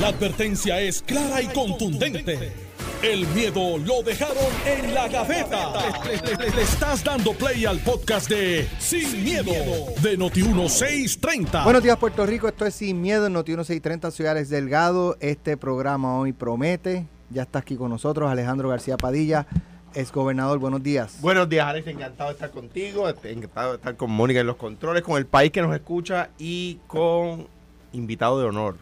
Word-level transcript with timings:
La 0.00 0.08
advertencia 0.08 0.80
es 0.80 1.02
clara 1.02 1.40
y 1.40 1.46
contundente. 1.46 2.52
El 3.00 3.28
miedo 3.28 3.78
lo 3.78 4.02
dejaron 4.02 4.36
en 4.66 4.92
la 4.92 5.06
gaveta. 5.06 5.72
Le, 6.04 6.50
le 6.50 6.62
estás 6.62 7.04
dando 7.04 7.32
play 7.32 7.64
al 7.64 7.78
podcast 7.78 8.28
de 8.28 8.66
Sin, 8.80 9.22
miedo, 9.22 9.52
de 10.02 10.18
Noti1630. 10.18 11.62
Buenos 11.62 11.82
días, 11.84 11.96
Puerto 11.96 12.26
Rico. 12.26 12.48
Esto 12.48 12.66
es 12.66 12.74
Sin 12.74 13.00
Miedo 13.00 13.26
en 13.28 13.34
Noti1630, 13.34 14.10
Ciudad 14.10 14.32
Alex 14.32 14.48
Delgado. 14.48 15.16
Este 15.20 15.56
programa 15.56 16.18
hoy 16.18 16.32
promete. 16.32 17.06
Ya 17.30 17.42
está 17.42 17.60
aquí 17.60 17.76
con 17.76 17.90
nosotros 17.90 18.28
Alejandro 18.28 18.68
García 18.70 18.96
Padilla, 18.96 19.46
ex 19.94 20.10
gobernador. 20.10 20.58
Buenos 20.58 20.82
días. 20.82 21.18
Buenos 21.20 21.48
días, 21.48 21.66
Alex. 21.66 21.86
Encantado 21.86 22.30
de 22.30 22.34
estar 22.34 22.50
contigo. 22.50 23.08
Encantado 23.08 23.70
de 23.70 23.76
estar 23.76 23.96
con 23.96 24.10
Mónica 24.10 24.40
en 24.40 24.48
los 24.48 24.56
controles, 24.56 25.04
con 25.04 25.18
el 25.18 25.26
país 25.26 25.52
que 25.52 25.62
nos 25.62 25.72
escucha 25.72 26.30
y 26.36 26.80
con 26.88 27.46
invitado 27.92 28.40
de 28.40 28.46
honor. 28.46 28.76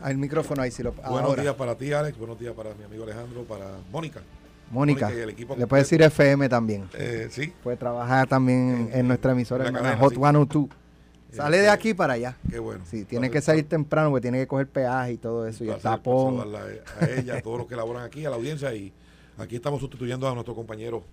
Hay 0.00 0.12
el 0.12 0.18
micrófono 0.18 0.62
ahí, 0.62 0.70
si 0.72 0.82
lo 0.82 0.92
Buenos 0.92 1.36
días 1.36 1.54
para 1.54 1.76
ti, 1.76 1.92
Alex. 1.92 2.18
Buenos 2.18 2.40
días 2.40 2.54
para 2.54 2.74
mi 2.74 2.82
amigo 2.82 3.04
Alejandro, 3.04 3.44
para 3.44 3.66
Mónica. 3.92 4.20
Mónica, 4.72 5.10
le 5.10 5.66
puede 5.68 5.84
decir 5.84 6.02
FM 6.02 6.48
también. 6.48 6.88
Eh, 6.94 7.28
sí. 7.30 7.52
Puede 7.62 7.76
trabajar 7.76 8.26
también 8.26 8.90
en, 8.92 9.06
nuestra 9.06 9.30
emisora, 9.30 9.68
en 9.68 9.74
la 9.74 9.96
Hot 9.96 10.14
102. 10.14 10.66
Sale 11.30 11.58
de 11.58 11.68
aquí 11.68 11.94
para 11.94 12.14
allá. 12.14 12.36
Qué 12.50 12.58
bueno. 12.58 12.84
Sí, 12.84 13.04
tiene 13.04 13.30
que 13.30 13.40
salir 13.40 13.68
temprano 13.68 14.10
porque 14.10 14.22
tiene 14.22 14.38
que 14.38 14.48
coger 14.48 14.66
peaje 14.66 15.12
y 15.12 15.16
todo 15.18 15.46
eso 15.46 15.62
y 15.62 15.68
el 15.68 15.78
tapón. 15.78 16.52
A, 17.00 17.06
ella, 17.06 17.36
a 17.36 17.40
todos 17.42 17.58
los 17.58 17.68
que 17.68 17.76
laboran 17.76 18.02
aquí, 18.02 18.24
a 18.24 18.30
la 18.30 18.36
audiencia 18.36 18.74
y 18.74 18.92
aquí 19.36 19.54
estamos 19.54 19.78
sustituyendo 19.78 20.28
a 20.28 20.34
nuestro 20.34 20.56
compañero 20.56 21.04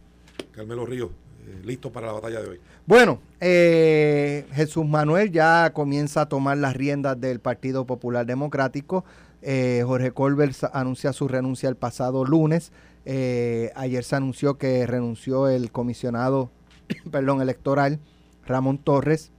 Carmelo 0.52 0.86
Ríos, 0.88 1.12
eh, 1.48 1.62
listo 1.64 1.92
para 1.92 2.08
la 2.08 2.14
batalla 2.14 2.42
de 2.42 2.50
hoy. 2.50 2.60
Bueno, 2.88 3.20
eh, 3.40 4.46
Jesús 4.54 4.86
Manuel 4.86 5.32
ya 5.32 5.72
comienza 5.74 6.22
a 6.22 6.26
tomar 6.30 6.58
las 6.58 6.76
riendas 6.76 7.20
del 7.22 7.40
Partido 7.40 7.86
Popular 7.86 8.26
Democrático. 8.26 9.06
Eh, 9.44 9.84
Jorge 9.86 10.12
Colbert 10.12 10.56
anuncia 10.74 11.14
su 11.14 11.28
renuncia 11.28 11.70
el 11.70 11.76
pasado 11.76 12.26
lunes. 12.26 12.72
ayer 13.06 14.04
se 14.04 14.16
anunció 14.16 14.58
que 14.58 14.88
renunció 14.88 15.48
el 15.48 15.72
comisionado 15.72 16.50
perdón, 17.12 17.42
electoral 17.42 18.00
Ramón 18.48 18.80
Torres 18.80 19.32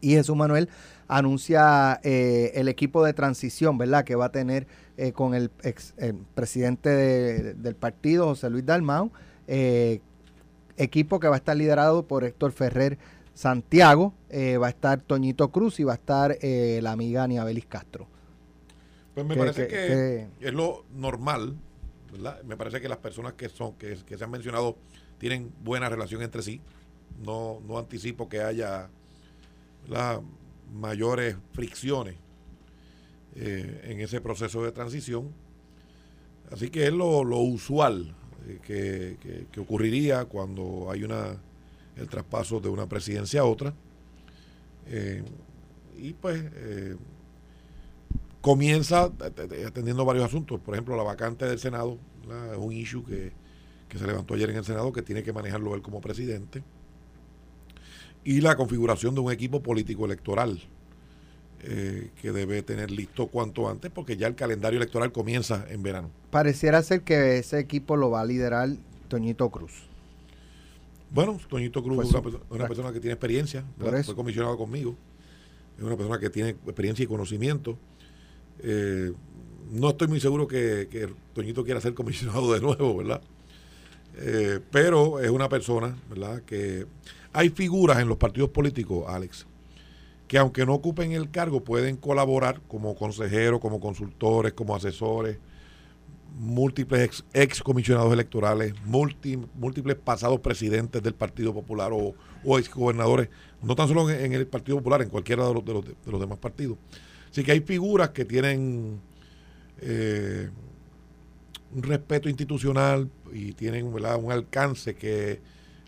y 0.00 0.12
Jesús 0.12 0.36
Manuel 0.36 0.70
anuncia 1.06 2.00
el 2.02 2.68
equipo 2.68 3.04
de 3.04 3.12
transición, 3.12 3.76
¿verdad? 3.76 4.04
Que 4.04 4.14
va 4.14 4.26
a 4.26 4.32
tener 4.32 4.66
con 5.12 5.34
el, 5.34 5.50
ex, 5.62 5.94
presidente 6.34 7.54
del 7.54 7.76
partido, 7.76 8.26
José 8.26 8.48
Luis 8.48 8.64
Dalmau, 8.64 9.10
equipo 10.76 11.20
que 11.20 11.28
va 11.28 11.34
a 11.34 11.38
estar 11.38 11.56
liderado 11.56 12.06
por 12.06 12.24
Héctor 12.24 12.52
Ferrer 12.52 12.98
Santiago, 13.34 14.14
va 14.32 14.66
a 14.66 14.70
estar 14.70 15.00
Toñito 15.00 15.50
Cruz 15.50 15.78
y 15.80 15.84
va 15.84 15.92
a 15.92 15.96
estar 15.96 16.38
la 16.42 16.92
amiga 16.92 17.26
Niabelis 17.26 17.66
Castro. 17.66 18.08
Pues 19.14 19.26
me 19.26 19.36
parece 19.36 19.66
que, 19.66 20.26
es 20.40 20.52
lo 20.52 20.84
normal, 20.94 21.56
¿verdad? 22.12 22.42
Me 22.44 22.56
parece 22.56 22.80
que 22.80 22.88
las 22.88 22.98
personas 22.98 23.34
que 23.34 23.48
son, 23.48 23.74
que, 23.74 23.96
que 24.06 24.16
se 24.16 24.24
han 24.24 24.30
mencionado, 24.30 24.76
tienen 25.18 25.52
buena 25.62 25.88
relación 25.88 26.22
entre 26.22 26.42
sí. 26.42 26.60
No, 27.24 27.60
no 27.66 27.78
anticipo 27.78 28.28
que 28.28 28.40
haya 28.40 28.88
las 29.88 30.20
mayores 30.72 31.36
fricciones 31.52 32.16
eh, 33.34 33.82
en 33.84 34.00
ese 34.00 34.20
proceso 34.20 34.62
de 34.64 34.72
transición. 34.72 35.32
Así 36.50 36.70
que 36.70 36.86
es 36.86 36.92
lo, 36.92 37.20
usual 37.20 38.14
eh, 38.46 39.46
que, 39.50 39.60
ocurriría 39.60 40.24
cuando 40.26 40.88
hay 40.90 41.04
una 41.04 41.36
el 41.96 42.08
traspaso 42.08 42.60
de 42.60 42.68
una 42.68 42.86
presidencia 42.88 43.40
a 43.40 43.44
otra. 43.44 43.74
Eh, 44.86 45.22
y 45.96 46.12
pues 46.12 46.44
comienza 48.40 49.04
atendiendo 49.66 50.04
varios 50.04 50.26
asuntos. 50.26 50.60
Por 50.60 50.74
ejemplo, 50.74 50.94
la 50.96 51.02
vacante 51.02 51.46
del 51.46 51.58
Senado 51.58 51.98
es 52.52 52.58
un 52.58 52.72
issue 52.72 53.02
que, 53.02 53.32
que 53.88 53.98
se 53.98 54.06
levantó 54.06 54.34
ayer 54.34 54.50
en 54.50 54.56
el 54.56 54.64
Senado 54.64 54.92
que 54.92 55.02
tiene 55.02 55.22
que 55.22 55.32
manejarlo 55.32 55.74
él 55.74 55.82
como 55.82 56.00
presidente 56.00 56.62
y 58.24 58.40
la 58.40 58.56
configuración 58.56 59.14
de 59.14 59.20
un 59.20 59.32
equipo 59.32 59.62
político 59.62 60.04
electoral 60.04 60.60
eh, 61.68 62.10
que 62.22 62.30
debe 62.30 62.62
tener 62.62 62.92
listo 62.92 63.26
cuanto 63.26 63.68
antes 63.68 63.90
porque 63.90 64.16
ya 64.16 64.28
el 64.28 64.36
calendario 64.36 64.76
electoral 64.76 65.10
comienza 65.10 65.66
en 65.68 65.82
verano. 65.82 66.10
Pareciera 66.30 66.80
ser 66.80 67.02
que 67.02 67.38
ese 67.38 67.58
equipo 67.58 67.96
lo 67.96 68.08
va 68.08 68.20
a 68.20 68.24
liderar 68.24 68.68
Toñito 69.08 69.50
Cruz. 69.50 69.72
Bueno, 71.10 71.40
Toñito 71.48 71.82
Cruz 71.82 72.06
es 72.06 72.14
una, 72.50 72.68
persona 72.68 72.92
que 72.92 73.00
tiene 73.00 73.14
experiencia, 73.14 73.64
fue 74.04 74.14
comisionado 74.14 74.56
conmigo, 74.56 74.94
es 75.76 75.82
una 75.82 75.96
persona 75.96 76.20
que 76.20 76.30
tiene 76.30 76.50
experiencia 76.50 77.02
y 77.02 77.08
conocimiento. 77.08 77.76
Eh, 78.60 79.12
no 79.72 79.90
estoy 79.90 80.06
muy 80.06 80.20
seguro 80.20 80.46
que, 80.46 81.10
Toñito 81.34 81.64
quiera 81.64 81.80
ser 81.80 81.94
comisionado 81.94 82.52
de 82.52 82.60
nuevo, 82.60 82.96
¿verdad? 82.98 83.22
Eh, 84.18 84.60
pero 84.70 85.18
es 85.18 85.30
una 85.30 85.48
persona, 85.48 85.96
¿verdad? 86.08 86.42
Que 86.42 86.86
hay 87.32 87.48
figuras 87.48 87.98
en 87.98 88.06
los 88.06 88.18
partidos 88.18 88.50
políticos, 88.50 89.04
Alex, 89.08 89.46
que 90.28 90.38
aunque 90.38 90.66
no 90.66 90.74
ocupen 90.74 91.12
el 91.12 91.30
cargo, 91.30 91.62
pueden 91.62 91.96
colaborar 91.96 92.60
como 92.68 92.94
consejeros, 92.96 93.60
como 93.60 93.80
consultores, 93.80 94.52
como 94.52 94.74
asesores, 94.74 95.38
múltiples 96.38 97.24
ex, 97.32 97.62
comisionados 97.62 98.12
electorales, 98.12 98.74
múltiples 98.84 99.96
pasados 99.96 100.40
presidentes 100.40 101.02
del 101.02 101.14
Partido 101.14 101.54
Popular 101.54 101.92
o, 101.92 102.14
o 102.44 102.58
ex 102.58 102.68
gobernadores, 102.68 103.28
no 103.62 103.74
tan 103.74 103.88
solo 103.88 104.10
en, 104.10 104.32
el 104.32 104.46
Partido 104.46 104.78
Popular, 104.78 105.02
en 105.02 105.08
cualquiera 105.08 105.46
de 105.46 105.54
los, 105.54 105.64
de 105.64 105.72
los, 105.72 106.20
demás 106.20 106.38
partidos. 106.38 106.76
Así 107.30 107.42
que 107.42 107.52
hay 107.52 107.60
figuras 107.60 108.10
que 108.10 108.24
tienen 108.24 109.00
eh, 109.80 110.50
un 111.74 111.82
respeto 111.82 112.28
institucional 112.28 113.10
y 113.32 113.52
tienen 113.52 113.86
un 113.86 114.32
alcance 114.32 114.94
que 114.94 115.40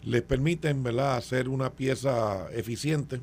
les 0.03 0.23
permiten 0.23 0.87
hacer 0.99 1.49
una 1.49 1.71
pieza 1.71 2.49
eficiente 2.53 3.21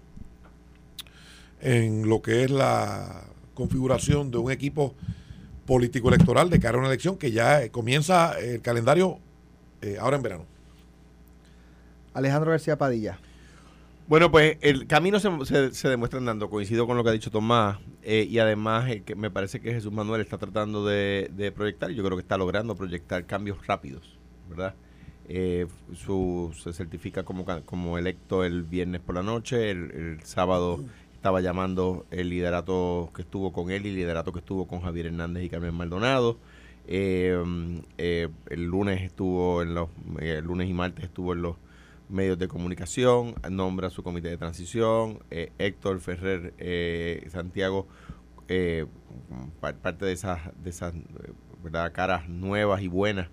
en 1.65 2.07
lo 2.07 2.21
que 2.21 2.43
es 2.43 2.51
la 2.51 3.23
configuración 3.55 4.29
de 4.29 4.37
un 4.37 4.51
equipo 4.51 4.93
político 5.65 6.09
electoral 6.09 6.51
de 6.51 6.59
cara 6.59 6.77
a 6.77 6.79
una 6.79 6.89
elección 6.89 7.17
que 7.17 7.31
ya 7.31 7.69
comienza 7.69 8.39
el 8.39 8.61
calendario 8.61 9.17
eh, 9.81 9.97
ahora 9.99 10.17
en 10.17 10.21
verano. 10.23 10.45
Alejandro 12.13 12.51
García 12.51 12.77
Padilla. 12.77 13.17
Bueno, 14.07 14.29
pues 14.29 14.57
el 14.61 14.85
camino 14.85 15.19
se, 15.19 15.73
se, 15.73 15.89
demuestra 15.89 16.19
andando, 16.19 16.51
coincido 16.51 16.85
con 16.85 16.95
lo 16.95 17.03
que 17.03 17.09
ha 17.09 17.13
dicho 17.13 17.31
Tomás, 17.31 17.79
eh, 18.03 18.27
y 18.29 18.37
además 18.37 18.87
eh, 18.91 19.01
que 19.01 19.15
me 19.15 19.31
parece 19.31 19.59
que 19.59 19.73
Jesús 19.73 19.91
Manuel 19.91 20.21
está 20.21 20.37
tratando 20.37 20.85
de, 20.85 21.31
de 21.35 21.51
proyectar, 21.51 21.89
y 21.89 21.95
yo 21.95 22.03
creo 22.03 22.15
que 22.15 22.21
está 22.21 22.37
logrando 22.37 22.75
proyectar 22.75 23.25
cambios 23.25 23.65
rápidos, 23.65 24.19
¿verdad? 24.47 24.75
Eh, 25.27 25.65
su, 25.95 26.55
se 26.61 26.71
certifica 26.71 27.23
como, 27.23 27.45
como 27.65 27.97
electo 27.97 28.43
el 28.43 28.61
viernes 28.61 29.01
por 29.01 29.15
la 29.15 29.23
noche, 29.23 29.71
el, 29.71 30.19
sábado 30.23 30.83
estaba 31.25 31.41
llamando 31.41 32.05
el 32.11 32.29
liderato 32.29 33.09
que 33.15 33.23
estuvo 33.23 33.51
con 33.51 33.71
él 33.71 33.87
y 33.87 33.89
el 33.89 33.95
liderato 33.95 34.31
que 34.31 34.37
estuvo 34.37 34.67
con 34.67 34.81
Javier 34.81 35.07
Hernández 35.07 35.43
y 35.43 35.49
Carmen 35.49 35.73
Maldonado. 35.73 36.37
Eh, 36.85 37.35
eh, 37.97 38.29
el 38.51 38.65
lunes 38.65 39.01
estuvo 39.01 39.63
en 39.63 39.73
los 39.73 39.89
el 40.19 40.45
lunes 40.45 40.69
y 40.69 40.73
martes 40.75 41.05
estuvo 41.05 41.33
en 41.33 41.41
los 41.41 41.55
medios 42.09 42.37
de 42.37 42.47
comunicación, 42.47 43.33
nombra 43.49 43.89
su 43.89 44.03
comité 44.03 44.29
de 44.29 44.37
transición, 44.37 45.17
Héctor 45.31 45.99
Ferrer 45.99 46.53
Santiago, 47.31 47.87
parte 49.59 50.05
de 50.05 50.11
esas, 50.11 50.41
de 50.63 50.69
esas 50.69 50.93
caras 51.91 52.29
nuevas 52.29 52.83
y 52.83 52.87
buenas 52.87 53.29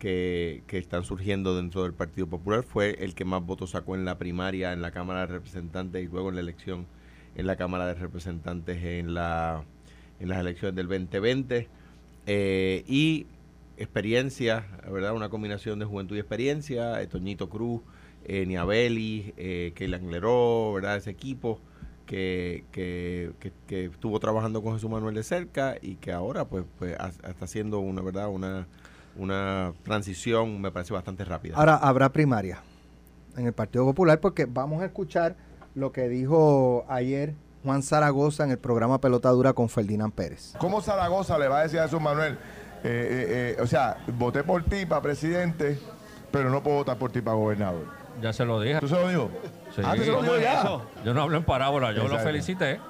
que, 0.00 0.64
están 0.72 1.04
surgiendo 1.04 1.54
dentro 1.54 1.84
del 1.84 1.94
Partido 1.94 2.26
Popular. 2.26 2.64
Fue 2.64 2.96
el 3.04 3.14
que 3.14 3.24
más 3.24 3.46
votos 3.46 3.70
sacó 3.70 3.94
en 3.94 4.04
la 4.04 4.18
primaria 4.18 4.72
en 4.72 4.82
la 4.82 4.90
Cámara 4.90 5.20
de 5.20 5.26
Representantes 5.26 6.02
y 6.02 6.08
luego 6.08 6.30
en 6.30 6.34
la 6.34 6.40
elección 6.40 6.97
en 7.38 7.46
la 7.46 7.56
Cámara 7.56 7.86
de 7.86 7.94
Representantes 7.94 8.82
en, 8.82 9.14
la, 9.14 9.64
en 10.20 10.28
las 10.28 10.38
elecciones 10.38 10.76
del 10.76 10.88
2020. 10.88 11.68
Eh, 12.26 12.84
y 12.86 13.26
experiencia, 13.78 14.66
¿verdad? 14.90 15.14
Una 15.14 15.30
combinación 15.30 15.78
de 15.78 15.86
juventud 15.86 16.16
y 16.16 16.18
experiencia. 16.18 17.00
Eh, 17.00 17.06
Toñito 17.06 17.48
Cruz, 17.48 17.80
eh, 18.24 18.44
Niabeli, 18.44 19.32
eh, 19.36 19.72
Keylan 19.74 20.10
¿verdad? 20.10 20.96
Ese 20.96 21.10
equipo. 21.10 21.60
Que, 22.06 22.64
que, 22.72 23.32
que, 23.66 23.84
estuvo 23.84 24.18
trabajando 24.18 24.62
con 24.62 24.72
Jesús 24.72 24.88
Manuel 24.88 25.14
de 25.14 25.22
cerca 25.22 25.76
y 25.82 25.96
que 25.96 26.10
ahora 26.10 26.46
pues, 26.46 26.64
pues 26.78 26.92
está 26.92 27.44
haciendo 27.44 27.80
una 27.80 28.00
verdad 28.00 28.30
una 28.30 28.66
una 29.18 29.74
transición, 29.82 30.58
me 30.60 30.70
parece 30.70 30.94
bastante 30.94 31.24
rápida. 31.24 31.56
Ahora, 31.56 31.76
habrá 31.76 32.10
primaria 32.10 32.62
en 33.36 33.46
el 33.46 33.52
Partido 33.52 33.84
Popular 33.84 34.20
porque 34.20 34.46
vamos 34.46 34.80
a 34.80 34.86
escuchar 34.86 35.36
lo 35.78 35.92
que 35.92 36.08
dijo 36.08 36.84
ayer 36.88 37.34
Juan 37.64 37.82
Zaragoza 37.82 38.44
en 38.44 38.50
el 38.50 38.58
programa 38.58 39.00
Pelota 39.00 39.30
Dura 39.30 39.52
con 39.52 39.68
Ferdinand 39.68 40.12
Pérez. 40.12 40.54
¿Cómo 40.58 40.80
Zaragoza 40.80 41.38
le 41.38 41.48
va 41.48 41.60
a 41.60 41.62
decir 41.62 41.78
a 41.80 41.84
Jesús 41.84 42.00
Manuel, 42.00 42.32
eh, 42.32 42.36
eh, 42.84 43.56
eh, 43.58 43.62
o 43.62 43.66
sea, 43.66 43.96
voté 44.16 44.42
por 44.44 44.64
ti 44.64 44.86
para 44.86 45.00
presidente, 45.02 45.78
pero 46.30 46.50
no 46.50 46.62
puedo 46.62 46.78
votar 46.78 46.96
por 46.98 47.10
ti 47.12 47.20
para 47.20 47.36
gobernador? 47.36 47.84
Ya 48.20 48.32
se 48.32 48.44
lo 48.44 48.60
dije. 48.60 48.80
¿Tú 48.80 48.88
se 48.88 48.94
lo 48.94 49.08
dijo? 49.08 49.30
Sí. 49.74 49.82
Ah, 49.84 49.94
¿tú 49.96 50.02
se 50.02 50.10
lo 50.10 50.22
dijo 50.22 50.38
ya? 50.38 50.80
Yo 51.04 51.14
no 51.14 51.22
hablo 51.22 51.36
en 51.36 51.44
parábola, 51.44 51.92
yo 51.92 52.08
lo 52.08 52.18
felicité. 52.18 52.80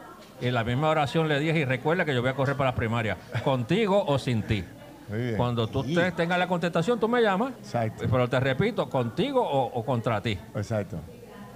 Y 0.40 0.46
en 0.46 0.54
la 0.54 0.64
misma 0.64 0.88
oración 0.90 1.28
le 1.28 1.38
dije, 1.40 1.58
y 1.58 1.64
recuerda 1.64 2.04
que 2.04 2.14
yo 2.14 2.20
voy 2.22 2.30
a 2.30 2.34
correr 2.34 2.56
para 2.56 2.70
las 2.70 2.76
primarias, 2.76 3.18
contigo 3.44 4.04
o 4.06 4.18
sin 4.18 4.42
ti. 4.42 4.64
Cuando 5.36 5.66
tú 5.66 5.82
te- 5.82 6.12
tengas 6.12 6.38
la 6.38 6.46
contestación, 6.46 7.00
tú 7.00 7.08
me 7.08 7.20
llamas. 7.22 7.52
Exacto. 7.58 8.04
Pero 8.10 8.28
te 8.28 8.38
repito, 8.40 8.88
contigo 8.90 9.42
o, 9.42 9.66
o 9.66 9.84
contra 9.84 10.20
ti. 10.20 10.38
Exacto. 10.54 10.98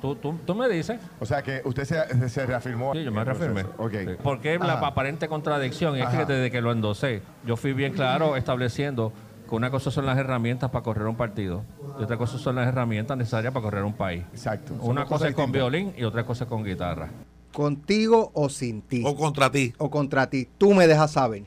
Tú, 0.03 0.17
tú, 0.17 0.35
tú 0.45 0.55
me 0.55 0.69
dices. 0.69 1.01
O 1.21 1.25
sea 1.25 1.43
que 1.43 1.63
usted 1.65 1.85
se, 1.85 2.29
se 2.29 2.45
reafirmó. 2.45 2.93
Sí, 2.93 3.05
yo 3.05 3.13
me 3.13 3.25
reafirmé. 3.25 3.63
proceso. 3.65 3.83
Ok. 3.83 3.93
Sí. 3.93 4.17
Porque 4.23 4.59
la 4.59 4.75
Ajá. 4.75 4.89
aparente 4.89 5.29
contradicción 5.29 5.97
es 5.97 6.03
Ajá. 6.05 6.19
que 6.27 6.33
desde 6.35 6.51
que 6.51 6.61
lo 6.61 6.73
endosé, 6.73 7.23
yo 7.47 7.57
fui 7.57 7.73
bien 7.73 7.93
claro 7.95 8.37
estableciendo 8.37 9.13
que 9.49 9.55
una 9.55 9.71
cosa 9.71 9.91
son 9.93 10.05
las 10.07 10.19
herramientas 10.19 10.71
para 10.71 10.83
correr 10.83 11.07
un 11.07 11.15
partido 11.17 11.63
y 11.99 12.03
otra 12.03 12.17
cosa 12.17 12.37
son 12.39 12.57
las 12.57 12.67
herramientas 12.67 13.17
necesarias 13.17 13.53
para 13.53 13.63
correr 13.63 13.85
un 13.85 13.93
país. 13.93 14.25
Exacto. 14.33 14.75
Son 14.77 14.91
Una 14.91 15.05
cosa 15.05 15.29
es 15.29 15.35
con 15.35 15.53
distintas. 15.53 15.71
violín 15.73 15.95
y 15.97 16.03
otra 16.05 16.25
cosa 16.25 16.45
es 16.45 16.51
con 16.51 16.65
guitarra. 16.65 17.09
Contigo 17.53 18.31
o 18.35 18.49
sin 18.49 18.83
ti. 18.83 19.03
O 19.07 19.15
contra 19.15 19.51
ti. 19.51 19.73
o 19.79 19.91
contra 19.91 20.29
ti. 20.29 20.49
Tú 20.59 20.75
me 20.75 20.87
dejas 20.89 21.13
saber. 21.13 21.45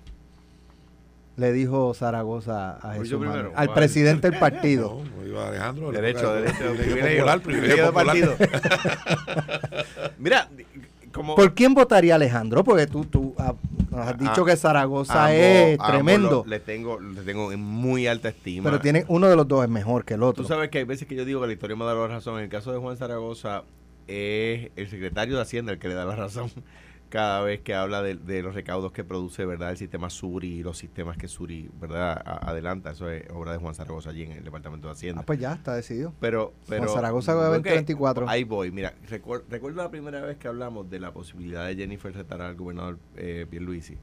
Le 1.38 1.52
dijo 1.52 1.94
Zaragoza 1.94 2.78
a 2.78 2.94
Jesús 2.94 3.10
yo 3.10 3.20
primero. 3.20 3.38
Manuel, 3.40 3.58
al 3.58 3.68
Vale. 3.68 3.80
presidente 3.80 4.30
del 4.30 4.40
partido. 4.40 5.02
No, 5.04 5.22
no 5.22 5.28
iba 5.28 5.48
Alejandro. 5.50 5.92
le 5.92 6.00
Derecho, 6.02 6.34
derecho, 6.34 6.58
privilegio 6.76 7.42
privilegio, 7.44 7.94
partido. 7.94 8.36
Mira, 10.18 10.50
como 11.12 11.36
¿Por 11.36 11.54
quién 11.54 11.74
votaría 11.74 12.16
Alejandro? 12.16 12.64
Porque 12.64 12.88
tú, 12.88 13.06
tú 13.06 13.36
ah, 13.38 13.54
nos 13.92 14.08
has 14.08 14.18
dicho 14.18 14.44
Ah, 14.44 14.46
que 14.46 14.56
Zaragoza 14.56 15.26
ambos- 15.26 15.36
es 15.40 15.78
tremendo. 15.80 16.30
lo- 16.46 16.50
le 16.50 16.60
tengo, 16.60 17.00
le 17.00 17.22
tengo 17.22 17.52
en 17.52 17.60
muy 17.62 18.08
alta 18.08 18.30
estima. 18.30 18.64
pero 18.70 18.80
tiene 18.82 19.06
uno 19.08 19.28
de 19.28 19.36
los 19.36 19.48
dos 19.48 19.64
es 19.64 19.70
mejor 19.70 20.06
que 20.06 20.14
el 20.16 20.24
otro. 20.24 20.44
Tú 20.44 20.48
sabes 20.48 20.70
que 20.70 20.80
hay 20.80 20.84
veces 20.86 21.08
que 21.08 21.16
yo 21.16 21.26
digo 21.26 21.42
que 21.42 21.48
la 21.48 21.54
historia 21.54 21.76
me 21.76 21.86
da 21.86 21.94
la 21.94 22.08
razón. 22.08 22.38
En 22.38 22.44
el 22.46 22.50
caso 22.50 22.72
de 22.72 22.80
Juan 22.80 22.98
Zaragoza, 22.98 23.64
es 24.08 24.72
el 24.76 24.90
secretario 24.90 25.36
de 25.36 25.42
Hacienda 25.42 25.72
el 25.74 25.80
que 25.80 25.88
le 25.88 25.96
da 25.96 26.06
la 26.06 26.16
razón 26.16 26.50
cada 27.10 27.42
vez 27.44 27.62
que 27.62 27.74
habla 27.74 28.02
de, 28.02 28.16
de 28.16 28.42
los 28.42 28.56
recaudos 28.56 28.92
que 28.92 29.04
produce 29.04 29.46
verdad 29.46 29.72
el 29.72 29.78
sistema 29.78 30.10
Suri 30.10 30.60
y 30.60 30.64
los 30.64 30.78
sistemas 30.78 31.18
que 31.18 31.28
Suri 31.28 31.70
verdad 31.80 32.12
A- 32.26 32.50
adelanta. 32.50 32.92
Eso 32.92 33.10
es 33.10 33.24
obra 33.32 33.52
de 33.54 33.58
Juan 33.60 33.74
Zaragoza 33.76 34.10
allí 34.10 34.24
en 34.24 34.32
el 34.34 34.44
Departamento 34.44 34.88
de 34.88 34.94
Hacienda. 34.94 35.22
Ah, 35.22 35.26
pues 35.26 35.40
ya 35.40 35.54
está 35.54 35.76
decidido. 35.76 36.14
Pero, 36.20 36.54
pero 36.68 36.88
Zaragoza 36.90 37.34
va 37.36 37.46
a 37.46 37.50
ok, 37.50 37.56
2024. 37.56 38.28
Ahí 38.30 38.44
voy. 38.44 38.72
Mira, 38.72 38.94
recuer- 39.10 39.44
recuerdo 39.50 39.82
la 39.84 39.92
primera 39.92 40.22
vez 40.22 40.38
que 40.38 40.48
hablamos 40.48 40.90
de 40.90 41.00
la 41.00 41.14
posibilidad 41.14 41.66
de 41.68 41.76
Jennifer 41.76 42.14
retar 42.14 42.42
al 42.42 42.56
gobernador 42.56 43.00
eh, 43.16 43.46
Pierluisi. 43.50 43.98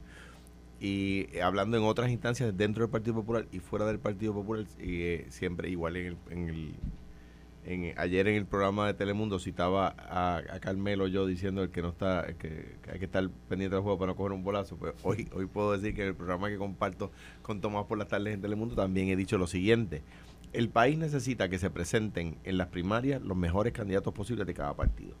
Y 0.79 1.27
eh, 1.33 1.41
hablando 1.41 1.77
en 1.77 1.83
otras 1.83 2.09
instancias 2.09 2.55
dentro 2.57 2.83
del 2.83 2.91
Partido 2.91 3.15
Popular 3.15 3.47
y 3.51 3.59
fuera 3.59 3.85
del 3.85 3.99
Partido 3.99 4.33
Popular, 4.33 4.65
y, 4.79 5.01
eh, 5.03 5.25
siempre 5.29 5.69
igual 5.69 5.95
en 5.95 6.05
el, 6.07 6.17
en 6.29 6.49
el 6.49 6.75
en- 7.65 7.93
ayer 7.97 8.27
en 8.27 8.35
el 8.35 8.45
programa 8.45 8.87
de 8.87 8.93
Telemundo 8.93 9.39
citaba 9.39 9.95
a, 9.97 10.41
Carmelo 10.59 11.07
yo 11.07 11.25
diciendo 11.25 11.63
el 11.63 11.69
que 11.69 11.81
no 11.81 11.89
está 11.89 12.27
que 12.39 12.75
hay 12.91 12.99
que 12.99 13.05
estar 13.05 13.29
pendiente 13.49 13.75
del 13.75 13.83
juego 13.83 13.97
para 13.99 14.11
no 14.11 14.15
coger 14.15 14.31
un 14.33 14.43
bolazo. 14.43 14.77
Pues 14.77 14.93
hoy 15.03 15.27
hoy 15.33 15.45
puedo 15.45 15.71
decir 15.73 15.93
que 15.95 16.01
en 16.03 16.09
el 16.09 16.15
programa 16.15 16.49
que 16.49 16.57
comparto 16.57 17.11
con 17.41 17.61
Tomás 17.61 17.85
por 17.85 17.97
las 17.97 18.07
tardes 18.07 18.33
en 18.33 18.41
Telemundo 18.41 18.75
también 18.75 19.09
he 19.09 19.15
dicho 19.15 19.37
lo 19.37 19.47
siguiente. 19.47 20.01
El 20.51 20.69
país 20.69 20.97
necesita 20.97 21.49
que 21.49 21.57
se 21.57 21.69
presenten 21.69 22.37
en 22.43 22.57
las 22.57 22.67
primarias 22.67 23.21
los 23.21 23.35
mejores 23.35 23.73
candidatos 23.73 24.13
posibles 24.13 24.45
de 24.45 24.53
cada 24.53 24.75
partido 24.75 25.15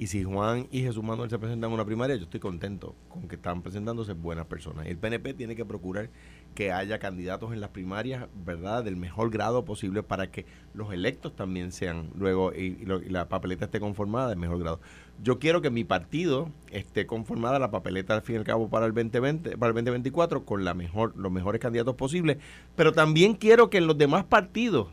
y 0.00 0.06
si 0.06 0.24
Juan 0.24 0.66
y 0.70 0.80
Jesús 0.80 1.04
Manuel 1.04 1.28
se 1.28 1.38
presentan 1.38 1.68
en 1.68 1.74
una 1.74 1.84
primaria, 1.84 2.16
yo 2.16 2.22
estoy 2.22 2.40
contento 2.40 2.94
con 3.10 3.28
que 3.28 3.34
están 3.36 3.60
presentándose 3.60 4.14
buenas 4.14 4.46
personas. 4.46 4.86
El 4.86 4.96
PNP 4.96 5.34
tiene 5.34 5.54
que 5.54 5.66
procurar 5.66 6.08
que 6.54 6.72
haya 6.72 6.98
candidatos 6.98 7.52
en 7.52 7.60
las 7.60 7.68
primarias, 7.68 8.26
¿verdad?, 8.34 8.82
del 8.82 8.96
mejor 8.96 9.28
grado 9.30 9.66
posible 9.66 10.02
para 10.02 10.30
que 10.30 10.46
los 10.72 10.90
electos 10.94 11.36
también 11.36 11.70
sean 11.70 12.08
luego 12.16 12.50
y, 12.54 12.78
y 12.80 12.86
lo- 12.86 13.02
y 13.02 13.10
la 13.10 13.28
papeleta 13.28 13.66
esté 13.66 13.78
conformada 13.78 14.30
del 14.30 14.38
mejor 14.38 14.58
grado. 14.58 14.80
Yo 15.22 15.38
quiero 15.38 15.60
que 15.60 15.68
mi 15.68 15.84
partido 15.84 16.48
esté 16.70 17.06
conformada 17.06 17.58
la 17.58 17.70
papeleta 17.70 18.14
al 18.14 18.22
fin 18.22 18.36
y 18.36 18.38
al 18.38 18.44
cabo 18.44 18.70
para 18.70 18.86
el 18.86 18.94
2020, 18.94 19.58
para 19.58 19.68
el 19.68 19.74
2024 19.74 20.46
con 20.46 20.64
la 20.64 20.72
mejor 20.72 21.12
los 21.14 21.30
mejores 21.30 21.60
candidatos 21.60 21.94
posibles, 21.96 22.38
pero 22.74 22.92
también 22.92 23.34
quiero 23.34 23.68
que 23.68 23.76
en 23.76 23.86
los 23.86 23.98
demás 23.98 24.24
partidos 24.24 24.88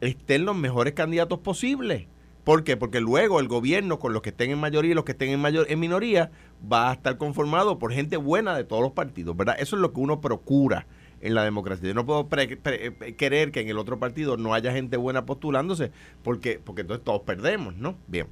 estén 0.00 0.46
los 0.46 0.56
mejores 0.56 0.94
candidatos 0.94 1.40
posibles. 1.40 2.06
¿Por 2.44 2.62
qué? 2.62 2.76
Porque 2.76 3.00
luego 3.00 3.40
el 3.40 3.48
gobierno, 3.48 3.98
con 3.98 4.12
los 4.12 4.20
que 4.22 4.28
estén 4.30 4.50
en 4.50 4.58
mayoría 4.60 4.92
y 4.92 4.94
los 4.94 5.04
que 5.04 5.12
estén 5.12 5.30
en, 5.30 5.40
mayor, 5.40 5.66
en 5.68 5.80
minoría, 5.80 6.30
va 6.70 6.90
a 6.90 6.92
estar 6.94 7.16
conformado 7.16 7.78
por 7.78 7.92
gente 7.92 8.16
buena 8.18 8.54
de 8.56 8.64
todos 8.64 8.82
los 8.82 8.92
partidos, 8.92 9.36
¿verdad? 9.36 9.56
Eso 9.58 9.76
es 9.76 9.82
lo 9.82 9.92
que 9.92 10.00
uno 10.00 10.20
procura 10.20 10.86
en 11.22 11.34
la 11.34 11.42
democracia. 11.42 11.88
Yo 11.88 11.94
no 11.94 12.04
puedo 12.04 12.28
pre- 12.28 12.58
pre- 12.58 12.94
eh, 13.00 13.14
querer 13.14 13.50
que 13.50 13.60
en 13.60 13.68
el 13.70 13.78
otro 13.78 13.98
partido 13.98 14.36
no 14.36 14.52
haya 14.52 14.72
gente 14.72 14.98
buena 14.98 15.24
postulándose, 15.24 15.90
porque, 16.22 16.60
porque 16.62 16.82
entonces 16.82 17.02
todos 17.02 17.22
perdemos, 17.22 17.76
¿no? 17.76 17.96
Bien. 18.08 18.26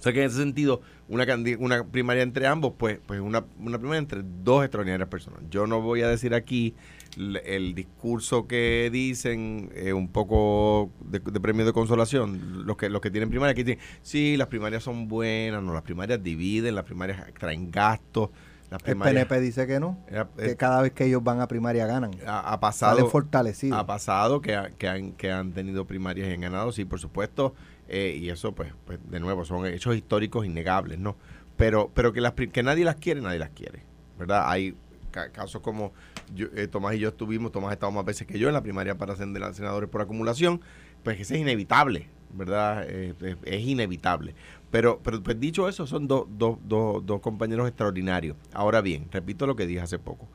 O 0.00 0.02
sea 0.02 0.14
que 0.14 0.20
en 0.20 0.30
ese 0.30 0.38
sentido, 0.38 0.80
una, 1.08 1.26
una 1.58 1.84
primaria 1.84 2.22
entre 2.22 2.46
ambos, 2.46 2.72
pues, 2.78 2.98
pues 3.06 3.20
una, 3.20 3.44
una 3.58 3.78
primaria 3.78 3.98
entre 3.98 4.22
dos 4.24 4.64
extraordinarias 4.64 5.10
personas. 5.10 5.42
Yo 5.50 5.66
no 5.66 5.82
voy 5.82 6.00
a 6.00 6.08
decir 6.08 6.32
aquí 6.32 6.74
el 7.16 7.74
discurso 7.74 8.46
que 8.46 8.88
dicen, 8.90 9.70
eh, 9.74 9.92
un 9.92 10.08
poco 10.08 10.90
de, 11.04 11.18
de 11.18 11.40
premio 11.40 11.66
de 11.66 11.74
consolación, 11.74 12.64
los 12.66 12.78
que, 12.78 12.88
los 12.88 13.02
que 13.02 13.10
tienen 13.10 13.28
primaria, 13.28 13.54
que 13.54 13.62
dicen, 13.62 13.82
sí, 14.00 14.38
las 14.38 14.46
primarias 14.48 14.82
son 14.82 15.06
buenas, 15.06 15.62
no, 15.62 15.74
las 15.74 15.82
primarias 15.82 16.22
dividen, 16.22 16.74
las 16.74 16.84
primarias 16.84 17.22
traen 17.38 17.70
gastos, 17.70 18.30
las 18.70 18.80
el. 18.86 18.96
PNP 18.96 19.40
dice 19.40 19.66
que 19.66 19.80
no. 19.80 19.98
Que 20.38 20.56
cada 20.56 20.80
vez 20.82 20.92
que 20.92 21.04
ellos 21.06 21.22
van 21.22 21.40
a 21.40 21.48
primaria 21.48 21.86
ganan. 21.86 22.12
ha, 22.26 22.52
ha 22.52 22.60
pasado 22.60 22.96
Salen 22.96 23.10
fortalecidos. 23.10 23.78
ha 23.78 23.84
pasado 23.84 24.40
que, 24.40 24.56
que 24.78 24.88
han 24.88 25.12
que 25.12 25.30
han 25.30 25.52
tenido 25.52 25.86
primarias 25.86 26.28
y 26.28 26.32
han 26.32 26.40
ganado 26.40 26.70
sí 26.70 26.84
por 26.84 27.00
supuesto 27.00 27.54
eh, 27.90 28.16
y 28.20 28.30
eso 28.30 28.52
pues, 28.52 28.72
pues 28.86 28.98
de 29.10 29.20
nuevo 29.20 29.44
son 29.44 29.66
hechos 29.66 29.96
históricos 29.96 30.46
innegables 30.46 30.98
no 30.98 31.16
pero 31.56 31.90
pero 31.94 32.12
que 32.12 32.20
las 32.20 32.32
que 32.32 32.62
nadie 32.62 32.84
las 32.84 32.96
quiere 32.96 33.20
nadie 33.20 33.38
las 33.38 33.50
quiere 33.50 33.82
verdad 34.18 34.44
hay 34.48 34.74
ca- 35.10 35.30
casos 35.32 35.60
como 35.60 35.92
yo- 36.34 36.48
eh, 36.54 36.66
Tomás 36.68 36.94
y 36.94 36.98
yo 37.00 37.08
estuvimos 37.08 37.52
Tomás 37.52 37.70
ha 37.70 37.74
estado 37.74 37.92
más 37.92 38.04
veces 38.04 38.26
que 38.26 38.38
yo 38.38 38.48
en 38.48 38.54
la 38.54 38.62
primaria 38.62 38.96
para 38.96 39.16
ser 39.16 39.28
de 39.28 39.54
senadores 39.54 39.90
por 39.90 40.00
acumulación 40.00 40.60
pues 41.02 41.16
que 41.16 41.22
es 41.22 41.30
inevitable 41.30 42.08
verdad 42.32 42.88
es, 42.88 43.16
inevitable. 43.62 44.36
Pero 44.70 45.00
pero 45.02 45.20
pues 45.20 45.40
dicho 45.40 45.68
eso 45.68 45.84
son 45.84 46.06
dos 46.06 46.26
dos 46.30 46.58
dos 46.62 47.04
dos 47.04 47.20
compañeros 47.20 47.66
extraordinarios. 47.66 48.36
Ahora 48.52 48.80
bien 48.82 49.08
repito 49.10 49.48
lo 49.48 49.56
que 49.56 49.66
dije 49.66 49.80
hace 49.80 49.98
poco. 49.98 50.28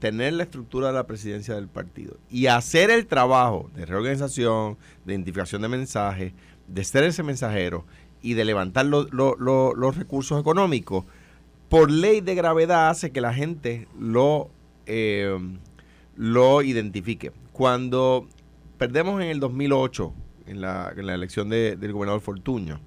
Tener 0.00 0.32
la 0.32 0.42
estructura 0.42 0.88
de 0.88 0.94
la 0.94 1.06
presidencia 1.06 1.54
del 1.54 1.68
partido 1.68 2.16
y 2.28 2.46
hacer 2.46 2.90
el 2.90 3.06
trabajo 3.06 3.70
de 3.76 3.86
reorganización, 3.86 4.78
de 5.04 5.12
identificación 5.12 5.62
de 5.62 5.68
mensajes, 5.68 6.32
de 6.68 6.84
ser 6.84 7.04
ese 7.04 7.22
mensajero 7.22 7.84
y 8.22 8.34
de 8.34 8.44
levantar 8.44 8.86
lo- 8.86 9.04
lo- 9.10 9.36
lo- 9.38 9.74
los 9.74 9.96
recursos 9.96 10.40
económicos, 10.40 11.04
por 11.68 11.90
ley 11.90 12.20
de 12.20 12.34
gravedad 12.34 12.88
hace 12.90 13.10
que 13.10 13.20
la 13.20 13.34
gente 13.34 13.88
lo, 13.98 14.50
eh, 14.86 15.36
lo 16.16 16.62
identifique. 16.62 17.32
Cuando 17.52 18.26
perdemos 18.78 19.20
en 19.20 19.28
el 19.28 19.40
2008, 19.40 20.12
en 20.46 20.60
la, 20.60 20.92
en 20.96 21.06
la 21.06 21.14
elección 21.14 21.48
de- 21.50 21.76
del 21.76 21.92
gobernador 21.92 22.20
Fortuño, 22.20 22.80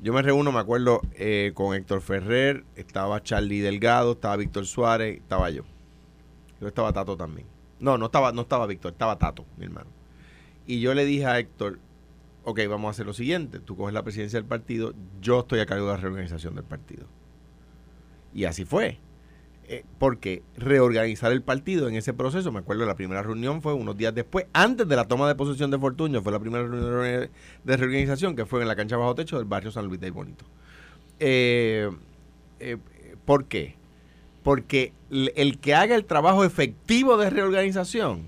yo 0.00 0.12
me 0.12 0.22
reúno, 0.22 0.52
me 0.52 0.60
acuerdo, 0.60 1.00
eh, 1.14 1.50
con 1.54 1.74
Héctor 1.74 2.00
Ferrer, 2.00 2.64
estaba 2.76 3.20
Charlie 3.22 3.60
Delgado, 3.60 4.12
estaba 4.12 4.36
Víctor 4.36 4.64
Suárez, 4.64 5.18
estaba 5.18 5.50
yo. 5.50 5.64
Yo 6.60 6.68
estaba 6.68 6.92
Tato 6.92 7.16
también. 7.16 7.46
No, 7.80 7.98
no 7.98 8.06
estaba, 8.06 8.32
no 8.32 8.42
estaba 8.42 8.66
Víctor, 8.66 8.92
estaba 8.92 9.18
Tato, 9.18 9.44
mi 9.56 9.64
hermano. 9.64 9.88
Y 10.66 10.80
yo 10.80 10.94
le 10.94 11.04
dije 11.04 11.26
a 11.26 11.38
Héctor, 11.38 11.80
ok, 12.48 12.60
vamos 12.66 12.88
a 12.88 12.90
hacer 12.92 13.04
lo 13.04 13.12
siguiente, 13.12 13.58
tú 13.58 13.76
coges 13.76 13.92
la 13.92 14.02
presidencia 14.02 14.38
del 14.38 14.48
partido, 14.48 14.94
yo 15.20 15.40
estoy 15.40 15.60
a 15.60 15.66
cargo 15.66 15.86
de 15.86 15.92
la 15.92 15.98
reorganización 15.98 16.54
del 16.54 16.64
partido. 16.64 17.04
Y 18.32 18.44
así 18.44 18.64
fue. 18.64 19.00
Eh, 19.70 19.84
porque 19.98 20.42
reorganizar 20.56 21.30
el 21.30 21.42
partido 21.42 21.88
en 21.88 21.94
ese 21.94 22.14
proceso, 22.14 22.50
me 22.50 22.60
acuerdo 22.60 22.86
la 22.86 22.96
primera 22.96 23.22
reunión 23.22 23.60
fue 23.60 23.74
unos 23.74 23.98
días 23.98 24.14
después, 24.14 24.46
antes 24.54 24.88
de 24.88 24.96
la 24.96 25.06
toma 25.06 25.28
de 25.28 25.34
posesión 25.34 25.70
de 25.70 25.78
Fortuño, 25.78 26.22
fue 26.22 26.32
la 26.32 26.40
primera 26.40 26.66
reunión 26.66 27.28
de 27.64 27.76
reorganización 27.76 28.34
que 28.34 28.46
fue 28.46 28.62
en 28.62 28.68
la 28.68 28.76
cancha 28.76 28.96
bajo 28.96 29.14
techo 29.14 29.36
del 29.36 29.44
barrio 29.44 29.70
San 29.70 29.84
Luis 29.84 30.00
de 30.00 30.10
Bonito. 30.10 30.46
Eh, 31.20 31.90
eh, 32.60 32.78
¿Por 33.26 33.44
qué? 33.44 33.74
Porque 34.42 34.94
el 35.10 35.58
que 35.58 35.74
haga 35.74 35.96
el 35.96 36.06
trabajo 36.06 36.44
efectivo 36.44 37.18
de 37.18 37.28
reorganización, 37.28 38.22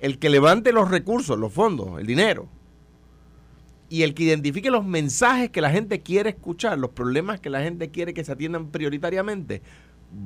el 0.00 0.18
que 0.18 0.28
levante 0.28 0.70
los 0.74 0.90
recursos, 0.90 1.38
los 1.38 1.50
fondos, 1.50 1.98
el 1.98 2.06
dinero, 2.06 2.46
y 3.88 4.02
el 4.02 4.14
que 4.14 4.24
identifique 4.24 4.70
los 4.70 4.84
mensajes 4.84 5.50
que 5.50 5.60
la 5.60 5.70
gente 5.70 6.00
quiere 6.00 6.30
escuchar, 6.30 6.78
los 6.78 6.90
problemas 6.90 7.40
que 7.40 7.50
la 7.50 7.60
gente 7.62 7.90
quiere 7.90 8.14
que 8.14 8.24
se 8.24 8.32
atiendan 8.32 8.68
prioritariamente, 8.70 9.62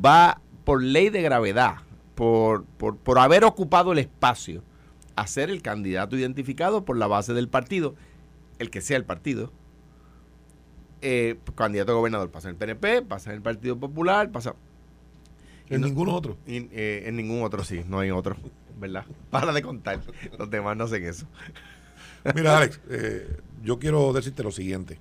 va 0.05 0.41
por 0.65 0.83
ley 0.83 1.11
de 1.11 1.23
gravedad, 1.23 1.77
por, 2.15 2.65
por, 2.65 2.97
por 2.97 3.19
haber 3.19 3.45
ocupado 3.45 3.93
el 3.93 3.99
espacio, 3.99 4.63
a 5.17 5.27
ser 5.27 5.51
el 5.51 5.63
candidato 5.63 6.17
identificado 6.17 6.85
por 6.85 6.97
la 6.97 7.07
base 7.09 7.33
del 7.35 7.49
partido, 7.49 7.95
el 8.59 8.71
que 8.71 8.81
sea 8.81 8.97
el 8.97 9.05
partido, 9.05 9.53
eh, 11.01 11.37
candidato 11.55 11.93
a 11.93 11.95
gobernador. 11.97 12.31
Pasa 12.31 12.49
en 12.49 12.55
el 12.55 12.59
PNP, 12.59 13.03
pasa 13.03 13.31
en 13.31 13.37
el 13.37 13.43
Partido 13.43 13.79
Popular, 13.79 14.31
pasa... 14.31 14.55
En 15.71 15.81
no- 15.83 15.87
ningún 15.87 16.09
otro. 16.09 16.37
eh, 16.47 17.03
en 17.07 17.17
ningún 17.17 17.43
otro, 17.43 17.63
sí, 17.63 17.83
no 17.89 17.99
hay 17.99 18.11
otro, 18.11 18.37
¿verdad? 18.81 19.05
Para 19.31 19.53
de 19.53 19.63
contar, 19.63 20.01
los 20.39 20.51
demás 20.51 20.77
no 20.77 20.85
hacen 20.85 21.05
eso. 21.05 21.27
Mira, 22.35 22.59
Alex, 22.59 22.81
eh, 22.91 23.37
yo 23.63 23.79
quiero 23.79 24.13
decirte 24.13 24.43
lo 24.43 24.51
siguiente. 24.51 24.99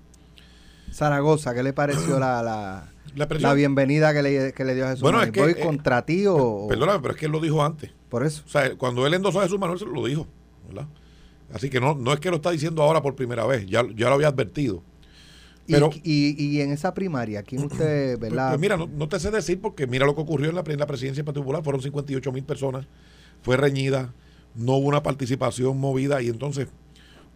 Zaragoza, 0.91 1.53
¿qué 1.53 1.63
le 1.63 1.73
pareció 1.73 2.19
la, 2.19 2.41
la, 2.41 2.89
la, 3.15 3.53
bienvenida 3.53 4.13
que 4.13 4.21
le, 4.21 4.53
que 4.53 4.65
le, 4.65 4.75
dio 4.75 4.85
a 4.85 4.89
Jesús 4.89 5.01
bueno, 5.01 5.19
Manuel? 5.19 5.29
Es 5.29 5.55
que, 5.55 5.61
¿Voy 5.61 5.67
contra 5.67 6.05
ti 6.05 6.25
o...? 6.27 6.67
Perdóname, 6.69 6.99
pero 6.99 7.13
es 7.13 7.19
que 7.19 7.25
él 7.25 7.31
lo 7.31 7.39
dijo 7.39 7.63
antes. 7.63 7.91
Por 8.09 8.25
eso. 8.25 8.43
O 8.45 8.49
sea, 8.49 8.75
cuando 8.75 9.05
él 9.05 9.13
endosó 9.13 9.39
a 9.39 9.43
Jesús 9.43 9.59
Manuel, 9.59 9.79
se 9.79 9.85
lo 9.85 10.05
dijo, 10.05 10.27
¿verdad? 10.67 10.87
Así 11.53 11.69
que 11.69 11.79
no, 11.79 11.95
no 11.95 12.13
es 12.13 12.19
que 12.19 12.29
lo 12.29 12.37
está 12.37 12.51
diciendo 12.51 12.83
ahora 12.83 13.01
por 13.01 13.15
primera 13.15 13.45
vez, 13.45 13.65
ya, 13.67 13.83
ya 13.95 14.09
lo 14.09 14.15
había 14.15 14.27
advertido. 14.27 14.83
Pero, 15.67 15.89
y, 16.03 16.41
y, 16.41 16.61
en 16.61 16.71
esa 16.71 16.93
primaria, 16.93 17.43
¿quién 17.43 17.63
usted, 17.71 18.17
pues, 18.17 18.31
verdad? 18.31 18.49
Pues, 18.49 18.59
mira, 18.61 18.77
no, 18.77 19.09
te 19.09 19.19
sé 19.19 19.31
decir 19.31 19.59
porque 19.59 19.87
mira 19.87 20.05
lo 20.05 20.15
que 20.15 20.21
ocurrió 20.21 20.49
en 20.49 20.55
la, 20.55 20.63
en 20.65 20.79
la 20.79 20.87
presidencia 20.87 21.23
particular, 21.23 21.63
fueron 21.63 21.81
58 21.81 22.31
mil 22.31 22.43
personas, 22.43 22.87
fue 23.41 23.57
reñida, 23.57 24.13
no 24.55 24.73
hubo 24.73 24.87
una 24.87 25.03
participación 25.03 25.77
movida 25.77 26.21
y 26.21 26.29
entonces 26.29 26.67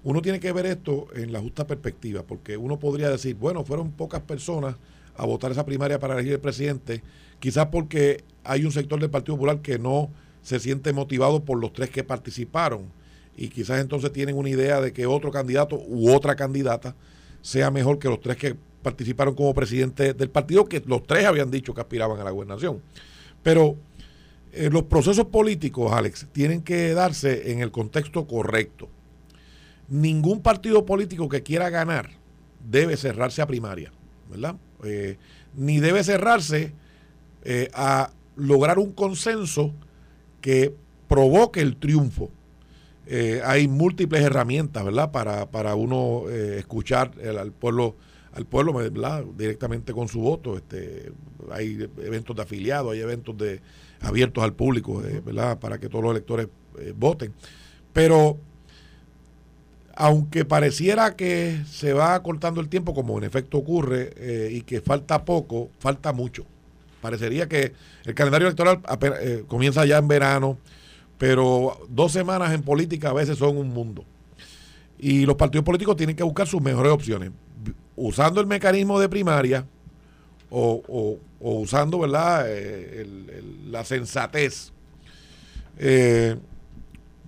uno 0.03 0.22
tiene 0.22 0.39
que 0.39 0.51
ver 0.51 0.65
esto 0.65 1.08
en 1.15 1.31
la 1.31 1.39
justa 1.39 1.67
perspectiva, 1.67 2.24
porque 2.24 2.58
uno 2.58 2.79
podría 2.79 3.10
decir, 3.10 3.36
bueno, 3.36 3.63
fueron 3.63 3.91
pocas 3.91 4.22
personas 4.22 4.75
a 5.15 5.25
votar 5.25 5.51
esa 5.51 5.65
primaria 5.65 6.00
para 6.00 6.15
elegir 6.15 6.34
el 6.34 6.39
presidente, 6.39 7.03
quizás 7.39 7.67
porque 7.67 8.24
hay 8.43 8.65
un 8.65 8.72
sector 8.72 9.00
del 9.00 9.10
Partido 9.10 9.36
Popular 9.36 9.62
que 9.62 9.77
no 9.77 10.10
se 10.41 10.60
siente 10.60 10.93
motivado 10.93 11.43
por 11.43 11.60
los 11.60 11.74
tres 11.74 11.89
que 11.89 12.03
participaron 12.03 12.86
y 13.38 13.50
quizás 13.50 13.79
entonces 13.79 14.12
tienen 14.12 14.38
una 14.38 14.50
idea 14.50 14.81
de 14.81 14.91
que 14.93 15.05
otro 15.05 15.31
candidato 15.31 15.81
u 15.88 16.12
otra 16.12 16.36
candidata 16.36 16.96
sea 17.41 17.72
mejor 17.72 18.00
que 18.00 18.08
los 18.08 18.20
tres 18.22 18.38
que 18.38 18.55
participaron 18.81 19.36
como 19.36 19.53
presidente 19.53 20.13
del 20.13 20.29
partido, 20.29 20.65
que 20.65 20.81
los 20.86 21.03
tres 21.03 21.25
habían 21.25 21.51
dicho 21.51 21.74
que 21.74 21.81
aspiraban 21.81 22.20
a 22.20 22.24
la 22.24 22.31
gobernación. 22.31 22.81
Pero 23.43 23.77
eh, 24.51 24.70
los 24.72 24.84
procesos 24.84 25.27
políticos, 25.27 25.91
Alex, 25.91 26.27
tienen 26.31 26.62
que 26.62 26.93
darse 26.93 27.51
en 27.51 27.62
el 27.62 27.72
contexto 27.72 28.25
correcto. 28.25 28.89
Ningún 29.91 30.41
partido 30.41 30.86
político 30.86 31.27
que 31.27 31.43
quiera 31.43 31.69
ganar 31.69 32.12
debe 32.65 32.95
cerrarse 32.95 33.41
a 33.41 33.45
primaria, 33.45 33.91
¿verdad? 34.29 34.55
Eh, 34.86 35.17
ni 35.53 35.81
debe 35.81 36.01
cerrarse 36.05 36.71
eh, 37.43 37.69
a 37.74 38.12
lograr 38.38 38.79
un 38.79 38.93
consenso 38.93 39.74
que 40.39 40.74
provoque 41.10 41.60
el 41.60 41.75
triunfo 41.75 42.31
eh, 43.05 43.41
hay 43.43 43.67
múltiples 43.67 44.21
herramientas, 44.21 44.86
¿verdad? 44.86 45.12
Para, 45.12 45.51
para 45.51 45.75
uno 45.75 46.29
escuchar 46.29 47.12
al 47.38 47.51
pueblo 47.51 47.98
al 48.31 48.45
pueblo 48.45 48.71
¿verdad? 48.71 49.25
directamente 49.36 49.91
con 49.91 50.07
su 50.07 50.21
voto. 50.21 50.55
Este, 50.55 51.12
hay 51.51 51.89
eventos 51.98 52.33
de 52.33 52.41
afiliados, 52.43 52.93
hay 52.93 53.01
eventos 53.01 53.38
de 53.38 53.60
abiertos 54.00 54.41
al 54.41 54.53
público, 54.53 55.03
¿verdad? 55.25 55.60
Para 55.60 55.77
que 55.79 55.89
todos 55.89 56.05
los 56.05 56.12
electores 56.12 56.48
voten. 56.95 57.33
Pero 57.91 58.38
aunque 59.95 60.45
pareciera 60.45 61.15
que 61.15 61.62
se 61.69 61.93
va 61.93 62.21
cortando 62.24 62.62
el 62.62 62.69
tiempo, 62.69 62.93
como 62.93 63.17
en 63.17 63.24
efecto 63.24 63.57
ocurre, 63.57 64.50
y 64.51 64.62
que 64.62 64.81
falta 64.81 65.25
poco, 65.25 65.69
falta 65.79 66.13
mucho. 66.13 66.45
Parecería 67.01 67.48
que 67.48 67.74
el 68.05 68.13
calendario 68.13 68.48
electoral 68.48 68.81
comienza 69.48 69.86
ya 69.86 69.98
en 69.98 70.07
verano, 70.07 70.57
pero 71.17 71.79
dos 71.89 72.12
semanas 72.12 72.53
en 72.53 72.63
política 72.63 73.10
a 73.10 73.13
veces 73.13 73.38
son 73.38 73.57
un 73.57 73.69
mundo. 73.69 74.03
Y 75.00 75.25
los 75.25 75.36
partidos 75.36 75.65
políticos 75.65 75.95
tienen 75.95 76.15
que 76.15 76.24
buscar 76.24 76.48
sus 76.48 76.62
mejores 76.62 76.91
opciones, 76.91 77.31
usando 77.95 78.39
el 78.39 78.48
mecanismo 78.48 79.00
de 79.00 79.10
primaria 79.10 79.65
o, 80.51 81.17
usando 81.39 82.00
¿verdad? 82.00 82.45
Eh, 82.48 83.07
la 83.69 83.83
sensatez. 83.83 84.71
Eh, 85.77 86.36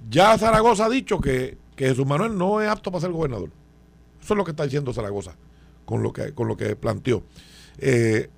ya 0.09 0.37
Zaragoza 0.37 0.85
ha 0.85 0.89
dicho 0.89 1.19
que, 1.19 1.57
Jesús 1.77 2.05
Manuel 2.05 2.37
no 2.37 2.61
es 2.61 2.69
apto 2.69 2.91
para 2.91 3.01
ser 3.01 3.11
gobernador. 3.11 3.49
Eso 4.21 4.33
es 4.33 4.37
lo 4.37 4.43
que 4.43 4.51
está 4.51 4.63
diciendo 4.63 4.93
Zaragoza 4.93 5.35
con 5.85 6.03
lo 6.03 6.13
que, 6.13 6.33
con 6.33 6.47
lo 6.47 6.57
que 6.57 6.75
planteó. 6.75 7.23
Eh, 7.77 8.29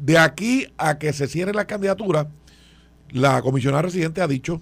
de 0.00 0.18
aquí 0.18 0.66
a 0.76 0.98
que 0.98 1.12
se 1.12 1.26
cierre 1.26 1.52
la 1.52 1.66
candidatura, 1.66 2.28
la 3.10 3.42
comisionada 3.42 3.82
residente 3.82 4.20
ha 4.20 4.26
dicho 4.26 4.60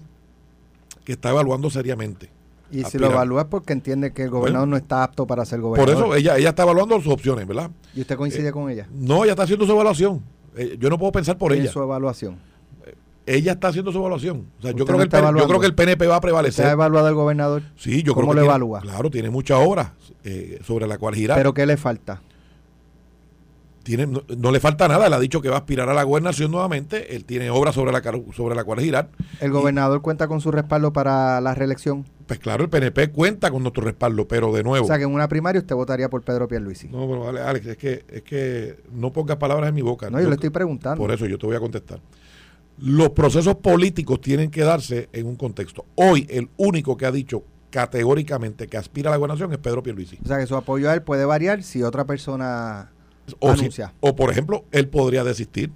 que 1.05 1.13
está 1.13 1.29
evaluando 1.29 1.69
seriamente. 1.69 2.29
Y 2.71 2.83
si 2.85 2.97
lo 2.97 3.07
evalúa 3.07 3.41
es 3.41 3.47
porque 3.47 3.73
entiende 3.73 4.13
que 4.13 4.23
el 4.23 4.31
gobernador 4.31 4.67
no 4.67 4.77
está 4.77 5.03
apto 5.03 5.27
para 5.27 5.45
ser 5.45 5.61
gobernador. 5.61 5.95
Por 5.95 6.05
eso 6.05 6.15
ella, 6.15 6.37
ella 6.37 6.49
está 6.49 6.63
evaluando 6.63 6.99
sus 6.99 7.13
opciones, 7.13 7.45
¿verdad? 7.45 7.69
¿Y 7.93 8.01
usted 8.01 8.17
coincide 8.17 8.47
eh, 8.47 8.51
con 8.51 8.69
ella? 8.69 8.87
No, 8.91 9.23
ella 9.23 9.33
está 9.33 9.43
haciendo 9.43 9.65
su 9.65 9.71
evaluación. 9.73 10.23
Eh, 10.55 10.77
yo 10.79 10.89
no 10.89 10.97
puedo 10.97 11.11
pensar 11.11 11.37
por 11.37 11.53
ella. 11.53 11.71
su 11.71 11.81
evaluación? 11.81 12.39
Eh, 13.25 13.37
ella 13.37 13.53
está 13.53 13.69
haciendo 13.69 13.91
su 13.91 13.99
evaluación. 13.99 14.47
O 14.59 14.61
sea, 14.61 14.71
yo 14.71 14.85
creo, 14.85 14.97
que 14.97 15.03
el, 15.03 15.35
yo 15.37 15.47
creo 15.47 15.59
que 15.59 15.67
el 15.67 15.75
PNP 15.75 16.07
va 16.07 16.17
a 16.17 16.21
prevalecer. 16.21 16.65
¿Se 16.65 16.69
ha 16.69 16.73
evaluado 16.73 17.07
el 17.07 17.15
gobernador? 17.15 17.63
Sí, 17.75 18.03
yo 18.03 18.13
creo 18.13 18.29
que 18.29 18.35
lo 18.35 18.41
evalúa? 18.41 18.81
Claro, 18.81 19.09
tiene 19.09 19.29
muchas 19.29 19.59
obras 19.61 19.91
sobre 20.65 20.87
la 20.87 20.97
cual 20.97 21.15
girar. 21.15 21.37
¿Pero 21.37 21.53
qué 21.53 21.65
le 21.65 21.77
falta? 21.77 22.21
Tiene, 23.83 24.07
no, 24.07 24.51
le 24.51 24.61
falta 24.61 24.87
nada, 24.87 25.07
él 25.07 25.13
ha 25.13 25.19
dicho 25.19 25.41
que 25.41 25.49
va 25.49 25.55
a 25.55 25.59
aspirar 25.59 25.89
a 25.89 25.93
la 25.93 26.03
gobernación 26.03 26.51
nuevamente, 26.51 27.17
él 27.17 27.25
tiene 27.25 27.49
obras 27.49 27.75
sobre 27.75 27.91
la, 27.91 28.01
sobre 28.33 28.55
la 28.55 28.63
cual 28.63 28.79
girar. 28.79 29.09
¿El 29.41 29.51
gobernador 29.51 30.01
cuenta 30.01 30.29
con 30.29 30.39
su 30.39 30.51
respaldo 30.51 30.93
para 30.93 31.41
la 31.41 31.53
reelección? 31.53 32.05
Pues 32.25 32.39
claro, 32.39 32.63
el 32.63 32.69
PNP 32.69 33.11
cuenta 33.11 33.51
con 33.51 33.61
nuestro 33.61 33.83
respaldo, 33.83 34.25
pero 34.25 34.53
de 34.53 34.63
nuevo. 34.63 34.85
O 34.85 34.87
sea, 34.87 34.97
que 34.97 35.03
en 35.03 35.13
una 35.13 35.27
primaria 35.27 35.59
usted 35.59 35.75
votaría 35.75 36.09
por 36.09 36.21
Pedro 36.21 36.47
Pierluisi. 36.47 36.87
No, 36.87 37.07
pero 37.07 37.45
Alex, 37.45 37.65
es 37.65 37.77
que, 37.77 38.05
es 38.07 38.21
que 38.23 38.77
no 38.93 39.11
pongas 39.11 39.35
palabras 39.35 39.67
en 39.67 39.75
mi 39.75 39.81
boca. 39.81 40.09
No, 40.09 40.21
yo, 40.21 40.29
le 40.29 40.35
estoy 40.35 40.49
preguntando. 40.49 40.97
Por 40.97 41.11
eso 41.11 41.25
yo 41.25 41.37
te 41.37 41.45
voy 41.45 41.57
a 41.57 41.59
contestar. 41.59 41.99
Los 42.77 43.09
procesos 43.11 43.55
políticos 43.55 44.19
tienen 44.21 44.51
que 44.51 44.61
darse 44.61 45.09
en 45.13 45.27
un 45.27 45.35
contexto. 45.35 45.85
Hoy, 45.95 46.27
el 46.29 46.49
único 46.57 46.97
que 46.97 47.05
ha 47.05 47.11
dicho 47.11 47.43
categóricamente 47.69 48.67
que 48.67 48.77
aspira 48.77 49.09
a 49.09 49.11
la 49.11 49.17
gobernación 49.17 49.51
es 49.51 49.57
Pedro 49.57 49.81
Pierluisi. 49.81 50.19
O 50.23 50.27
sea, 50.27 50.37
que 50.37 50.47
su 50.47 50.55
apoyo 50.55 50.89
a 50.89 50.93
él 50.93 51.01
puede 51.01 51.25
variar 51.25 51.63
si 51.63 51.81
otra 51.81 52.05
persona 52.05 52.91
o, 54.01 54.15
por 54.15 54.29
ejemplo, 54.29 54.65
él 54.71 54.87
podría 54.89 55.23
desistir. 55.23 55.71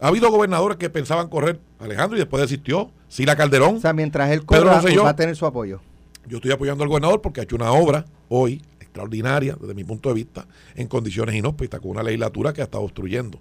Ha 0.00 0.08
habido 0.08 0.30
gobernadores 0.30 0.78
que 0.78 0.90
pensaban 0.90 1.28
correr 1.28 1.60
Alejandro 1.78 2.16
y 2.16 2.20
después 2.20 2.40
desistió. 2.42 2.90
Sila 3.08 3.36
Calderón. 3.36 3.76
O 3.76 3.80
sea, 3.80 3.92
mientras 3.92 4.30
él 4.30 4.44
corra, 4.44 4.80
va 4.80 5.08
a 5.08 5.16
tener 5.16 5.36
su 5.36 5.46
apoyo. 5.46 5.80
Yo 6.26 6.36
estoy 6.36 6.52
apoyando 6.52 6.84
al 6.84 6.88
gobernador 6.88 7.20
porque 7.20 7.40
ha 7.40 7.44
hecho 7.44 7.56
una 7.56 7.72
obra 7.72 8.04
hoy 8.28 8.62
extraordinaria, 8.78 9.56
desde 9.60 9.74
mi 9.74 9.84
punto 9.84 10.08
de 10.08 10.14
vista, 10.14 10.46
en 10.74 10.86
condiciones 10.86 11.34
inhóspitas, 11.34 11.80
con 11.80 11.90
una 11.90 12.02
legislatura 12.02 12.52
que 12.52 12.60
ha 12.60 12.64
estado 12.64 12.84
obstruyendo, 12.84 13.40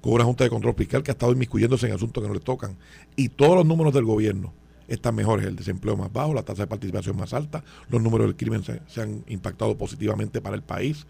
con 0.00 0.12
una 0.12 0.24
Junta 0.24 0.44
de 0.44 0.50
Control 0.50 0.74
Fiscal 0.74 1.02
que 1.02 1.10
ha 1.10 1.12
estado 1.12 1.32
inmiscuyéndose 1.32 1.86
en 1.86 1.92
asuntos 1.92 2.22
que 2.22 2.28
no 2.28 2.34
le 2.34 2.40
tocan. 2.40 2.76
Y 3.16 3.28
todos 3.28 3.56
los 3.56 3.66
números 3.66 3.92
del 3.92 4.04
gobierno 4.04 4.52
están 4.88 5.14
mejores, 5.14 5.46
el 5.46 5.56
desempleo 5.56 5.96
más 5.96 6.12
bajo, 6.12 6.34
la 6.34 6.42
tasa 6.42 6.62
de 6.62 6.66
participación 6.66 7.16
más 7.16 7.32
alta, 7.32 7.62
los 7.88 8.02
números 8.02 8.26
del 8.26 8.36
crimen 8.36 8.62
se 8.64 9.00
han 9.00 9.24
impactado 9.28 9.76
positivamente 9.78 10.40
para 10.40 10.56
el 10.56 10.62
país 10.62 11.06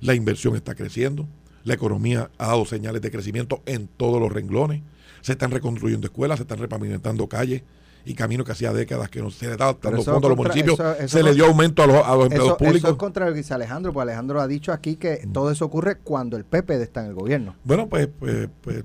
la 0.00 0.14
inversión 0.14 0.56
está 0.56 0.74
creciendo, 0.74 1.26
la 1.64 1.74
economía 1.74 2.30
ha 2.38 2.48
dado 2.48 2.64
señales 2.64 3.02
de 3.02 3.10
crecimiento 3.10 3.62
en 3.66 3.88
todos 3.88 4.20
los 4.20 4.32
renglones, 4.32 4.82
se 5.20 5.32
están 5.32 5.50
reconstruyendo 5.50 6.06
escuelas, 6.06 6.38
se 6.38 6.42
están 6.42 6.58
repavimentando 6.58 7.28
calles 7.28 7.62
y 8.06 8.14
caminos 8.14 8.46
que 8.46 8.52
hacía 8.52 8.72
décadas 8.72 9.10
que 9.10 9.20
no 9.20 9.30
se 9.30 9.48
le 9.48 9.56
dado 9.56 9.78
dando 9.82 10.02
fondo 10.02 10.28
a 10.28 10.30
los 10.30 10.38
municipios, 10.38 10.80
se 11.06 11.22
le 11.22 11.34
dio 11.34 11.46
aumento 11.46 11.82
a 11.82 11.86
los, 11.86 12.22
empleados 12.22 12.56
públicos. 12.56 12.84
Eso 12.84 12.90
es 12.90 12.96
contra 12.96 13.26
lo 13.26 13.32
que 13.32 13.38
dice 13.38 13.52
Alejandro, 13.52 13.92
porque 13.92 14.04
Alejandro 14.04 14.40
ha 14.40 14.46
dicho 14.46 14.72
aquí 14.72 14.96
que 14.96 15.28
todo 15.32 15.50
eso 15.50 15.64
ocurre 15.64 15.98
cuando 15.98 16.36
el 16.36 16.44
PP 16.44 16.80
está 16.80 17.00
en 17.00 17.08
el 17.08 17.14
gobierno. 17.14 17.56
Bueno, 17.64 17.88
pues, 17.88 18.08
pues, 18.18 18.48
pues 18.60 18.84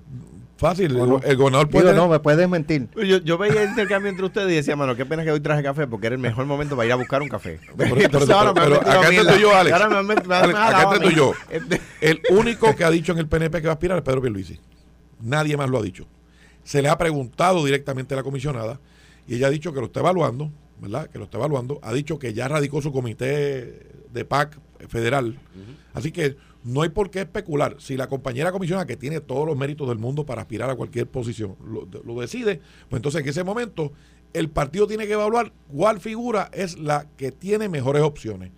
Fácil, 0.62 0.96
el, 0.96 1.38
gobernador 1.38 1.70
puede. 1.70 1.92
no, 1.92 2.08
me 2.08 2.20
puedes 2.20 2.48
mentir. 2.48 2.88
Yo, 2.96 3.18
yo, 3.18 3.40
veía 3.40 3.64
el 3.64 3.70
intercambio 3.70 4.12
entre 4.12 4.26
ustedes 4.26 4.52
y 4.52 4.56
decía, 4.58 4.76
mano, 4.76 4.96
qué 4.96 5.08
pena 5.08 5.24
que 5.24 5.32
hoy 5.32 5.40
traje 5.40 5.64
café 5.64 5.88
porque 5.88 6.06
era 6.06 6.16
el 6.16 6.22
mejor 6.22 6.46
momento 6.46 6.76
para 6.76 6.86
ir 6.86 6.92
a 6.92 6.98
buscar 6.98 7.24
un 7.24 7.30
café. 7.30 7.60
Pero, 7.78 7.96
acá 8.06 9.10
estoy 9.10 9.42
yo, 9.42 9.56
Alex. 9.56 9.76
acá 9.76 10.94
estoy 10.94 11.16
yo. 11.16 11.34
El 12.02 12.22
único 12.30 12.76
que 12.76 12.84
ha 12.84 12.92
dicho 12.92 13.12
en 13.12 13.18
el 13.18 13.28
PNP 13.28 13.60
que 13.60 13.68
va 13.68 13.72
a 13.72 13.74
aspirar 13.74 13.98
es 13.98 14.04
Pedro 14.04 14.22
Pierluisi. 14.22 14.60
Nadie 15.20 15.58
más 15.58 15.68
lo 15.68 15.80
ha 15.80 15.82
dicho. 15.82 16.06
Se 16.64 16.84
le 16.84 16.90
ha 16.90 16.98
preguntado 16.98 17.66
directamente 17.66 18.14
a 18.14 18.18
la 18.18 18.24
comisionada 18.24 18.80
y 19.28 19.36
ella 19.36 19.48
ha 19.48 19.52
dicho 19.52 19.74
que 19.74 19.80
lo 19.80 19.88
está 19.88 20.00
evaluando, 20.02 20.52
¿verdad? 20.80 21.10
Que 21.10 21.20
lo 21.20 21.26
está 21.26 21.38
evaluando. 21.38 21.80
Ha 21.84 21.94
dicho 21.94 22.20
que 22.20 22.34
ya 22.34 22.48
radicó 22.48 22.82
su 22.82 22.92
comité 22.92 23.88
de 24.12 24.26
PAC 24.26 24.60
federal. 24.88 25.40
Así 25.94 26.12
que 26.12 26.36
no 26.64 26.82
hay 26.82 26.90
por 26.90 27.10
qué 27.10 27.22
especular. 27.22 27.76
Si 27.80 27.98
la 27.98 28.08
compañera 28.08 28.52
comisionada, 28.52 28.86
que 28.86 28.98
tiene 28.98 29.22
todos 29.22 29.46
los 29.46 29.58
méritos 29.58 29.88
del 29.88 29.98
mundo 29.98 30.26
para 30.26 30.42
aspirar 30.42 30.70
a 30.70 30.76
cualquier 30.76 31.08
posición, 31.08 31.56
lo, 31.64 32.20
decide, 32.20 32.62
pues 32.90 33.00
entonces 33.00 33.22
en 33.22 33.30
ese 33.30 33.44
momento 33.44 33.92
el 34.34 34.50
partido 34.50 34.88
tiene 34.88 35.08
que 35.08 35.14
evaluar 35.14 35.52
cuál 35.68 36.00
figura 36.00 36.50
es 36.54 36.78
la 36.78 37.08
que 37.18 37.32
tiene 37.32 37.70
mejores 37.70 38.04
opciones. 38.04 38.52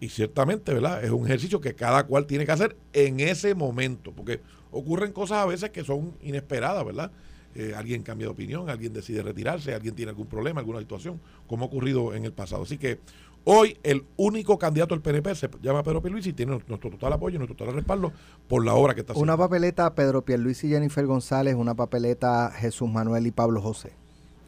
Y 0.00 0.08
ciertamente, 0.08 0.74
¿verdad? 0.74 1.04
Es 1.04 1.10
un 1.10 1.26
ejercicio 1.26 1.60
que 1.60 1.74
cada 1.74 2.04
cual 2.06 2.26
tiene 2.26 2.44
que 2.44 2.52
hacer 2.52 2.76
en 2.92 3.20
ese 3.20 3.54
momento, 3.54 4.12
porque 4.12 4.40
ocurren 4.72 5.12
cosas 5.12 5.38
a 5.38 5.46
veces 5.46 5.70
que 5.70 5.84
son 5.84 6.16
inesperadas, 6.22 6.84
¿verdad? 6.84 7.12
Eh, 7.54 7.74
alguien 7.76 8.02
cambia 8.02 8.26
de 8.26 8.32
opinión, 8.32 8.70
alguien 8.70 8.92
decide 8.92 9.22
retirarse, 9.22 9.74
alguien 9.74 9.94
tiene 9.94 10.10
algún 10.10 10.26
problema, 10.26 10.60
alguna 10.60 10.80
situación, 10.80 11.20
como 11.46 11.64
ha 11.64 11.68
ocurrido 11.68 12.14
en 12.14 12.24
el 12.24 12.32
pasado. 12.32 12.62
Así 12.62 12.78
que 12.78 12.98
Hoy 13.44 13.76
el 13.82 14.04
único 14.16 14.56
candidato 14.56 14.94
del 14.94 15.02
PNP 15.02 15.34
se 15.34 15.50
llama 15.60 15.82
Pedro 15.82 16.00
Pierluisi 16.00 16.30
y 16.30 16.32
tiene 16.32 16.52
nuestro 16.52 16.90
total 16.90 17.14
apoyo, 17.14 17.38
nuestro 17.38 17.56
total 17.56 17.74
respaldo 17.74 18.12
por 18.46 18.64
la 18.64 18.74
obra 18.74 18.94
que 18.94 19.00
está 19.00 19.14
haciendo. 19.14 19.32
Una 19.32 19.36
papeleta 19.36 19.92
Pedro 19.96 20.22
Pierluisi 20.22 20.68
y 20.68 20.70
Jennifer 20.70 21.04
González, 21.06 21.56
una 21.56 21.74
papeleta 21.74 22.52
Jesús 22.52 22.88
Manuel 22.88 23.26
y 23.26 23.32
Pablo 23.32 23.60
José. 23.60 23.94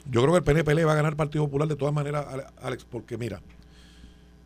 Yo 0.08 0.20
creo 0.20 0.32
que 0.32 0.38
el 0.38 0.44
PNP 0.44 0.74
le 0.76 0.84
va 0.84 0.92
a 0.92 0.96
ganar 0.96 1.16
Partido 1.16 1.44
Popular 1.44 1.66
de 1.66 1.74
todas 1.74 1.92
maneras, 1.92 2.24
Alex, 2.62 2.84
porque 2.84 3.18
mira, 3.18 3.40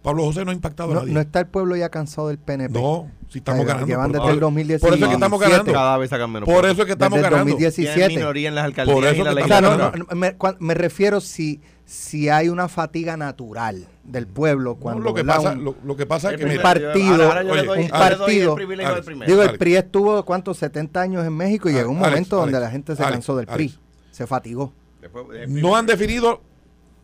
Pablo 0.03 0.25
José 0.25 0.45
no 0.45 0.51
ha 0.53 0.55
impactado 0.55 0.93
no, 0.95 1.01
a 1.01 1.03
nadie. 1.03 1.15
No 1.15 1.21
está 1.21 1.41
el 1.41 1.47
pueblo 1.49 1.75
ya 1.77 1.89
cansado 1.89 2.29
del 2.29 2.39
PNP. 2.39 2.73
No, 2.81 3.11
si 3.29 3.39
estamos 3.39 3.67
ganando. 3.67 3.87
Llevan 3.87 4.13
por, 4.13 4.21
desde 4.21 4.33
el 4.35 4.41
2017. 4.41 4.87
Por 4.87 4.95
eso 4.97 5.05
es 5.05 5.09
que 5.09 5.15
estamos 5.15 5.41
ganando. 5.41 5.73
Cada 5.73 5.99
vez 5.99 6.11
sacan 6.11 6.31
menos 6.33 6.49
Por 6.49 6.65
eso 6.67 6.81
es 6.83 6.87
que 6.87 6.93
estamos 6.93 7.17
desde 7.17 7.27
el 7.29 7.33
ganando. 7.33 7.51
2017. 7.53 7.95
Tienen 7.99 8.17
minoría 8.19 8.49
en 8.49 8.55
las 8.55 8.65
alcaldías 8.65 8.95
Por 8.95 9.05
eso 9.07 9.21
y 9.21 9.25
la 9.25 9.35
que 9.35 9.43
O 9.43 9.47
sea, 9.49 9.61
no, 9.61 9.77
no, 9.77 9.93
me, 10.15 10.37
me 10.61 10.75
refiero 10.75 11.21
si, 11.21 11.61
si 11.85 12.29
hay 12.29 12.49
una 12.49 12.69
fatiga 12.69 13.17
natural 13.17 13.87
del 14.05 14.27
pueblo 14.29 14.71
No, 14.71 14.77
cuando 14.77 15.03
lo, 15.03 15.13
que 15.15 15.25
pasa, 15.25 15.51
un, 15.53 15.65
lo, 15.65 15.75
lo 15.85 15.97
que 15.97 16.07
pasa 16.07 16.31
es 16.33 16.39
que 16.39 16.47
par- 16.61 16.81
partido, 16.81 17.25
ahora 17.25 17.43
yo 17.43 17.55
le 17.55 17.61
oye, 17.61 17.67
doy- 17.69 17.83
un 17.83 17.89
partido- 17.89 18.51
el 18.53 18.57
privilegio 18.57 18.89
del 18.89 18.95
Alex, 18.95 19.07
primero. 19.07 19.31
digo, 19.31 19.43
el. 19.43 19.59
PRI 19.59 19.77
estuvo, 19.77 20.25
¿cuántos? 20.25 20.57
70 20.59 21.01
años 21.01 21.27
en 21.27 21.37
México 21.37 21.69
y 21.69 21.73
llegó 21.73 21.91
un 21.91 21.99
Alex, 21.99 22.11
momento 22.11 22.37
donde 22.37 22.57
Alex, 22.57 22.67
la 22.69 22.71
gente 22.71 22.97
se 22.97 23.03
cansó 23.03 23.37
del 23.37 23.47
PRI, 23.47 23.77
se 24.13 24.27
fatigó. 24.27 24.73
Eh, 25.03 25.47
no 25.49 25.77
han 25.77 25.87
definido, 25.87 26.41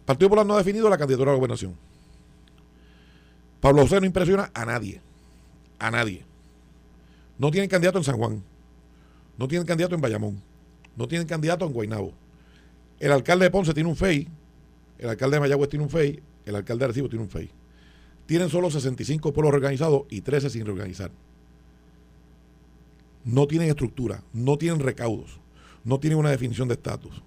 Partido 0.06 0.28
Popular 0.28 0.46
no 0.46 0.54
ha 0.54 0.58
definido 0.58 0.88
la 0.88 0.96
candidatura 0.96 1.32
a 1.32 1.34
la 1.34 1.38
gobernación. 1.38 1.74
Pablo 3.64 3.80
José 3.80 3.98
no 3.98 4.04
impresiona 4.04 4.50
a 4.52 4.66
nadie. 4.66 5.00
A 5.78 5.90
nadie. 5.90 6.22
No 7.38 7.50
tienen 7.50 7.70
candidato 7.70 7.96
en 7.96 8.04
San 8.04 8.18
Juan. 8.18 8.44
No 9.38 9.48
tienen 9.48 9.66
candidato 9.66 9.94
en 9.94 10.02
Bayamón. 10.02 10.42
No 10.94 11.08
tienen 11.08 11.26
candidato 11.26 11.64
en 11.64 11.72
Guaynabo. 11.72 12.12
El 13.00 13.10
alcalde 13.10 13.46
de 13.46 13.50
Ponce 13.50 13.72
tiene 13.72 13.88
un 13.88 13.96
FEI. 13.96 14.28
El 14.98 15.08
alcalde 15.08 15.36
de 15.36 15.40
Mayagüez 15.40 15.70
tiene 15.70 15.82
un 15.82 15.88
FEI. 15.88 16.22
El 16.44 16.56
alcalde 16.56 16.80
de 16.80 16.84
Arecibo 16.84 17.08
tiene 17.08 17.24
un 17.24 17.30
FEI. 17.30 17.50
Tienen 18.26 18.50
solo 18.50 18.70
65 18.70 19.32
pueblos 19.32 19.52
reorganizados 19.52 20.02
y 20.10 20.20
13 20.20 20.50
sin 20.50 20.66
reorganizar. 20.66 21.10
No 23.24 23.46
tienen 23.46 23.70
estructura. 23.70 24.22
No 24.34 24.58
tienen 24.58 24.80
recaudos. 24.80 25.40
No 25.84 25.98
tienen 25.98 26.18
una 26.18 26.28
definición 26.28 26.68
de 26.68 26.74
estatus. 26.74 27.22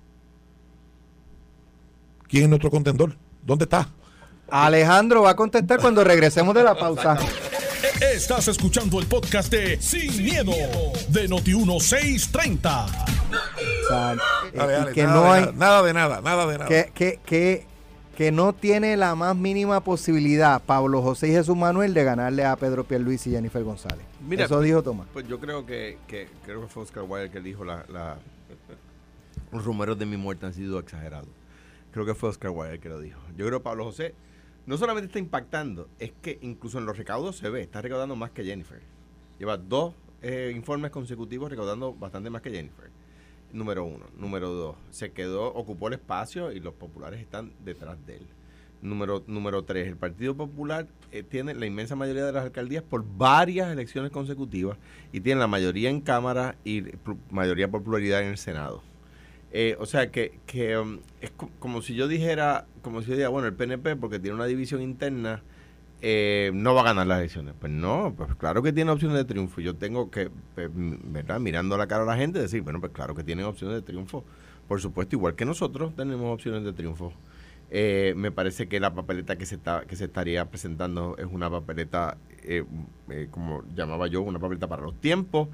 ¿Quién 2.27 2.43
es 2.43 2.49
nuestro 2.49 2.69
contendor? 2.69 3.17
¿Dónde 3.43 3.63
está? 3.63 3.91
Alejandro 4.49 5.23
va 5.23 5.31
a 5.31 5.35
contestar 5.35 5.79
cuando 5.79 6.03
regresemos 6.03 6.53
de 6.55 6.63
la 6.63 6.75
pausa. 6.77 7.17
Estás 8.13 8.47
escuchando 8.47 8.99
el 8.99 9.05
podcast 9.07 9.51
de 9.51 9.81
Sin, 9.81 10.23
miedo, 10.23 10.51
de 11.09 11.27
Noti1630. 11.29 12.85
O 12.85 13.87
sea, 13.87 14.13
eh, 14.13 14.17
Dale, 14.53 14.73
y 14.73 14.77
dale, 14.77 14.91
que 14.93 15.03
nada, 15.03 15.15
no 15.15 15.23
de 15.23 15.29
hay, 15.29 15.41
nada, 15.41 15.53
nada 15.57 15.83
de 15.83 15.93
nada, 15.93 16.21
nada 16.21 16.45
de 16.47 16.53
nada. 16.59 16.67
que, 16.67 16.91
que, 16.93 17.19
que, 17.25 17.65
que 18.15 18.31
no 18.31 18.53
tiene 18.53 18.95
la 18.97 19.15
más 19.15 19.35
mínima 19.35 19.81
posibilidad 19.81 20.61
Pablo 20.61 21.01
José 21.01 21.27
y 21.27 21.31
Jesús 21.31 21.55
Manuel 21.57 21.93
de 21.93 22.03
ganarle 22.03 22.45
a 22.45 22.55
Pedro 22.55 22.83
Pierluisi 22.85 23.29
y 23.31 23.33
Jennifer 23.33 23.63
González. 23.63 24.05
Mira, 24.27 24.45
Eso 24.45 24.61
dijo 24.61 24.81
Tomás. 24.83 25.07
Pues 25.13 25.27
yo 25.27 25.39
creo 25.39 25.65
que, 25.65 25.97
que 26.07 26.29
creo 26.45 26.61
que 26.61 26.67
fue 26.67 26.83
Oscar 26.83 27.03
Wilde 27.03 27.29
que 27.31 27.41
dijo 27.41 27.65
la, 27.65 27.83
la- 27.89 28.17
los 29.51 29.63
rumores 29.65 29.97
de 29.99 30.05
mi 30.05 30.17
muerte 30.17 30.45
han 30.45 30.53
sido 30.53 30.79
exagerados. 30.79 31.29
Creo 31.91 32.05
que 32.05 32.15
fue 32.15 32.29
Oscar 32.29 32.51
Wilde 32.51 32.75
el 32.75 32.79
que 32.79 32.89
lo 32.89 32.99
dijo. 32.99 33.19
Yo 33.35 33.45
creo 33.47 33.59
que 33.59 33.63
Pablo 33.63 33.85
José 33.85 34.13
no 34.67 34.77
solamente 34.77 35.07
está 35.07 35.17
impactando, 35.19 35.89
es 35.97 36.11
que 36.21 36.37
incluso 36.41 36.77
en 36.77 36.85
los 36.85 36.97
recaudos 36.97 37.37
se 37.37 37.49
ve, 37.49 37.61
está 37.61 37.81
recaudando 37.81 38.17
más 38.17 38.31
que 38.31 38.43
Jennifer. 38.43 38.81
Lleva 39.39 39.57
dos 39.57 39.95
eh, 40.21 40.51
informes 40.53 40.91
consecutivos 40.91 41.49
recaudando 41.49 41.93
bastante 41.93 42.29
más 42.29 42.41
que 42.41 42.51
Jennifer. 42.51 42.89
Número 43.53 43.85
uno. 43.85 44.05
Número 44.17 44.49
dos, 44.49 44.75
se 44.89 45.13
quedó, 45.13 45.53
ocupó 45.53 45.87
el 45.87 45.93
espacio 45.93 46.51
y 46.51 46.59
los 46.59 46.73
populares 46.73 47.21
están 47.21 47.53
detrás 47.63 47.97
de 48.05 48.17
él. 48.17 48.27
Número, 48.81 49.23
número 49.25 49.63
tres, 49.63 49.87
el 49.87 49.95
Partido 49.95 50.35
Popular 50.35 50.85
eh, 51.13 51.23
tiene 51.23 51.55
la 51.55 51.65
inmensa 51.65 51.95
mayoría 51.95 52.25
de 52.25 52.33
las 52.33 52.43
alcaldías 52.43 52.83
por 52.83 53.05
varias 53.17 53.71
elecciones 53.71 54.11
consecutivas 54.11 54.77
y 55.13 55.21
tiene 55.21 55.39
la 55.39 55.47
mayoría 55.47 55.89
en 55.89 56.01
Cámara 56.01 56.57
y 56.65 56.83
mayoría 57.31 57.71
por 57.71 57.83
pluralidad 57.83 58.21
en 58.21 58.27
el 58.27 58.37
Senado. 58.37 58.83
Eh, 59.51 59.77
o 59.79 59.85
sea 59.85 60.11
que, 60.11 60.39
que 60.45 60.77
um, 60.77 60.99
es 61.21 61.31
co- 61.31 61.49
como 61.59 61.81
si 61.81 61.95
yo 61.95 62.07
dijera, 62.07 62.65
como 62.81 63.01
si 63.01 63.07
yo 63.07 63.13
dijera, 63.13 63.29
bueno, 63.29 63.47
el 63.47 63.53
PNP 63.53 63.95
porque 63.95 64.19
tiene 64.19 64.35
una 64.35 64.45
división 64.45 64.81
interna 64.81 65.41
eh, 66.01 66.51
no 66.53 66.75
va 66.75 66.81
a 66.81 66.85
ganar 66.85 67.07
las 67.07 67.19
elecciones. 67.19 67.55
Pues 67.59 67.71
no, 67.71 68.13
pues 68.15 68.35
claro 68.35 68.61
que 68.63 68.73
tiene 68.73 68.91
opciones 68.91 69.17
de 69.17 69.25
triunfo. 69.25 69.61
Yo 69.61 69.75
tengo 69.75 70.11
que, 70.11 70.29
pues, 70.55 70.69
¿verdad? 70.73 71.39
Mirando 71.39 71.77
la 71.77 71.87
cara 71.87 72.03
a 72.03 72.05
la 72.05 72.17
gente, 72.17 72.39
decir, 72.39 72.61
bueno, 72.61 72.79
pues 72.79 72.91
claro 72.91 73.15
que 73.15 73.23
tienen 73.23 73.45
opciones 73.45 73.75
de 73.77 73.81
triunfo. 73.81 74.23
Por 74.67 74.81
supuesto, 74.81 75.15
igual 75.15 75.35
que 75.35 75.45
nosotros 75.45 75.95
tenemos 75.95 76.33
opciones 76.33 76.63
de 76.63 76.73
triunfo. 76.73 77.13
Eh, 77.69 78.13
me 78.15 78.31
parece 78.31 78.67
que 78.69 78.79
la 78.79 78.93
papeleta 78.93 79.37
que 79.37 79.45
se 79.45 79.55
está 79.55 79.83
que 79.85 79.97
se 79.97 80.05
estaría 80.05 80.45
presentando 80.49 81.17
es 81.17 81.25
una 81.25 81.49
papeleta, 81.49 82.17
eh, 82.43 82.63
eh, 83.09 83.27
como 83.29 83.63
llamaba 83.75 84.07
yo, 84.07 84.21
una 84.21 84.39
papeleta 84.39 84.67
para 84.67 84.83
los 84.83 84.99
tiempos, 85.01 85.49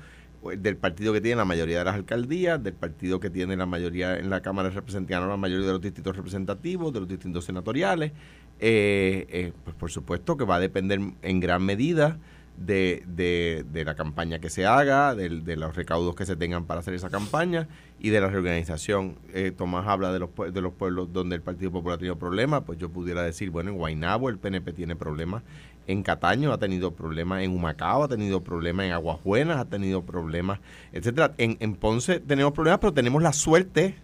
del 0.58 0.78
partido 0.78 1.14
que 1.14 1.22
tiene 1.22 1.38
la 1.38 1.46
mayoría 1.46 1.80
de 1.80 1.86
las 1.86 1.96
alcaldías, 1.96 2.62
del 2.64 2.74
partido 2.74 3.20
que 3.20 3.30
tiene 3.30 3.56
la 3.56 3.66
mayoría 3.66 4.18
en 4.18 4.30
la 4.30 4.42
Cámara 4.42 4.70
de 4.70 4.76
Representantes, 4.76 5.28
la 5.30 5.38
mayoría 5.38 5.66
de 5.68 5.74
los 5.74 5.82
distritos 5.82 6.16
representativos, 6.16 6.94
de 6.94 7.00
los 7.00 7.10
distintos 7.10 7.46
senatoriales. 7.46 8.12
Eh, 8.60 9.26
eh, 9.30 9.54
pues 9.64 9.76
por 9.76 9.92
supuesto 9.92 10.38
que 10.38 10.46
va 10.46 10.56
a 10.56 10.60
depender 10.60 11.00
en 11.22 11.40
gran 11.40 11.64
medida 11.66 12.18
de, 12.56 13.04
de- 13.08 13.66
de 13.74 13.84
la 13.84 13.96
campaña 13.96 14.38
que 14.40 14.50
se 14.50 14.66
haga, 14.68 15.16
del- 15.16 15.44
de, 15.44 15.56
los 15.58 15.76
recaudos 15.76 16.16
que 16.16 16.26
se 16.26 16.36
tengan 16.36 16.66
para 16.66 16.82
hacer 16.82 16.94
esa 16.94 17.10
campaña 17.10 17.68
y 18.00 18.10
de 18.12 18.22
la 18.22 18.28
reorganización. 18.30 19.16
Eh, 19.34 19.52
Tomás 19.58 19.88
habla 19.88 20.14
de 20.14 20.20
los, 20.20 20.30
de 20.54 20.62
los 20.62 20.72
pueblos 20.74 21.12
donde 21.12 21.36
el 21.36 21.42
Partido 21.42 21.72
Popular 21.72 21.96
ha 21.96 21.98
tenido 21.98 22.18
problemas, 22.20 22.62
pues 22.64 22.78
yo 22.78 22.90
pudiera 22.90 23.24
decir, 23.24 23.50
bueno, 23.50 23.72
en 23.72 23.78
Guaynabo 23.78 24.30
el 24.30 24.38
PNP 24.38 24.72
tiene 24.74 24.96
problemas, 24.96 25.42
en 25.88 26.04
Cataño 26.04 26.52
ha 26.54 26.58
tenido 26.58 26.92
problemas, 26.92 27.44
en 27.44 27.52
Humacao 27.52 28.04
ha 28.04 28.08
tenido 28.08 28.42
problemas, 28.42 28.86
en 28.86 28.94
Aguas 28.94 29.18
Buenas 29.24 29.58
ha 29.58 29.66
tenido 29.66 30.04
problemas, 30.04 30.60
etcétera. 30.92 31.34
En, 31.38 31.76
Ponce 31.76 32.20
tenemos 32.20 32.54
problemas, 32.54 32.80
pero 32.80 32.94
tenemos 32.94 33.22
la 33.22 33.34
suerte 33.34 33.96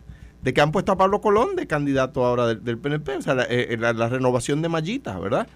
de 0.41 0.53
que 0.53 0.61
han 0.61 0.71
puesto 0.71 0.91
a 0.91 0.97
Pablo 0.97 1.21
Colón 1.21 1.55
de 1.55 1.67
candidato 1.67 2.25
ahora 2.25 2.47
del, 2.47 2.63
del 2.63 2.77
PNP, 2.77 3.17
o 3.17 3.21
sea, 3.21 3.35
la, 3.35 3.43
eh, 3.43 3.77
la 3.77 4.09
renovación 4.09 4.61
de 4.61 4.69
Mallita, 4.69 5.19
¿verdad? 5.19 5.47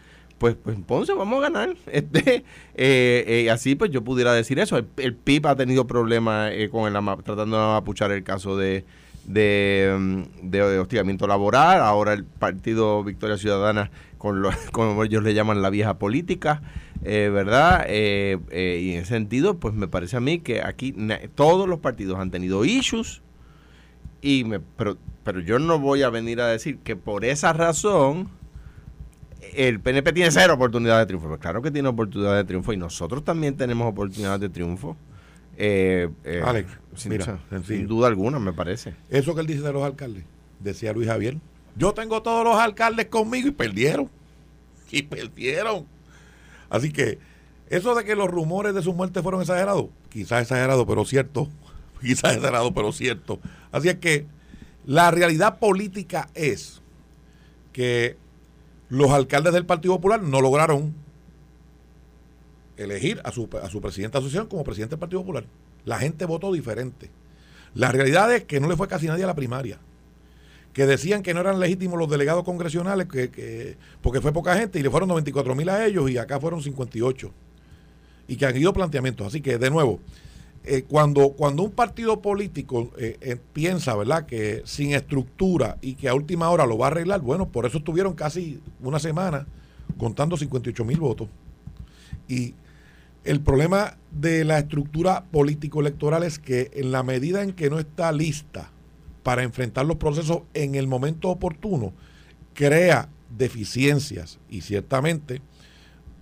Pues, 0.43 0.55
pues 0.61 0.77
Ponce 0.85 1.13
vamos 1.13 1.39
a 1.39 1.49
ganar. 1.49 1.75
Este, 1.87 2.43
eh, 2.75 3.23
eh, 3.27 3.49
así 3.49 3.75
pues 3.75 3.91
yo 3.91 4.03
pudiera 4.03 4.33
decir 4.33 4.59
eso. 4.59 4.77
El, 4.77 4.87
el 4.97 5.15
PIB 5.15 5.47
ha 5.47 5.55
tenido 5.55 5.87
problemas 5.87 6.51
eh, 6.53 6.69
con 6.69 6.93
el 6.93 7.23
tratando 7.23 7.57
de 7.57 7.77
apuchar 7.77 8.11
el 8.11 8.23
caso 8.23 8.57
de, 8.57 8.83
de, 9.25 9.95
mm, 9.97 10.49
de 10.49 10.79
hostigamiento 10.79 11.27
laboral. 11.27 11.79
Ahora 11.79 12.11
el 12.11 12.25
partido 12.25 13.05
Victoria 13.05 13.37
Ciudadana, 13.37 13.89
con 14.23 14.41
lo, 14.41 14.51
como 14.71 15.03
ellos 15.03 15.21
le 15.21 15.33
llaman 15.33 15.61
la 15.61 15.69
vieja 15.69 15.99
política, 15.99 16.61
eh, 17.03 17.29
¿verdad? 17.29 17.83
Eh, 17.89 18.39
eh, 18.51 18.79
y 18.81 18.93
en 18.93 19.01
ese 19.01 19.15
sentido, 19.15 19.59
pues 19.59 19.73
me 19.73 19.89
parece 19.89 20.15
a 20.15 20.21
mí 20.21 20.39
que 20.39 20.61
aquí 20.61 20.95
todos 21.35 21.67
los 21.67 21.79
partidos 21.79 22.17
han 22.19 22.31
tenido 22.31 22.63
issues 22.63 23.21
y 24.21 24.45
me, 24.45 24.61
pero, 24.61 24.97
pero 25.25 25.41
yo 25.41 25.59
no 25.59 25.77
voy 25.77 26.03
a 26.03 26.09
venir 26.09 26.39
a 26.39 26.47
decir 26.47 26.77
que 26.77 26.95
por 26.95 27.25
esa 27.25 27.51
razón 27.51 28.29
el 29.55 29.81
PNP 29.81 30.13
tiene 30.13 30.31
cero 30.31 30.53
oportunidades 30.53 31.01
de 31.01 31.07
triunfo. 31.07 31.27
Pues 31.27 31.41
claro 31.41 31.61
que 31.61 31.69
tiene 31.69 31.89
oportunidades 31.89 32.45
de 32.45 32.47
triunfo 32.47 32.71
y 32.71 32.77
nosotros 32.77 33.25
también 33.25 33.57
tenemos 33.57 33.89
oportunidades 33.89 34.39
de 34.39 34.47
triunfo. 34.47 34.95
Alex, 36.45 36.71
sin, 36.95 37.11
mira, 37.11 37.39
sin 37.67 37.87
duda 37.87 38.07
alguna, 38.07 38.39
me 38.39 38.53
parece. 38.53 38.93
Eso 39.09 39.35
que 39.35 39.41
él 39.41 39.47
dice 39.47 39.63
de 39.63 39.73
los 39.73 39.83
alcaldes, 39.83 40.23
decía 40.61 40.93
Luis 40.93 41.09
Javier. 41.09 41.39
Yo 41.75 41.93
tengo 41.93 42.21
todos 42.21 42.43
los 42.43 42.57
alcaldes 42.57 43.07
conmigo 43.07 43.47
y 43.47 43.51
perdieron. 43.51 44.09
Y 44.91 45.03
perdieron. 45.03 45.87
Así 46.69 46.91
que 46.91 47.19
eso 47.69 47.95
de 47.95 48.03
que 48.03 48.15
los 48.15 48.29
rumores 48.29 48.75
de 48.75 48.83
su 48.83 48.93
muerte 48.93 49.21
fueron 49.23 49.41
exagerados, 49.41 49.87
quizás 50.09 50.43
exagerado, 50.43 50.85
pero 50.85 51.05
cierto. 51.05 51.49
Quizás 52.01 52.35
exagerado, 52.35 52.73
pero 52.73 52.91
cierto. 52.91 53.39
Así 53.71 53.87
es 53.87 53.95
que 53.95 54.25
la 54.85 55.09
realidad 55.09 55.59
política 55.59 56.29
es 56.35 56.81
que 57.71 58.17
los 58.89 59.11
alcaldes 59.11 59.53
del 59.53 59.65
Partido 59.65 59.95
Popular 59.95 60.21
no 60.21 60.41
lograron 60.41 60.93
elegir 62.75 63.21
a 63.23 63.31
su, 63.31 63.49
a 63.61 63.69
su 63.69 63.79
presidente 63.79 64.17
de 64.17 64.19
asociación 64.19 64.47
como 64.47 64.63
presidente 64.65 64.91
del 64.91 64.99
Partido 64.99 65.21
Popular. 65.21 65.45
La 65.85 65.97
gente 65.99 66.25
votó 66.25 66.51
diferente. 66.51 67.09
La 67.73 67.91
realidad 67.91 68.33
es 68.35 68.43
que 68.43 68.59
no 68.59 68.67
le 68.67 68.75
fue 68.75 68.87
casi 68.87 69.07
nadie 69.07 69.23
a 69.23 69.27
la 69.27 69.35
primaria. 69.35 69.79
Que 70.73 70.85
decían 70.87 71.21
que 71.21 71.33
no 71.33 71.39
eran 71.41 71.59
legítimos 71.59 71.99
los 71.99 72.09
delegados 72.09 72.43
congresionales 72.43 73.07
que, 73.07 73.29
que- 73.29 73.77
porque 74.01 74.21
fue 74.21 74.33
poca 74.33 74.55
gente 74.57 74.79
y 74.79 74.83
le 74.83 74.89
fueron 74.89 75.07
94 75.09 75.53
mil 75.55 75.69
a 75.69 75.85
ellos 75.85 76.09
y 76.09 76.17
acá 76.17 76.39
fueron 76.39 76.61
58. 76.61 77.31
Y 78.27 78.35
que 78.37 78.45
han 78.45 78.57
ido 78.57 78.73
planteamientos. 78.73 79.27
Así 79.27 79.41
que, 79.41 79.57
de 79.57 79.69
nuevo, 79.69 79.99
eh, 80.63 80.83
cuando, 80.87 81.29
cuando 81.33 81.61
un 81.63 81.71
partido 81.71 82.21
político 82.21 82.91
eh, 82.97 83.17
eh, 83.21 83.37
piensa, 83.53 83.95
¿verdad?, 83.95 84.25
que 84.25 84.61
sin 84.65 84.93
estructura 84.93 85.77
y 85.81 85.95
que 85.95 86.07
a 86.09 86.15
última 86.15 86.49
hora 86.49 86.65
lo 86.65 86.77
va 86.77 86.87
a 86.87 86.91
arreglar, 86.91 87.21
bueno, 87.21 87.49
por 87.49 87.65
eso 87.65 87.79
estuvieron 87.79 88.13
casi 88.13 88.59
una 88.81 88.97
semana 88.97 89.45
contando 89.97 90.37
58 90.37 90.85
mil 90.85 90.99
votos. 90.99 91.27
Y 92.27 92.55
el 93.25 93.41
problema 93.41 93.97
de 94.11 94.43
la 94.45 94.57
estructura 94.59 95.25
político-electoral 95.31 96.23
es 96.23 96.39
que 96.39 96.71
en 96.73 96.91
la 96.91 97.03
medida 97.03 97.43
en 97.43 97.51
que 97.53 97.69
no 97.69 97.77
está 97.77 98.11
lista 98.11 98.71
para 99.23 99.43
enfrentar 99.43 99.85
los 99.85 99.97
procesos 99.97 100.41
en 100.53 100.75
el 100.75 100.87
momento 100.87 101.29
oportuno, 101.29 101.93
crea 102.53 103.09
deficiencias 103.29 104.39
y 104.49 104.61
ciertamente 104.61 105.41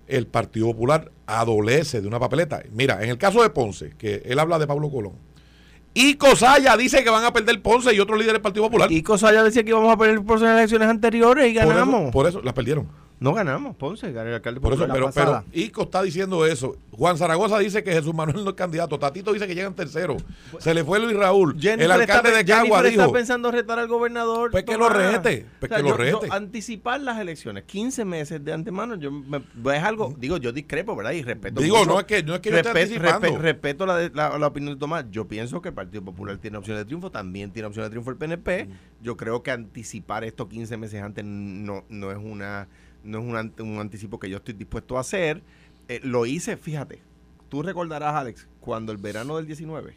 el 0.06 0.26
Partido 0.26 0.66
Popular 0.66 1.10
adolece 1.26 2.00
de 2.00 2.08
una 2.08 2.18
papeleta. 2.20 2.62
Mira, 2.72 3.02
en 3.02 3.10
el 3.10 3.18
caso 3.18 3.42
de 3.42 3.50
Ponce, 3.50 3.90
que 3.98 4.22
él 4.24 4.38
habla 4.38 4.58
de 4.58 4.66
Pablo 4.66 4.90
Colón, 4.90 5.14
y 5.94 6.14
Cosaya 6.14 6.76
dice 6.76 7.04
que 7.04 7.10
van 7.10 7.24
a 7.24 7.32
perder 7.32 7.60
Ponce 7.60 7.94
y 7.94 8.00
otro 8.00 8.16
líder 8.16 8.32
del 8.32 8.42
Partido 8.42 8.64
Popular. 8.64 8.90
Y 8.90 9.02
Cosaya 9.02 9.42
decía 9.42 9.62
que 9.62 9.70
íbamos 9.70 9.92
a 9.92 9.96
perder 9.98 10.22
por 10.22 10.40
las 10.40 10.56
elecciones 10.56 10.88
anteriores 10.88 11.50
y 11.50 11.58
por, 11.58 11.68
ganamos. 11.68 12.02
eso, 12.02 12.10
por 12.10 12.26
eso 12.26 12.42
las 12.42 12.54
perdieron. 12.54 12.88
No 13.22 13.32
ganamos, 13.34 13.76
Ponce, 13.76 14.08
el 14.08 14.18
alcalde 14.18 14.60
Por 14.60 14.74
eso, 14.74 14.86
pero. 15.14 15.44
Ico 15.52 15.82
está 15.82 16.02
diciendo 16.02 16.44
eso. 16.46 16.76
Juan 16.90 17.16
Zaragoza 17.16 17.58
dice 17.58 17.82
que 17.82 17.92
Jesús 17.92 18.12
Manuel 18.14 18.44
no 18.44 18.50
es 18.50 18.56
candidato. 18.56 18.98
Tatito 18.98 19.32
dice 19.32 19.46
que 19.46 19.54
llegan 19.54 19.74
tercero. 19.74 20.16
Se 20.58 20.74
le 20.74 20.84
fue 20.84 20.98
Luis 21.00 21.16
Raúl. 21.16 21.56
Jennifer 21.58 21.84
el 21.84 21.90
alcalde 21.92 22.28
está, 22.28 22.38
de 22.38 22.44
Cagua 22.44 22.86
está 22.86 23.10
pensando 23.12 23.50
retar 23.50 23.78
al 23.78 23.88
gobernador. 23.88 24.50
Pues 24.50 24.64
que 24.64 24.76
lo 24.76 24.88
rete, 24.88 25.46
pues 25.60 25.70
que 25.72 25.82
lo 25.82 25.88
yo- 25.90 25.96
rete. 25.96 26.26
yo 26.26 26.32
anticipar 26.32 27.00
las 27.00 27.18
elecciones, 27.18 27.64
15 27.64 28.04
meses 28.04 28.44
de 28.44 28.52
antemano, 28.52 28.96
yo 28.96 29.10
me- 29.10 29.42
es 29.74 29.82
algo, 29.82 30.14
digo, 30.18 30.36
yo 30.36 30.52
discrepo, 30.52 30.94
¿verdad? 30.96 31.12
Y 31.12 31.22
respeto. 31.22 31.60
Digo, 31.60 31.78
mucho. 31.78 31.90
no 31.90 32.00
es 32.00 32.06
que, 32.06 32.22
no 32.22 32.34
es 32.34 32.40
que 32.40 32.50
yo 32.50 32.56
esté 32.56 32.68
anticipando. 32.70 33.38
respeto 33.38 33.86
la, 33.86 33.96
de- 33.96 34.10
la- 34.10 34.38
la 34.38 34.46
opinión 34.46 34.74
de 34.74 34.78
Tomás. 34.80 35.04
Yo 35.10 35.26
pienso 35.28 35.62
que 35.62 35.68
el 35.68 35.74
Partido 35.74 36.02
Popular 36.02 36.36
tiene 36.38 36.58
opción 36.58 36.76
de 36.76 36.84
triunfo, 36.84 37.10
también 37.10 37.50
tiene 37.52 37.68
opción 37.68 37.84
de 37.84 37.90
triunfo 37.90 38.10
el 38.10 38.16
PNP. 38.16 38.68
Yo 39.00 39.16
creo 39.16 39.42
que 39.42 39.50
anticipar 39.50 40.24
esto 40.24 40.48
15 40.48 40.76
meses 40.76 41.02
antes 41.02 41.24
no, 41.24 41.84
no 41.88 42.10
es 42.10 42.18
una 42.18 42.68
no 43.04 43.18
es 43.18 43.24
un, 43.58 43.68
un 43.68 43.78
anticipo 43.78 44.18
que 44.18 44.28
yo 44.30 44.38
estoy 44.38 44.54
dispuesto 44.54 44.96
a 44.96 45.00
hacer. 45.00 45.42
Eh, 45.88 46.00
lo 46.02 46.26
hice, 46.26 46.56
fíjate. 46.56 47.00
Tú 47.48 47.62
recordarás, 47.62 48.14
Alex, 48.14 48.48
cuando 48.60 48.92
el 48.92 48.98
verano 48.98 49.36
del 49.36 49.46
19 49.46 49.94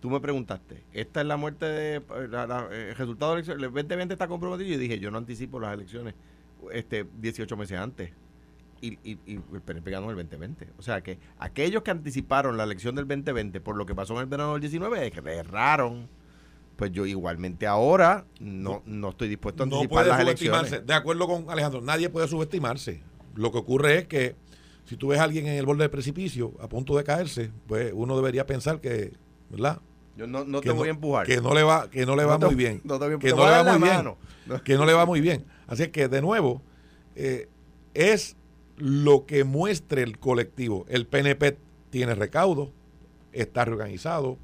tú 0.00 0.10
me 0.10 0.20
preguntaste, 0.20 0.82
esta 0.92 1.20
es 1.22 1.26
la 1.26 1.36
muerte 1.36 1.64
de 1.66 2.02
la- 2.30 2.68
eh, 2.70 2.90
el 2.90 2.96
resultado 2.96 3.32
de 3.32 3.36
la 3.36 3.38
elección, 3.40 3.56
el 3.64 3.72
2020 3.72 4.14
está 4.14 4.28
comprometido 4.28 4.70
y 4.74 4.76
dije, 4.76 4.98
yo 4.98 5.10
no 5.10 5.18
anticipo 5.18 5.58
las 5.58 5.72
elecciones 5.74 6.14
este 6.72 7.06
18 7.20 7.56
meses 7.56 7.78
antes. 7.78 8.10
Y, 8.82 8.98
y, 9.02 9.18
y 9.26 9.40
el 9.54 9.62
PNP 9.62 9.90
ganó 9.90 10.10
el 10.10 10.16
2020. 10.16 10.68
O 10.78 10.82
sea 10.82 11.00
que 11.00 11.18
aquellos 11.38 11.82
que 11.82 11.90
anticiparon 11.90 12.58
la 12.58 12.64
elección 12.64 12.94
del 12.94 13.08
2020 13.08 13.60
por 13.62 13.74
lo 13.76 13.86
que 13.86 13.94
pasó 13.94 14.12
en 14.14 14.20
el 14.20 14.26
verano 14.26 14.52
del 14.52 14.60
19 14.60 15.06
es 15.06 15.12
que 15.12 15.20
erraron. 15.30 16.08
Pues 16.76 16.92
yo 16.92 17.06
igualmente 17.06 17.66
ahora 17.66 18.26
no, 18.38 18.82
no 18.84 19.08
estoy 19.10 19.28
dispuesto 19.28 19.62
a 19.62 19.66
no 19.66 19.76
anticipar 19.76 20.04
puede 20.04 20.08
las 20.08 20.20
subestimarse. 20.22 20.58
elecciones. 20.68 20.86
De 20.86 20.94
acuerdo 20.94 21.26
con 21.26 21.50
Alejandro, 21.50 21.80
nadie 21.80 22.10
puede 22.10 22.28
subestimarse. 22.28 23.02
Lo 23.34 23.50
que 23.50 23.58
ocurre 23.58 23.98
es 23.98 24.06
que 24.06 24.36
si 24.84 24.96
tú 24.96 25.08
ves 25.08 25.18
a 25.18 25.24
alguien 25.24 25.46
en 25.46 25.54
el 25.54 25.64
borde 25.66 25.82
del 25.84 25.90
precipicio 25.90 26.52
a 26.60 26.68
punto 26.68 26.96
de 26.96 27.04
caerse, 27.04 27.50
pues 27.66 27.92
uno 27.94 28.14
debería 28.16 28.46
pensar 28.46 28.80
que, 28.80 29.14
¿verdad? 29.50 29.80
Yo 30.16 30.26
no, 30.26 30.44
no 30.44 30.60
que 30.60 30.68
te 30.70 30.74
voy 30.74 30.88
a 30.88 30.92
empujar. 30.92 31.26
Que 31.26 31.40
no 31.40 31.54
le 31.54 31.62
va, 31.62 31.90
que 31.90 32.06
no 32.06 32.16
le 32.16 32.24
va 32.24 32.38
No 32.38 32.46
muy 32.46 32.54
bien. 32.54 32.80
no 32.84 32.98
que 33.18 33.30
no 33.30 33.46
le 33.46 33.50
va 33.50 33.64
muy 33.64 33.88
bien. 33.88 34.04
No. 34.04 34.62
Que 34.62 34.74
no 34.76 34.86
le 34.86 34.92
va 34.92 35.06
muy 35.06 35.20
bien. 35.20 35.44
Así 35.66 35.88
que, 35.88 36.08
de 36.08 36.22
nuevo, 36.22 36.62
eh, 37.14 37.48
es 37.94 38.36
lo 38.76 39.26
que 39.26 39.44
muestre 39.44 40.02
el 40.02 40.18
colectivo. 40.18 40.86
El 40.88 41.06
PNP 41.06 41.58
tiene 41.90 42.14
recaudo, 42.14 42.72
está 43.32 43.64
reorganizado, 43.64 44.38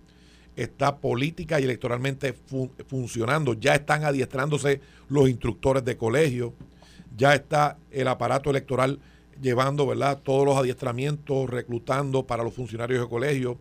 está 0.57 0.97
política 0.97 1.61
y 1.61 1.65
electoralmente 1.65 2.33
fun- 2.33 2.71
funcionando. 2.87 3.55
Ya 3.55 3.75
están 3.75 4.05
adiestrándose 4.05 4.81
los 5.09 5.29
instructores 5.29 5.85
de 5.85 5.97
colegio, 5.97 6.55
ya 7.17 7.35
está 7.35 7.79
el 7.91 8.09
aparato 8.09 8.51
electoral 8.51 8.99
llevando 9.41 9.87
¿verdad? 9.87 10.21
todos 10.23 10.45
los 10.47 10.57
adiestramientos, 10.57 11.49
reclutando 11.51 12.27
para 12.27 12.45
los 12.45 12.55
funcionarios 12.55 13.01
de 13.01 13.09
colegio, 13.09 13.59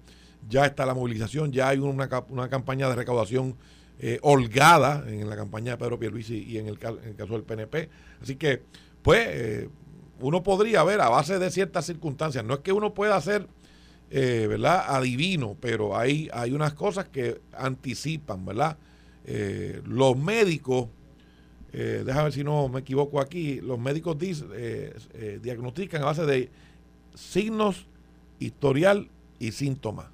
ya 0.49 0.65
está 0.65 0.85
la 0.85 0.93
movilización, 0.93 1.51
ya 1.51 1.69
hay 1.69 1.79
una, 1.79 2.09
una 2.29 2.49
campaña 2.49 2.89
de 2.89 2.95
recaudación 2.95 3.55
eh, 3.99 4.19
holgada 4.23 5.03
en 5.07 5.29
la 5.29 5.35
campaña 5.35 5.71
de 5.73 5.77
Pedro 5.77 5.99
Pierluisi 5.99 6.43
y 6.43 6.57
en 6.57 6.67
el, 6.67 6.79
caso 6.79 7.33
del 7.33 7.43
PNP. 7.43 7.89
Así 8.21 8.35
que, 8.35 8.63
pues, 9.01 9.27
eh, 9.29 9.69
uno 10.19 10.43
podría 10.43 10.83
ver 10.83 11.01
a 11.01 11.09
base 11.09 11.39
de 11.39 11.49
ciertas 11.51 11.85
circunstancias, 11.85 12.43
no 12.43 12.55
es 12.55 12.59
que 12.61 12.71
uno 12.73 12.93
pueda 12.93 13.19
ser, 13.21 13.47
eh, 14.11 14.45
¿verdad?, 14.47 14.83
adivino, 14.87 15.57
pero 15.59 15.97
hay, 15.97 16.29
hay 16.33 16.51
unas 16.51 16.73
cosas 16.73 17.07
que 17.07 17.41
anticipan, 17.53 18.45
¿verdad? 18.45 18.77
Eh, 19.25 19.81
los 19.85 20.17
médicos, 20.17 20.89
eh, 21.73 22.03
déjame 22.05 22.25
ver 22.25 22.33
si 22.33 22.43
no 22.43 22.67
me 22.69 22.81
equivoco 22.81 23.19
aquí, 23.21 23.61
los 23.61 23.79
médicos 23.79 24.17
dis- 24.17 24.45
diagnostican 25.41 26.01
a 26.01 26.05
base 26.05 26.25
de 26.25 26.49
signos, 27.15 27.87
historial 28.39 29.09
y 29.39 29.53
síntomas. 29.53 30.07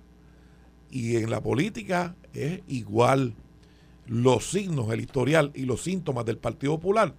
Y 0.92 1.18
en 1.18 1.30
la 1.30 1.42
política 1.42 2.16
es 2.34 2.62
igual. 2.68 3.34
Los 4.06 4.52
signos, 4.52 4.90
el 4.94 5.02
historial 5.02 5.52
y 5.54 5.66
los 5.66 5.84
síntomas 5.84 6.24
del 6.26 6.38
Partido 6.38 6.78
Popular 6.78 7.14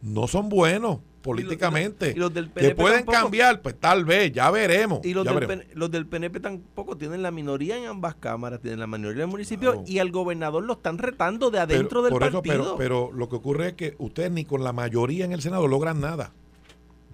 no 0.00 0.26
son 0.26 0.48
buenos 0.48 1.00
políticamente. 1.24 2.12
y 2.14 2.18
los 2.18 2.30
que 2.32 2.74
pueden 2.74 2.98
tampoco. 2.98 3.12
cambiar, 3.18 3.62
pues 3.62 3.74
tal 3.80 4.04
vez, 4.04 4.30
ya 4.32 4.50
veremos. 4.50 5.00
Y 5.04 5.14
los 5.14 5.24
del, 5.24 5.34
veremos. 5.34 5.56
PN 5.64 5.74
los 5.74 5.90
del 5.90 6.06
PNP 6.06 6.38
tampoco 6.40 6.96
tienen 6.96 7.22
la 7.22 7.30
minoría 7.30 7.76
en 7.76 7.86
ambas 7.86 8.14
cámaras, 8.14 8.60
tienen 8.60 8.78
la 8.80 8.86
mayoría 8.86 9.22
del 9.22 9.30
municipio 9.30 9.72
Claro. 9.72 9.84
y 9.88 9.98
al 9.98 10.10
gobernador 10.12 10.62
lo 10.62 10.74
están 10.74 10.98
retando 10.98 11.50
de 11.50 11.58
Pero- 11.58 11.62
adentro 11.78 12.02
del 12.02 12.12
por 12.12 12.22
eso, 12.22 12.32
partido. 12.42 12.76
pero, 12.76 13.08
pero 13.08 13.12
lo 13.12 13.28
que 13.28 13.36
ocurre 13.36 13.68
es 13.68 13.72
que 13.74 13.94
ustedes 13.98 14.30
ni 14.30 14.44
con 14.44 14.62
la 14.62 14.72
mayoría 14.72 15.24
en 15.24 15.32
el 15.32 15.40
Senado 15.42 15.66
logran 15.66 16.00
nada. 16.00 16.32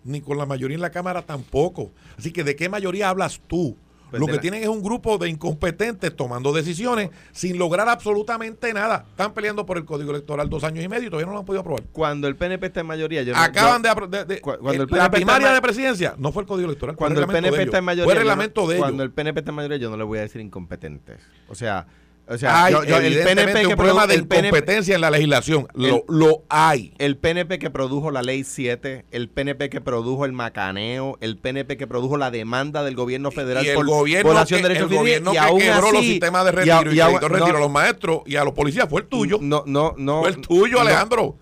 Ni 0.04 0.20
con 0.20 0.38
la 0.38 0.46
mayoría 0.46 0.74
en 0.76 0.80
la 0.80 0.90
Cámara 0.90 1.22
tampoco. 1.22 1.90
Así 2.18 2.32
que, 2.32 2.42
¿de 2.42 2.56
qué 2.56 2.68
mayoría 2.68 3.08
hablas 3.10 3.40
tú? 3.46 3.76
Pues 4.10 4.20
lo 4.20 4.26
que 4.26 4.34
la- 4.34 4.40
tienen 4.40 4.62
es 4.62 4.68
un 4.68 4.82
grupo 4.82 5.18
de 5.18 5.28
incompetentes 5.28 6.14
tomando 6.14 6.52
decisiones 6.52 7.10
sin 7.32 7.58
lograr 7.58 7.88
absolutamente 7.88 8.72
nada. 8.72 9.06
Están 9.10 9.32
peleando 9.32 9.64
por 9.66 9.76
el 9.78 9.84
código 9.84 10.10
electoral 10.10 10.48
dos 10.50 10.64
años 10.64 10.84
y 10.84 10.88
medio 10.88 11.06
y 11.06 11.10
todavía 11.10 11.26
no 11.26 11.32
lo 11.32 11.38
han 11.40 11.44
podido 11.44 11.60
aprobar. 11.60 11.82
cuando 11.92 12.28
el 12.28 12.36
PNP 12.36 12.66
está 12.66 12.80
en 12.80 12.86
mayoría, 12.86 13.22
yo 13.22 13.32
no- 13.34 13.40
Acaban 13.40 13.82
yo- 13.82 14.06
de, 14.08 14.18
de- 14.18 14.24
de- 14.24 14.40
cu- 14.40 14.50
cuando 14.60 14.72
eh, 14.72 14.76
el 14.76 14.88
PNP 14.88 14.96
la 14.98 15.10
primaria 15.10 15.48
ma- 15.48 15.54
de 15.54 15.62
presidencia 15.62 16.14
no 16.18 16.32
fue 16.32 16.42
el 16.42 16.48
código 16.48 16.66
electoral, 16.68 16.96
cuando 16.96 17.20
el 17.20 17.26
PNP 17.26 17.62
está 17.62 17.78
en 17.78 17.84
mayoría, 17.84 18.04
Fue 18.04 18.14
no- 18.14 18.20
reglamento 18.20 18.66
de 18.66 18.74
ellos. 18.76 18.84
cuando 18.86 19.02
el 19.02 19.10
PNP 19.10 19.40
está 19.40 19.50
en 19.50 19.56
mayoría, 19.56 19.76
yo 19.78 19.90
no 19.90 19.96
le 19.96 20.04
voy 20.04 20.18
a 20.18 20.22
decir 20.22 20.40
incompetentes. 20.40 21.20
O 21.48 21.54
sea, 21.54 21.86
o 22.30 22.38
sea, 22.38 22.64
hay 22.64 22.72
yo- 22.72 22.84
yo- 22.84 22.96
el 22.98 23.18
PNP 23.22 23.60
que 23.60 23.66
un 23.66 23.74
problema 23.74 24.06
de 24.06 24.14
el 24.14 24.26
PNP 24.26 24.46
incompetencia 24.48 24.94
en 24.94 25.00
la 25.00 25.10
legislación. 25.10 25.66
Lo, 25.74 25.86
El- 25.96 26.02
lo 26.08 26.42
hay. 26.48 26.94
el 26.98 27.16
PNP 27.16 27.58
que 27.58 27.70
produjo 27.70 28.10
la 28.10 28.22
ley 28.22 28.44
7, 28.44 29.04
el 29.10 29.28
PNP 29.28 29.68
que 29.68 29.80
produjo 29.80 30.24
el 30.24 30.32
macaneo, 30.32 31.18
el 31.20 31.36
PNP 31.36 31.76
que 31.76 31.86
produjo 31.86 32.16
la 32.16 32.30
demanda 32.30 32.82
del 32.84 32.94
gobierno 32.94 33.30
federal 33.30 33.64
y 33.64 33.68
el 33.70 33.74
por 33.74 33.86
gobierno 33.86 34.44
que, 34.46 34.56
de 34.56 34.62
derechos 34.62 34.90
el 34.90 34.96
gobierno 34.98 35.30
y 35.30 35.34
que 35.34 35.38
aún 35.40 35.58
quebró 35.60 35.90
los 35.92 36.00
así- 36.00 36.10
sistemas 36.12 36.44
de 36.44 36.52
retiro 36.52 36.76
a- 36.78 36.92
y, 36.92 36.96
y 36.96 37.00
el 37.00 37.20
retiro 37.20 37.48
no- 37.48 37.56
a 37.56 37.60
los 37.60 37.70
maestros 37.70 38.20
y 38.26 38.36
a 38.36 38.44
los 38.44 38.54
policías 38.54 38.88
fue 38.88 39.00
el 39.02 39.06
tuyo. 39.08 39.38
No, 39.40 39.64
no, 39.66 39.94
no. 39.98 40.20
fue 40.20 40.30
el 40.30 40.40
tuyo, 40.40 40.74
no, 40.76 40.80
Alejandro. 40.82 41.36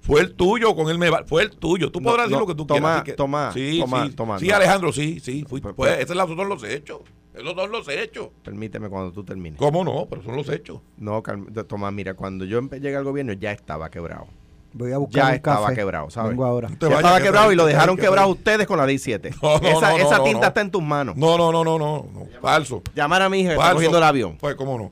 Fue 0.00 0.20
el 0.22 0.34
tuyo 0.34 0.74
con 0.74 0.88
el 0.88 0.96
Meva- 0.98 1.24
Fue 1.26 1.42
el 1.42 1.50
tuyo. 1.50 1.90
Tú 1.90 2.00
No, 2.00 2.10
podrás 2.10 2.28
decir 2.28 2.38
lo 2.40 2.46
que 2.46 2.54
tú 2.54 2.64
toma, 2.64 2.78
quieras. 2.80 3.02
que- 3.02 3.12
toma, 3.12 3.50
sí, 3.52 3.78
toma, 3.80 4.06
sí, 4.06 4.12
toma, 4.12 4.38
sí, 4.38 4.46
no. 4.48 4.56
Alejandro, 4.56 4.92
sí, 4.92 5.20
sí. 5.20 5.44
Fui, 5.46 5.60
Pues- 5.60 5.74
pues, 5.74 5.90
pues- 5.96 6.10
esos 6.10 6.16
son 6.36 6.48
los 6.48 6.62
hechos. 6.64 7.00
Esos 7.38 7.54
son 7.54 7.70
los 7.70 7.88
hechos. 7.88 8.28
Permíteme 8.42 8.88
cuando 8.88 9.12
tú 9.12 9.22
termines. 9.24 9.58
¿Cómo 9.58 9.84
no? 9.84 10.06
Pero 10.10 10.22
son 10.22 10.36
los 10.36 10.48
hechos. 10.48 10.80
No, 10.96 11.22
Tomás, 11.68 11.92
mira, 11.92 12.14
cuando 12.14 12.44
yo 12.44 12.60
llegué 12.60 12.96
al 12.96 13.04
gobierno 13.04 13.32
ya 13.34 13.52
estaba 13.52 13.90
quebrado. 13.90 14.26
Voy 14.72 14.92
a 14.92 14.98
buscar 14.98 15.22
Ya 15.22 15.28
un 15.30 15.34
estaba 15.36 15.62
café. 15.62 15.74
quebrado, 15.76 16.10
¿sabes? 16.10 16.30
Vengo 16.30 16.44
ahora. 16.44 16.68
Ya 16.68 16.74
estaba 16.96 17.16
que 17.18 17.22
quebrado 17.24 17.52
y 17.52 17.56
lo 17.56 17.64
dejaron 17.64 17.96
que 17.96 18.02
quebrado 18.02 18.28
te- 18.34 18.38
ustedes 18.38 18.66
con 18.66 18.76
la 18.78 18.84
ley 18.86 18.98
7. 18.98 19.30
No, 19.42 19.58
no, 19.58 19.68
esa 19.68 19.90
no, 19.90 19.96
esa 19.98 20.18
no, 20.18 20.24
tinta 20.24 20.40
no. 20.40 20.46
está 20.48 20.60
en 20.60 20.70
tus 20.70 20.82
manos. 20.82 21.16
No, 21.16 21.38
no, 21.38 21.50
no, 21.52 21.64
no, 21.64 21.78
no. 21.78 22.06
no. 22.12 22.26
Falso. 22.42 22.82
Llamar 22.94 23.22
a 23.22 23.28
mi 23.28 23.40
hija 23.40 23.48
que 23.50 23.54
está 23.54 23.62
Falso. 23.62 23.76
cogiendo 23.76 23.98
el 23.98 24.04
avión. 24.04 24.36
Pues, 24.38 24.54
¿cómo 24.56 24.76
no? 24.76 24.90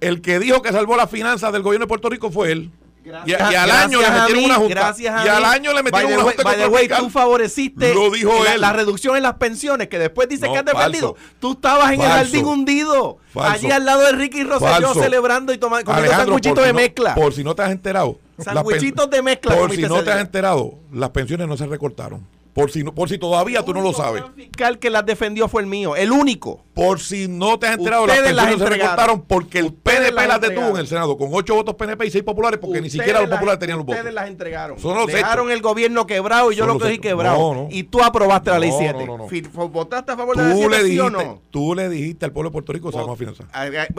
El 0.00 0.20
que 0.22 0.38
dijo 0.38 0.62
que 0.62 0.72
salvó 0.72 0.96
las 0.96 1.10
finanzas 1.10 1.52
del 1.52 1.62
gobierno 1.62 1.84
de 1.84 1.88
Puerto 1.88 2.08
Rico 2.08 2.30
fue 2.30 2.52
él. 2.52 2.70
Y, 3.04 3.30
y 3.30 3.34
al 3.34 3.70
año 3.70 4.00
le 4.00 4.10
metieron 4.10 4.44
una 4.44 4.54
junta. 4.56 4.74
Gracias 4.74 5.14
a 5.14 5.24
y 5.24 5.28
al 5.28 5.44
año 5.44 5.72
le 5.72 5.82
metieron 5.82 6.12
una 6.12 6.22
junta 6.22 6.42
by 6.44 6.56
the 6.56 6.66
way, 6.68 6.88
tú 6.88 7.10
favoreciste 7.10 7.94
Lo 7.94 8.10
dijo 8.10 8.44
la, 8.44 8.54
él. 8.54 8.60
la 8.60 8.72
reducción 8.72 9.16
en 9.16 9.22
las 9.24 9.34
pensiones, 9.34 9.88
que 9.88 9.98
después 9.98 10.28
dice 10.28 10.46
No, 10.46 10.52
que 10.52 10.58
has 10.60 10.64
defendido. 10.64 11.16
Tú 11.40 11.52
estabas 11.52 11.92
en 11.92 12.00
el 12.00 12.08
jardín 12.08 12.44
hundido. 12.46 13.18
Falso. 13.32 13.50
Allí 13.66 13.70
al 13.70 13.84
lado 13.84 14.02
de 14.02 14.12
Ricky 14.12 14.44
Rosselló 14.44 14.70
Falso. 14.88 14.94
celebrando 15.02 15.52
y 15.52 15.58
tomando 15.58 15.84
por 15.90 16.00
de 16.02 16.08
si 16.08 16.72
no- 16.72 16.74
mezcla. 16.74 17.14
por 17.14 17.32
si 17.34 17.42
no 17.44 17.54
te 17.54 17.62
has 17.62 17.70
enterado. 17.72 18.18
pen- 18.36 19.10
de 19.10 19.22
mezcla 19.22 19.54
Por 19.56 19.70
si 19.74 19.82
no 19.82 20.02
te 20.02 20.10
has 20.12 20.20
enterado, 20.20 20.74
las 20.92 21.10
pensiones 21.10 21.48
no 21.48 21.56
se 21.56 21.66
recortaron. 21.66 22.26
Por 22.54 22.70
si, 22.70 22.84
no, 22.84 22.94
por 22.94 23.08
si 23.08 23.16
todavía 23.16 23.64
tú 23.64 23.72
no 23.72 23.80
lo 23.80 23.94
sabes. 23.94 24.22
El 24.26 24.32
fiscal 24.34 24.78
que 24.78 24.90
las 24.90 25.06
defendió 25.06 25.48
fue 25.48 25.62
el 25.62 25.66
mío, 25.68 25.96
el 25.96 26.12
único. 26.12 26.62
Por 26.74 27.00
si 27.00 27.26
no 27.26 27.58
te 27.58 27.66
has 27.66 27.78
enterado, 27.78 28.06
las 28.06 28.18
Ustedes 28.18 28.34
las 28.36 28.44
pensiones 28.46 28.68
se 28.68 28.74
entregaron. 28.74 28.96
recortaron 28.98 29.26
porque 29.26 29.58
el 29.60 29.64
Ustedes 29.66 29.98
PNP 30.10 30.14
las 30.14 30.28
las 30.28 30.40
detuvo 30.42 30.68
en 30.68 30.76
el 30.76 30.86
Senado 30.86 31.16
con 31.16 31.28
ocho 31.32 31.54
votos 31.54 31.74
PNP 31.76 32.06
y 32.06 32.10
seis 32.10 32.22
populares 32.24 32.58
porque 32.60 32.82
ni 32.82 32.88
Ustedes 32.88 33.04
siquiera 33.04 33.20
los 33.20 33.30
las- 33.30 33.38
populares 33.38 33.58
tenían 33.58 33.78
los 33.78 33.86
votos. 33.86 33.98
Ustedes 34.00 34.14
las 34.14 34.28
entregaron. 34.28 34.78
Son 34.78 34.96
los 34.98 35.06
Dejaron 35.06 35.46
hechos. 35.46 35.56
el 35.56 35.62
gobierno 35.62 36.06
quebrado 36.06 36.52
y 36.52 36.56
yo 36.56 36.64
Son 36.66 36.74
lo 36.74 36.78
cogí 36.80 36.98
quebrado. 36.98 37.38
No, 37.38 37.54
no. 37.62 37.68
Y 37.70 37.84
tú 37.84 38.02
aprobaste 38.02 38.50
la 38.50 38.58
ley 38.58 38.70
No, 38.70 38.78
7. 38.78 39.06
no, 39.06 39.68
¿Votaste 39.70 40.12
a 40.12 40.16
favor 40.18 40.36
de 40.36 40.42
la 40.42 40.48
ley 40.50 40.62
Tú 40.62 40.68
7 40.68 40.82
le, 40.82 40.88
sí 40.90 40.98
o 41.00 41.08
no? 41.10 41.40
tú 41.50 41.74
le 41.74 41.88
dijiste 41.88 42.26
al 42.26 42.32
pueblo 42.32 42.50
de 42.50 42.52
Puerto 42.52 42.72
Rico 42.74 42.88
que 42.88 42.92
se 42.92 42.98
vamos 42.98 43.14
a 43.14 43.18
financiar. 43.18 43.48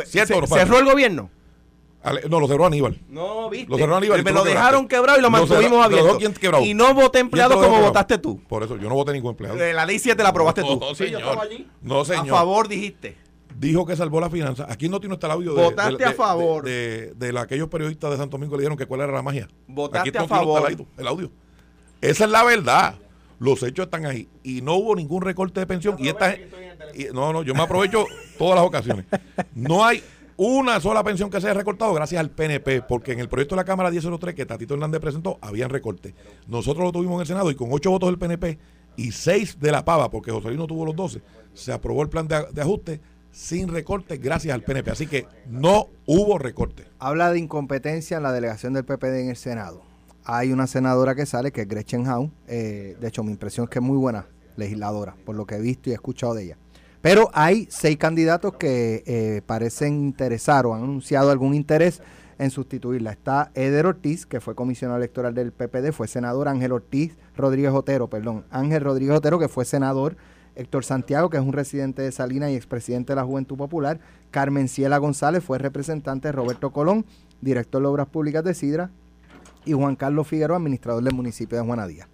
¿Cierto 0.05 0.45
se-? 0.45 0.53
¿Cerró 0.53 0.77
el 0.77 0.85
gobierno? 0.85 1.29
Ale- 2.03 2.21
No, 2.29 2.39
lo 2.39 2.47
cerró 2.47 2.65
Aníbal. 2.65 2.99
No, 3.09 3.49
viste. 3.49 3.69
Lo 3.71 3.77
cerró 3.77 3.95
Aníbal 3.95 4.19
y 4.19 4.23
Me 4.23 4.31
lo 4.31 4.43
dejaron 4.43 4.87
quebrado 4.87 5.17
y 5.17 5.21
lo 5.21 5.29
mantuvimos 5.29 5.85
abierto. 5.85 6.17
quebrado. 6.39 6.63
Y 6.65 6.73
no 6.73 6.93
voté 6.93 7.19
empleado 7.19 7.51
¿Quién 7.51 7.61
te 7.61 7.67
lo 7.67 7.73
como 7.73 7.87
votaste 7.87 8.17
tú. 8.17 8.41
Por 8.47 8.63
eso, 8.63 8.77
yo 8.77 8.89
no 8.89 8.95
voté 8.95 9.13
ningún 9.13 9.31
empleado. 9.31 9.57
De 9.57 9.73
la 9.73 9.85
ley 9.85 9.99
7 9.99 10.21
la 10.21 10.29
aprobaste 10.29 10.61
No, 10.61 10.67
tú. 10.67 10.79
no, 10.81 10.95
Sí, 10.95 11.05
yo 11.09 11.17
señor. 11.19 11.21
estaba 11.21 11.41
allí. 11.43 11.67
No, 11.81 12.03
señor. 12.05 12.27
A 12.27 12.31
favor 12.31 12.67
dijiste. 12.67 13.17
Dijo 13.57 13.85
que 13.85 13.95
salvó 13.95 14.19
la 14.19 14.29
finanza. 14.29 14.65
Aquí 14.69 14.89
no 14.89 14.99
tiene 14.99 15.13
está 15.15 15.27
el 15.27 15.33
audio 15.33 15.53
de, 15.53 15.63
Votaste 15.63 15.97
de, 15.97 16.05
a 16.05 16.09
de- 16.09 16.13
favor. 16.15 16.63
De, 16.65 17.13
de, 17.15 17.31
de 17.31 17.39
aquellos 17.39 17.69
periodistas 17.69 18.11
de 18.11 18.17
Santo 18.17 18.35
Domingo 18.37 18.51
que 18.51 18.57
le 18.57 18.61
dijeron 18.63 18.77
que 18.77 18.85
cuál 18.85 19.01
era 19.01 19.13
la 19.13 19.21
magia. 19.21 19.47
Votaste 19.67 20.09
Aquí 20.09 20.17
a 20.17 20.21
no 20.21 20.27
tiene 20.27 20.39
favor. 20.43 20.71
El, 20.71 20.85
el 20.97 21.07
audio. 21.07 21.31
Esa 22.01 22.25
es 22.25 22.29
la 22.31 22.43
verdad. 22.43 22.95
Los 23.39 23.61
hechos 23.63 23.85
están 23.85 24.05
ahí. 24.05 24.27
Y 24.43 24.61
no 24.61 24.73
hubo 24.75 24.95
ningún 24.95 25.21
recorte 25.21 25.59
de 25.59 25.67
pensión. 25.67 25.95
Y 25.99 26.09
esta 26.09 26.35
y- 26.35 27.07
No, 27.13 27.31
no, 27.31 27.43
yo 27.43 27.53
me 27.53 27.61
aprovecho 27.61 28.05
todas 28.37 28.55
las 28.55 28.65
ocasiones. 28.65 29.05
No 29.55 29.85
hay 29.85 30.03
una 30.37 30.79
sola 30.79 31.03
pensión 31.03 31.29
que 31.29 31.39
se 31.39 31.47
haya 31.47 31.53
recortado 31.53 31.93
gracias 31.93 32.19
al 32.19 32.31
PNP, 32.31 32.81
porque 32.81 33.11
en 33.11 33.19
el 33.19 33.29
proyecto 33.29 33.55
de 33.55 33.61
la 33.61 33.65
Cámara 33.65 33.91
1003 33.91 34.33
que 34.33 34.45
Tatito 34.45 34.73
Hernández 34.73 34.99
presentó, 34.99 35.37
habían 35.41 35.69
recorte. 35.69 36.15
Nosotros 36.47 36.83
lo 36.83 36.91
tuvimos 36.91 37.15
en 37.15 37.21
el 37.21 37.27
Senado 37.27 37.51
y 37.51 37.55
con 37.55 37.69
ocho 37.71 37.91
votos 37.91 38.09
del 38.09 38.17
PNP 38.17 38.57
y 38.95 39.11
seis 39.11 39.59
de 39.59 39.71
la 39.71 39.85
Pava, 39.85 40.09
porque 40.09 40.31
José 40.31 40.47
Luis 40.47 40.59
no 40.59 40.67
tuvo 40.67 40.85
los 40.85 40.95
12, 40.95 41.21
se 41.53 41.71
aprobó 41.71 42.01
el 42.01 42.09
plan 42.09 42.27
de, 42.27 42.61
ajuste 42.61 43.01
sin 43.31 43.67
recorte 43.67 44.17
gracias 44.17 44.53
al 44.53 44.63
PNP. 44.63 44.91
Así 44.91 45.07
que 45.07 45.27
no 45.47 45.87
hubo 46.05 46.37
recorte. 46.37 46.85
Habla 46.99 47.31
de 47.31 47.39
incompetencia 47.39 48.17
en 48.17 48.23
la 48.23 48.31
delegación 48.31 48.73
del 48.73 48.85
PPD 48.85 49.21
en 49.21 49.29
el 49.29 49.35
Senado. 49.35 49.81
Hay 50.25 50.51
una 50.51 50.67
senadora 50.67 51.15
que 51.15 51.25
sale, 51.25 51.51
que 51.51 51.61
es 51.61 51.67
Gretchen 51.67 52.07
Howe. 52.07 52.31
Eh, 52.47 52.95
de 52.99 53.07
hecho, 53.07 53.23
mi 53.23 53.31
impresión 53.31 53.65
es 53.65 53.69
que 53.69 53.79
es 53.79 53.85
muy 53.85 53.97
buena 53.97 54.27
legisladora, 54.55 55.15
por 55.25 55.35
lo 55.35 55.45
que 55.45 55.55
he 55.55 55.61
visto 55.61 55.89
y 55.89 55.93
he 55.93 55.95
escuchado 55.95 56.35
de 56.35 56.43
ella. 56.43 56.57
Pero 57.03 57.29
hay 57.33 57.67
seis 57.69 57.97
candidatos 57.97 58.53
que 58.53 59.03
eh, 59.05 59.41
parecen 59.45 60.05
interesar 60.05 60.65
o 60.65 60.73
han 60.73 60.83
anunciado 60.83 61.31
algún 61.31 61.53
interés 61.53 62.01
en 62.39 62.49
sustituirla. 62.49 63.11
Está 63.11 63.51
Eder 63.55 63.87
Ortiz, 63.87 64.25
que 64.25 64.39
fue 64.39 64.55
comisionado 64.55 64.99
electoral 64.99 65.33
del 65.33 65.51
PPD, 65.51 65.91
fue 65.91 66.07
senador. 66.07 66.47
Ángel 66.47 66.71
Ortiz 66.71 67.17
Rodríguez 67.35 67.73
Otero, 67.73 68.09
perdón. 68.09 68.45
Ángel 68.51 68.81
Rodríguez 68.81 69.17
Otero, 69.17 69.37
que 69.37 69.49
fue 69.49 69.65
senador. 69.65 70.15
Héctor 70.55 70.85
Santiago, 70.85 71.29
que 71.29 71.35
es 71.35 71.43
un 71.43 71.51
residente 71.51 72.01
de 72.01 72.13
Salinas 72.13 72.51
y 72.51 72.55
expresidente 72.55 73.11
de 73.11 73.17
la 73.17 73.25
Juventud 73.25 73.57
Popular. 73.57 73.99
Carmen 74.31 74.69
Ciela 74.69 74.97
González 74.97 75.43
fue 75.43 75.57
representante 75.57 76.29
de 76.29 76.31
Roberto 76.31 76.71
Colón, 76.71 77.05
director 77.41 77.81
de 77.81 77.87
Obras 77.89 78.07
Públicas 78.07 78.45
de 78.45 78.53
Sidra. 78.53 78.91
Y 79.65 79.73
Juan 79.73 79.97
Carlos 79.97 80.25
Figueroa, 80.25 80.55
administrador 80.55 81.03
del 81.03 81.13
municipio 81.13 81.57
de 81.57 81.65
Juanadía. 81.65 82.07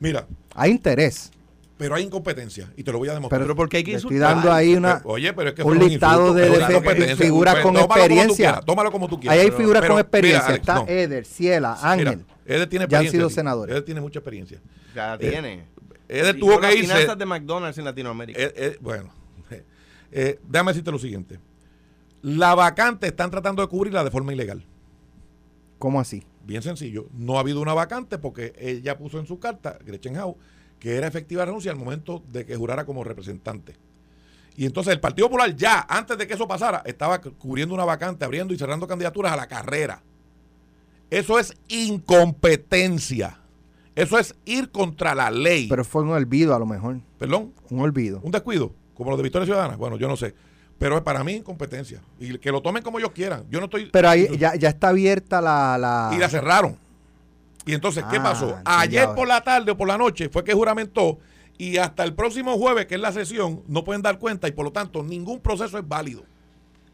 Mira. 0.00 0.26
Hay 0.54 0.70
interés 0.70 1.30
pero 1.76 1.94
hay 1.94 2.04
incompetencia 2.04 2.72
y 2.76 2.84
te 2.84 2.92
lo 2.92 2.98
voy 2.98 3.08
a 3.08 3.14
demostrar. 3.14 3.40
Pero 3.40 3.56
porque 3.56 3.78
hay 3.78 3.84
que 3.84 3.94
Estoy 3.94 4.18
dando 4.18 4.52
ahí 4.52 4.74
una, 4.74 5.00
Oye, 5.04 5.32
pero 5.32 5.50
es 5.50 5.54
que 5.54 5.62
un 5.62 5.78
listado 5.78 6.32
de, 6.32 6.48
de 6.48 7.16
figuras 7.16 7.56
con 7.56 7.76
experiencia. 7.76 8.60
tómalo 8.60 8.92
como 8.92 9.08
tú 9.08 9.18
quieras. 9.18 9.38
Ahí 9.38 9.46
hay 9.46 9.50
figuras 9.50 9.84
con 9.86 9.98
experiencia. 9.98 10.54
Está 10.54 10.84
Eder, 10.86 11.24
Ciela, 11.24 11.76
Ángel. 11.82 12.24
Eder 12.46 12.68
tiene 12.68 12.84
experiencia. 12.84 12.90
Ya 12.90 12.98
han 12.98 13.10
sido 13.10 13.30
senadores. 13.30 13.72
Eder 13.72 13.84
tiene 13.84 14.00
mucha 14.00 14.18
experiencia. 14.20 14.60
Ya 14.94 15.18
tiene. 15.18 15.64
Eder 16.08 16.38
tuvo 16.38 16.60
que 16.60 16.74
irse. 16.74 16.82
finanzas 16.82 17.18
de 17.18 17.26
McDonald's 17.26 17.78
en 17.78 17.84
Latinoamérica. 17.84 18.40
bueno, 18.80 19.10
eh, 20.12 20.38
déjame 20.46 20.72
decirte 20.72 20.90
lo 20.90 20.98
siguiente. 20.98 21.40
La 22.22 22.54
vacante 22.54 23.06
están 23.06 23.30
tratando 23.30 23.62
de 23.62 23.68
cubrirla 23.68 24.04
de 24.04 24.10
forma 24.10 24.32
ilegal. 24.32 24.64
¿Cómo 25.78 26.00
así? 26.00 26.22
Bien 26.46 26.62
sencillo. 26.62 27.06
No 27.12 27.36
ha 27.36 27.40
habido 27.40 27.60
una 27.60 27.74
vacante 27.74 28.18
porque 28.18 28.54
ella 28.58 28.96
puso 28.96 29.18
en 29.18 29.26
su 29.26 29.38
carta, 29.38 29.78
Gretchen 29.84 30.16
Howe, 30.16 30.36
que 30.84 30.98
era 30.98 31.06
efectiva 31.06 31.46
renuncia 31.46 31.72
al 31.72 31.78
momento 31.78 32.22
de 32.30 32.44
que 32.44 32.56
jurara 32.56 32.84
como 32.84 33.04
representante. 33.04 33.74
Y 34.54 34.66
entonces 34.66 34.92
el 34.92 35.00
Partido 35.00 35.28
Popular 35.28 35.56
ya, 35.56 35.86
antes 35.88 36.18
de 36.18 36.26
que 36.26 36.34
eso 36.34 36.46
pasara, 36.46 36.82
estaba 36.84 37.22
cubriendo 37.22 37.74
una 37.74 37.86
vacante, 37.86 38.22
abriendo 38.22 38.52
y 38.52 38.58
cerrando 38.58 38.86
candidaturas 38.86 39.32
a 39.32 39.36
la 39.36 39.46
carrera. 39.46 40.02
Eso 41.08 41.38
es 41.38 41.54
incompetencia. 41.68 43.38
Eso 43.94 44.18
es 44.18 44.34
ir 44.44 44.70
contra 44.70 45.14
la 45.14 45.30
ley. 45.30 45.68
Pero 45.70 45.86
fue 45.86 46.02
un 46.02 46.10
olvido 46.10 46.54
a 46.54 46.58
lo 46.58 46.66
mejor. 46.66 47.00
¿Perdón? 47.18 47.54
Un 47.70 47.80
olvido. 47.80 48.20
Un 48.22 48.32
descuido, 48.32 48.74
como 48.92 49.10
lo 49.10 49.16
de 49.16 49.22
Victoria 49.22 49.46
Ciudadana. 49.46 49.76
Bueno, 49.76 49.96
yo 49.96 50.06
no 50.06 50.18
sé. 50.18 50.34
Pero 50.78 51.02
para 51.02 51.24
mí 51.24 51.32
incompetencia. 51.32 52.02
Y 52.20 52.36
que 52.36 52.52
lo 52.52 52.60
tomen 52.60 52.82
como 52.82 52.98
ellos 52.98 53.12
quieran. 53.12 53.46
Yo 53.48 53.58
no 53.58 53.64
estoy... 53.64 53.88
Pero 53.90 54.10
ahí 54.10 54.28
ya, 54.36 54.54
ya 54.54 54.68
está 54.68 54.88
abierta 54.88 55.40
la, 55.40 55.78
la... 55.78 56.10
Y 56.14 56.18
la 56.18 56.28
cerraron. 56.28 56.83
Y 57.66 57.72
entonces, 57.72 58.04
¿qué 58.10 58.16
ah, 58.16 58.22
pasó? 58.22 58.58
Ayer 58.64 59.08
por 59.14 59.26
la 59.26 59.42
tarde 59.42 59.72
o 59.72 59.76
por 59.76 59.88
la 59.88 59.96
noche 59.96 60.28
fue 60.28 60.44
que 60.44 60.52
juramentó 60.52 61.18
y 61.56 61.78
hasta 61.78 62.04
el 62.04 62.14
próximo 62.14 62.58
jueves, 62.58 62.86
que 62.86 62.96
es 62.96 63.00
la 63.00 63.12
sesión, 63.12 63.62
no 63.68 63.84
pueden 63.84 64.02
dar 64.02 64.18
cuenta 64.18 64.48
y 64.48 64.52
por 64.52 64.64
lo 64.64 64.72
tanto 64.72 65.02
ningún 65.02 65.40
proceso 65.40 65.78
es 65.78 65.86
válido. 65.86 66.24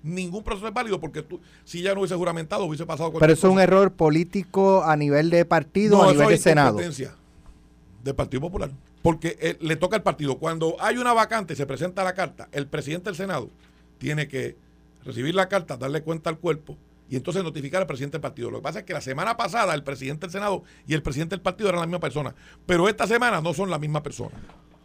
Ningún 0.03 0.43
proceso 0.43 0.69
es 0.69 0.73
válido 0.73 1.01
porque 1.01 1.23
tú, 1.23 1.41
si 1.65 1.83
ya 1.83 1.93
no 1.93 2.01
hubiese 2.01 2.15
juramentado, 2.15 2.65
hubiese 2.65 2.87
pasado 2.87 3.13
Pero 3.13 3.33
eso 3.33 3.49
es 3.49 3.53
un 3.53 3.61
error 3.61 3.93
político 3.93 4.83
a 4.85 4.97
nivel 4.97 5.29
de 5.29 5.45
partido 5.45 5.99
o 5.99 6.09
a 6.09 6.13
nivel 6.13 6.29
de 6.29 6.39
Senado. 6.39 6.79
Del 6.79 8.15
Partido 8.15 8.41
Popular. 8.41 8.71
Porque 9.03 9.37
eh, 9.41 9.57
le 9.61 9.77
toca 9.77 9.97
al 9.97 10.03
partido. 10.03 10.39
Cuando 10.39 10.77
hay 10.81 10.97
una 10.97 11.13
vacante, 11.13 11.55
se 11.55 11.67
presenta 11.67 12.03
la 12.03 12.15
carta, 12.15 12.49
el 12.53 12.67
presidente 12.67 13.11
del 13.11 13.17
Senado 13.17 13.51
tiene 13.99 14.29
que 14.29 14.57
recibir 15.05 15.35
la 15.35 15.49
carta, 15.49 15.77
darle 15.77 16.03
cuenta 16.03 16.31
al 16.31 16.39
cuerpo 16.39 16.77
y 17.11 17.17
entonces 17.17 17.43
notificar 17.43 17.83
al 17.83 17.89
presidente 17.89 18.15
del 18.15 18.23
partido. 18.23 18.51
Lo 18.51 18.59
que 18.59 18.63
pasa 18.63 18.79
es 18.79 18.85
que 18.85 18.93
la 18.93 19.01
semana 19.01 19.37
pasada 19.37 19.75
el 19.75 19.83
presidente 19.83 20.27
del 20.27 20.31
Senado 20.31 20.63
y 20.87 20.95
el 20.95 21.03
presidente 21.03 21.35
del 21.35 21.43
partido 21.43 21.69
eran 21.69 21.81
la 21.81 21.87
misma 21.87 21.99
persona, 21.99 22.35
pero 22.65 22.89
esta 22.89 23.07
semana 23.09 23.41
no 23.41 23.53
son 23.53 23.69
la 23.69 23.81
misma 23.81 24.01
persona. 24.03 24.37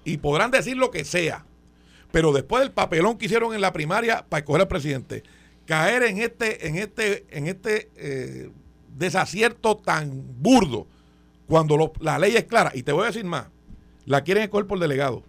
Y 0.03 0.17
podrán 0.17 0.49
decir 0.49 0.75
lo 0.75 0.89
que 0.89 1.05
sea, 1.05 1.45
pero 2.11 2.33
después 2.33 2.63
del 2.63 2.71
papelón 2.71 3.19
que 3.19 3.27
hicieron 3.27 3.53
en 3.53 3.61
la 3.61 3.71
primaria 3.71 4.25
para 4.27 4.39
escoger 4.39 4.63
al 4.63 4.67
presidente, 4.67 5.23
caer 5.67 6.01
en 6.03 6.17
este, 6.17 6.67
en 6.67 6.77
este, 6.77 7.25
en 7.29 7.45
este 7.47 7.91
eh, 7.95 8.49
desacierto 8.97 9.77
tan 9.77 10.23
burdo 10.41 10.87
cuando 11.47 11.93
la 11.99 12.17
ley 12.17 12.35
es 12.35 12.45
clara, 12.45 12.71
y 12.73 12.81
te 12.81 12.91
voy 12.91 13.03
a 13.03 13.07
decir 13.07 13.23
más, 13.23 13.47
la 14.05 14.21
quieren 14.21 14.43
escoger 14.43 14.65
por 14.65 14.79
delegado, 14.79 15.21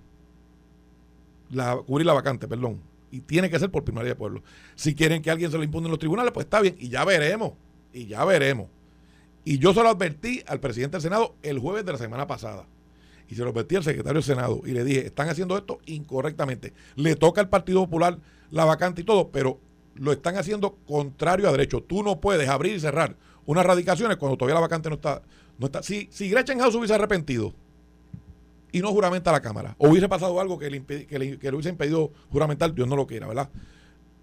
la, 1.50 1.76
cubrir 1.76 2.06
la 2.06 2.14
vacante, 2.14 2.48
perdón 2.48 2.80
y 3.10 3.20
tiene 3.20 3.50
que 3.50 3.58
ser 3.58 3.70
por 3.70 3.84
primaria 3.84 4.10
de 4.10 4.16
pueblo. 4.16 4.42
Si 4.74 4.94
quieren 4.94 5.22
que 5.22 5.30
alguien 5.30 5.50
se 5.50 5.56
lo 5.56 5.64
imponga 5.64 5.86
en 5.86 5.90
los 5.90 5.98
tribunales, 5.98 6.32
pues 6.32 6.46
está 6.46 6.60
bien, 6.60 6.76
y 6.78 6.88
ya 6.88 7.04
veremos, 7.04 7.52
y 7.92 8.06
ya 8.06 8.24
veremos. 8.24 8.68
Y 9.44 9.58
yo 9.58 9.72
se 9.72 9.82
lo 9.82 9.88
advertí 9.88 10.42
al 10.46 10.60
presidente 10.60 10.96
del 10.96 11.02
Senado 11.02 11.36
el 11.42 11.58
jueves 11.58 11.84
de 11.84 11.92
la 11.92 11.98
semana 11.98 12.26
pasada. 12.26 12.66
Y 13.28 13.34
se 13.34 13.42
lo 13.42 13.50
advertí 13.50 13.76
al 13.76 13.84
secretario 13.84 14.14
del 14.14 14.24
Senado 14.24 14.62
y 14.64 14.72
le 14.72 14.84
dije, 14.84 15.06
están 15.06 15.28
haciendo 15.28 15.56
esto 15.56 15.78
incorrectamente. 15.86 16.72
Le 16.96 17.14
toca 17.16 17.40
al 17.40 17.48
Partido 17.48 17.84
Popular 17.84 18.18
la 18.50 18.64
vacante 18.64 19.02
y 19.02 19.04
todo, 19.04 19.30
pero 19.30 19.60
lo 19.94 20.12
están 20.12 20.36
haciendo 20.36 20.76
contrario 20.86 21.48
a 21.48 21.52
derecho. 21.52 21.82
Tú 21.82 22.02
no 22.02 22.20
puedes 22.20 22.48
abrir 22.48 22.74
y 22.74 22.80
cerrar 22.80 23.16
unas 23.44 23.64
radicaciones 23.64 24.16
cuando 24.16 24.36
todavía 24.36 24.54
la 24.54 24.60
vacante 24.60 24.88
no 24.88 24.96
está. 24.96 25.22
No 25.58 25.66
está. 25.66 25.82
Si, 25.82 26.08
si 26.10 26.28
Gretchen 26.28 26.58
House 26.58 26.74
hubiese 26.74 26.94
arrepentido, 26.94 27.54
y 28.72 28.80
no 28.80 28.90
juramenta 28.92 29.32
la 29.32 29.40
Cámara. 29.40 29.74
O 29.78 29.88
hubiese 29.88 30.08
pasado 30.08 30.40
algo 30.40 30.58
que 30.58 30.70
le, 30.70 30.84
que, 30.84 31.18
le, 31.18 31.52
hubiese 31.52 31.68
impedido 31.68 32.12
juramentar, 32.30 32.74
Dios 32.74 32.88
no 32.88 32.96
lo 32.96 33.06
quiera, 33.06 33.26
¿verdad? 33.26 33.48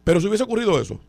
Pero 0.03 0.19
si 0.19 0.27
hubiese 0.27 0.43
ocurrido 0.43 0.79
eso, 0.79 0.99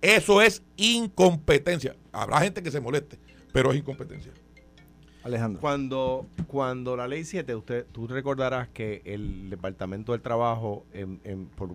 eso 0.00 0.42
es 0.42 0.62
incompetencia. 0.76 1.96
Habrá 2.12 2.40
gente 2.40 2.62
que 2.62 2.70
se 2.70 2.80
moleste, 2.80 3.18
pero 3.52 3.72
es 3.72 3.78
incompetencia. 3.78 4.32
Alejandro. 5.24 5.60
Cuando, 5.60 6.26
cuando 6.46 6.96
la 6.96 7.08
ley 7.08 7.24
7, 7.24 7.54
usted, 7.56 7.86
tú 7.90 8.06
recordarás 8.06 8.68
que 8.68 9.02
el 9.04 9.50
Departamento 9.50 10.12
del 10.12 10.20
Trabajo, 10.20 10.86
en, 10.92 11.48
por, 11.56 11.74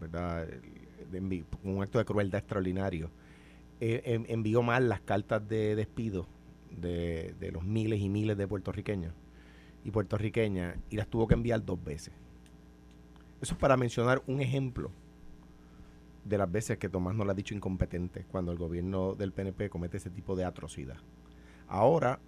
¿verdad? 0.00 0.48
un 1.62 1.82
acto 1.82 1.98
de 1.98 2.04
crueldad 2.04 2.40
extraordinario, 2.40 3.10
eh, 3.80 4.24
envió 4.28 4.62
mal 4.62 4.88
las 4.88 5.00
cartas 5.00 5.46
de 5.46 5.76
despido 5.76 6.26
de, 6.70 7.50
los 7.52 7.64
miles 7.64 8.00
y 8.00 8.08
miles 8.08 8.36
de 8.36 8.46
puertorriqueños 8.46 9.12
y 9.84 9.90
puertorriqueñas 9.90 10.76
y 10.90 10.96
las 10.96 11.08
tuvo 11.08 11.26
que 11.26 11.34
enviar 11.34 11.64
dos 11.64 11.82
veces. 11.82 12.12
Eso 13.40 13.54
es 13.54 13.60
para 13.60 13.76
mencionar 13.76 14.22
un 14.26 14.40
ejemplo 14.40 14.90
de 16.24 16.38
las 16.38 16.50
veces 16.50 16.78
que 16.78 16.88
Tomás 16.88 17.14
nos 17.14 17.24
lo 17.26 17.32
ha 17.32 17.34
dicho 17.34 17.54
incompetente 17.54 18.24
cuando 18.30 18.52
el 18.52 18.58
gobierno 18.58 19.14
del 19.14 19.32
PNP 19.32 19.70
comete 19.70 19.96
ese 19.96 20.10
tipo 20.10 20.36
de 20.36 20.44
atrocidad. 20.44 20.98
Ahora, 21.68 22.20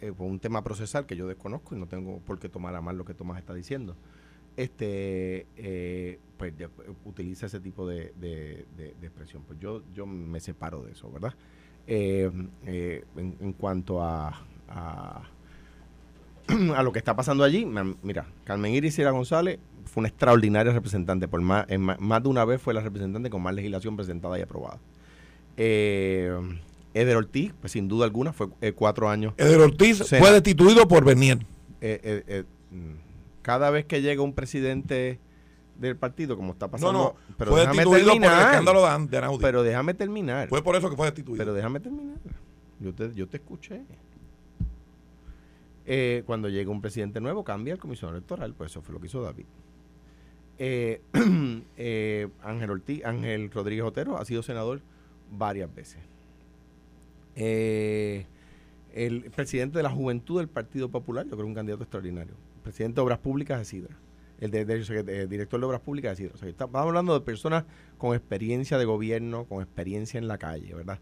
eh, 0.00 0.12
por 0.12 0.26
un 0.26 0.40
tema 0.40 0.62
procesal 0.62 1.06
que 1.06 1.16
yo 1.16 1.26
desconozco 1.26 1.74
y 1.74 1.78
no 1.78 1.86
tengo 1.86 2.18
por 2.18 2.38
qué 2.38 2.48
tomar 2.48 2.74
a 2.74 2.82
mal 2.82 2.98
lo 2.98 3.04
que 3.04 3.14
Tomás 3.14 3.38
está 3.38 3.54
diciendo, 3.54 3.96
este 4.56 5.46
eh, 5.56 6.18
pues 6.36 6.52
utiliza 7.04 7.46
ese 7.46 7.60
tipo 7.60 7.86
de, 7.86 8.12
de, 8.16 8.66
expresión. 9.02 9.42
Pues 9.46 9.58
yo, 9.58 9.82
yo 9.94 10.06
me 10.06 10.40
separo 10.40 10.82
de 10.82 10.92
eso, 10.92 11.10
¿verdad? 11.10 11.34
Eh, 11.88 12.30
eh, 12.66 13.04
en, 13.16 13.52
cuanto 13.52 14.02
a, 14.02 14.28
a, 14.68 15.22
lo 16.82 16.92
que 16.92 16.98
está 16.98 17.14
pasando 17.14 17.44
allí. 17.44 17.66
Mira, 18.02 18.26
Carmen 18.44 18.74
Iris 18.74 18.98
González 18.98 19.60
fue 19.84 20.00
una 20.00 20.08
extraordinaria 20.08 20.72
representante. 20.72 21.28
Por 21.28 21.40
más, 21.40 21.66
más, 21.78 22.22
de 22.22 22.28
una 22.28 22.44
vez 22.44 22.60
fue 22.60 22.74
la 22.74 22.80
representante 22.80 23.30
con 23.30 23.42
más 23.42 23.54
legislación 23.54 23.96
presentada 23.96 24.38
y 24.38 24.42
aprobada. 24.42 24.78
Eh, 25.56 26.36
Eder 26.92 27.16
Ortiz, 27.16 27.52
pues 27.60 27.72
sin 27.72 27.88
duda 27.88 28.04
alguna, 28.04 28.32
fue 28.32 28.48
cuatro 28.74 29.08
años. 29.08 29.34
Eder 29.36 29.60
Ortiz 29.60 30.02
fue 30.08 30.32
destituido 30.32 30.88
por 30.88 31.04
venir. 31.04 31.46
Mm, 31.80 32.96
cada 33.42 33.70
vez 33.70 33.84
que 33.84 34.02
llega 34.02 34.22
un 34.22 34.32
presidente 34.32 35.20
del 35.78 35.96
partido, 35.96 36.36
como 36.36 36.52
está 36.52 36.68
pasando. 36.68 36.92
No, 36.92 36.98
no, 36.98 37.14
pero 37.36 37.52
fue 37.52 37.60
destituido 37.60 38.06
por 38.06 38.24
el 38.24 38.24
escándalo 38.24 38.82
de, 38.82 39.18
Anaudi. 39.18 39.38
Pero 39.40 39.62
déjame 39.62 39.94
terminar. 39.94 40.48
Fue 40.48 40.62
por 40.62 40.76
eso 40.76 40.90
que 40.90 40.96
fue 40.96 41.06
destituido. 41.06 41.38
Pero 41.38 41.54
déjame 41.54 41.80
terminar. 41.80 42.16
Yo 42.80 42.94
te, 42.94 43.12
yo 43.14 43.28
te 43.28 43.38
escuché. 43.38 43.84
Eh, 45.84 46.24
cuando 46.26 46.48
llega 46.48 46.70
un 46.70 46.80
presidente 46.80 47.20
nuevo, 47.20 47.44
cambia 47.44 47.72
el 47.72 47.78
comisionado 47.78 48.16
electoral, 48.16 48.54
pues 48.54 48.72
eso 48.72 48.82
fue 48.82 48.94
lo 48.94 49.00
que 49.00 49.06
hizo 49.06 49.22
David. 49.22 49.46
Eh, 50.58 51.00
eh, 51.76 52.28
Ángel 52.42 52.70
Ortiz, 52.70 53.04
Ángel 53.04 53.50
Rodríguez 53.50 53.84
Otero 53.84 54.18
ha 54.18 54.24
sido 54.24 54.42
senador 54.42 54.80
varias 55.30 55.72
veces. 55.72 55.98
el 57.36 59.30
presidente 59.30 59.78
de 59.78 59.82
la 59.82 59.90
juventud 59.90 60.38
del 60.38 60.48
Partido 60.48 60.88
Popular, 60.88 61.26
yo 61.26 61.36
creo 61.36 61.46
un 61.46 61.54
candidato 61.54 61.84
extraordinario. 61.84 62.34
presidente 62.64 62.96
de 62.96 63.02
Obras 63.02 63.18
Públicas 63.18 63.58
de 63.58 63.64
Sidra 63.64 63.96
el, 64.40 64.50
de, 64.50 65.26
director 65.26 65.60
de 65.60 65.66
obras 65.66 65.80
públicas, 65.80 66.16
decir, 66.16 66.32
o 66.34 66.46
estamos 66.46 66.76
hablando 66.76 67.14
de 67.14 67.24
personas 67.24 67.64
con 67.98 68.14
experiencia 68.14 68.78
de 68.78 68.84
gobierno, 68.84 69.44
con 69.44 69.62
experiencia 69.62 70.18
en 70.18 70.28
la 70.28 70.38
calle, 70.38 70.74
¿verdad? 70.74 70.98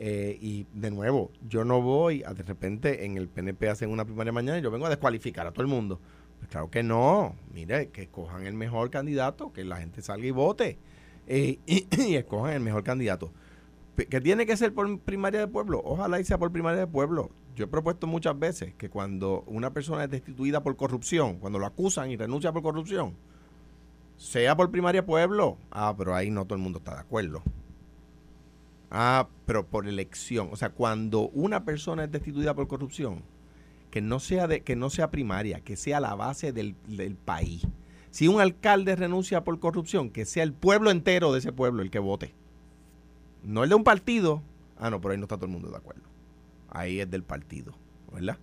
Eh, 0.00 0.38
y 0.40 0.66
de 0.74 0.92
nuevo, 0.92 1.32
yo 1.48 1.64
no 1.64 1.82
voy 1.82 2.22
a 2.24 2.32
de 2.32 2.44
repente 2.44 3.04
en 3.04 3.16
el 3.16 3.28
PNP 3.28 3.68
hacen 3.68 3.90
una 3.90 4.04
primaria 4.04 4.32
mañana 4.32 4.58
y 4.58 4.62
yo 4.62 4.70
vengo 4.70 4.86
a 4.86 4.90
descualificar 4.90 5.46
a 5.46 5.50
todo 5.50 5.62
el 5.62 5.68
mundo. 5.68 6.00
Pues 6.38 6.48
claro 6.50 6.70
que 6.70 6.84
no. 6.84 7.34
Mire, 7.52 7.88
que 7.88 8.02
escojan 8.02 8.46
el 8.46 8.54
mejor 8.54 8.90
candidato, 8.90 9.52
que 9.52 9.64
la 9.64 9.78
gente 9.78 10.00
salga 10.00 10.26
y 10.26 10.30
vote. 10.30 10.78
Eh, 11.26 11.58
y, 11.66 12.14
escojan 12.14 12.52
el 12.52 12.60
mejor 12.60 12.84
candidato. 12.84 13.32
¿Que 14.06 14.20
tiene 14.20 14.46
que 14.46 14.56
ser 14.56 14.72
por 14.72 15.00
primaria 15.00 15.40
de 15.40 15.48
pueblo? 15.48 15.82
Ojalá 15.84 16.20
y 16.20 16.24
sea 16.24 16.38
por 16.38 16.52
primaria 16.52 16.80
de 16.80 16.86
pueblo. 16.86 17.30
Yo 17.56 17.64
he 17.64 17.68
propuesto 17.68 18.06
muchas 18.06 18.38
veces 18.38 18.74
que 18.74 18.88
cuando 18.88 19.42
una 19.48 19.72
persona 19.72 20.04
es 20.04 20.10
destituida 20.10 20.62
por 20.62 20.76
corrupción, 20.76 21.38
cuando 21.38 21.58
lo 21.58 21.66
acusan 21.66 22.10
y 22.10 22.16
renuncia 22.16 22.52
por 22.52 22.62
corrupción, 22.62 23.14
sea 24.16 24.56
por 24.56 24.70
primaria 24.70 25.00
de 25.00 25.06
pueblo. 25.06 25.58
Ah, 25.72 25.94
pero 25.98 26.14
ahí 26.14 26.30
no 26.30 26.44
todo 26.44 26.54
el 26.54 26.62
mundo 26.62 26.78
está 26.78 26.94
de 26.94 27.00
acuerdo. 27.00 27.42
Ah, 28.90 29.28
pero 29.46 29.66
por 29.66 29.88
elección. 29.88 30.48
O 30.52 30.56
sea, 30.56 30.70
cuando 30.70 31.30
una 31.30 31.64
persona 31.64 32.04
es 32.04 32.12
destituida 32.12 32.54
por 32.54 32.68
corrupción, 32.68 33.22
que 33.90 34.00
no 34.00 34.20
sea, 34.20 34.46
de, 34.46 34.62
que 34.62 34.76
no 34.76 34.90
sea 34.90 35.10
primaria, 35.10 35.60
que 35.60 35.76
sea 35.76 35.98
la 35.98 36.14
base 36.14 36.52
del, 36.52 36.76
del 36.86 37.16
país. 37.16 37.66
Si 38.10 38.28
un 38.28 38.40
alcalde 38.40 38.94
renuncia 38.94 39.42
por 39.42 39.58
corrupción, 39.58 40.10
que 40.10 40.24
sea 40.24 40.42
el 40.42 40.52
pueblo 40.52 40.90
entero 40.90 41.32
de 41.32 41.40
ese 41.40 41.52
pueblo 41.52 41.82
el 41.82 41.90
que 41.90 41.98
vote. 41.98 42.34
No 43.42 43.64
el 43.64 43.70
de 43.70 43.74
un 43.74 43.84
partido. 43.84 44.42
Ah, 44.78 44.90
no, 44.90 45.00
pero 45.00 45.12
ahí 45.12 45.18
no 45.18 45.24
está 45.24 45.36
todo 45.36 45.46
el 45.46 45.52
mundo 45.52 45.70
de 45.70 45.76
acuerdo. 45.76 46.02
Ahí 46.70 47.00
es 47.00 47.10
del 47.10 47.22
partido, 47.22 47.74
¿verdad? 48.12 48.38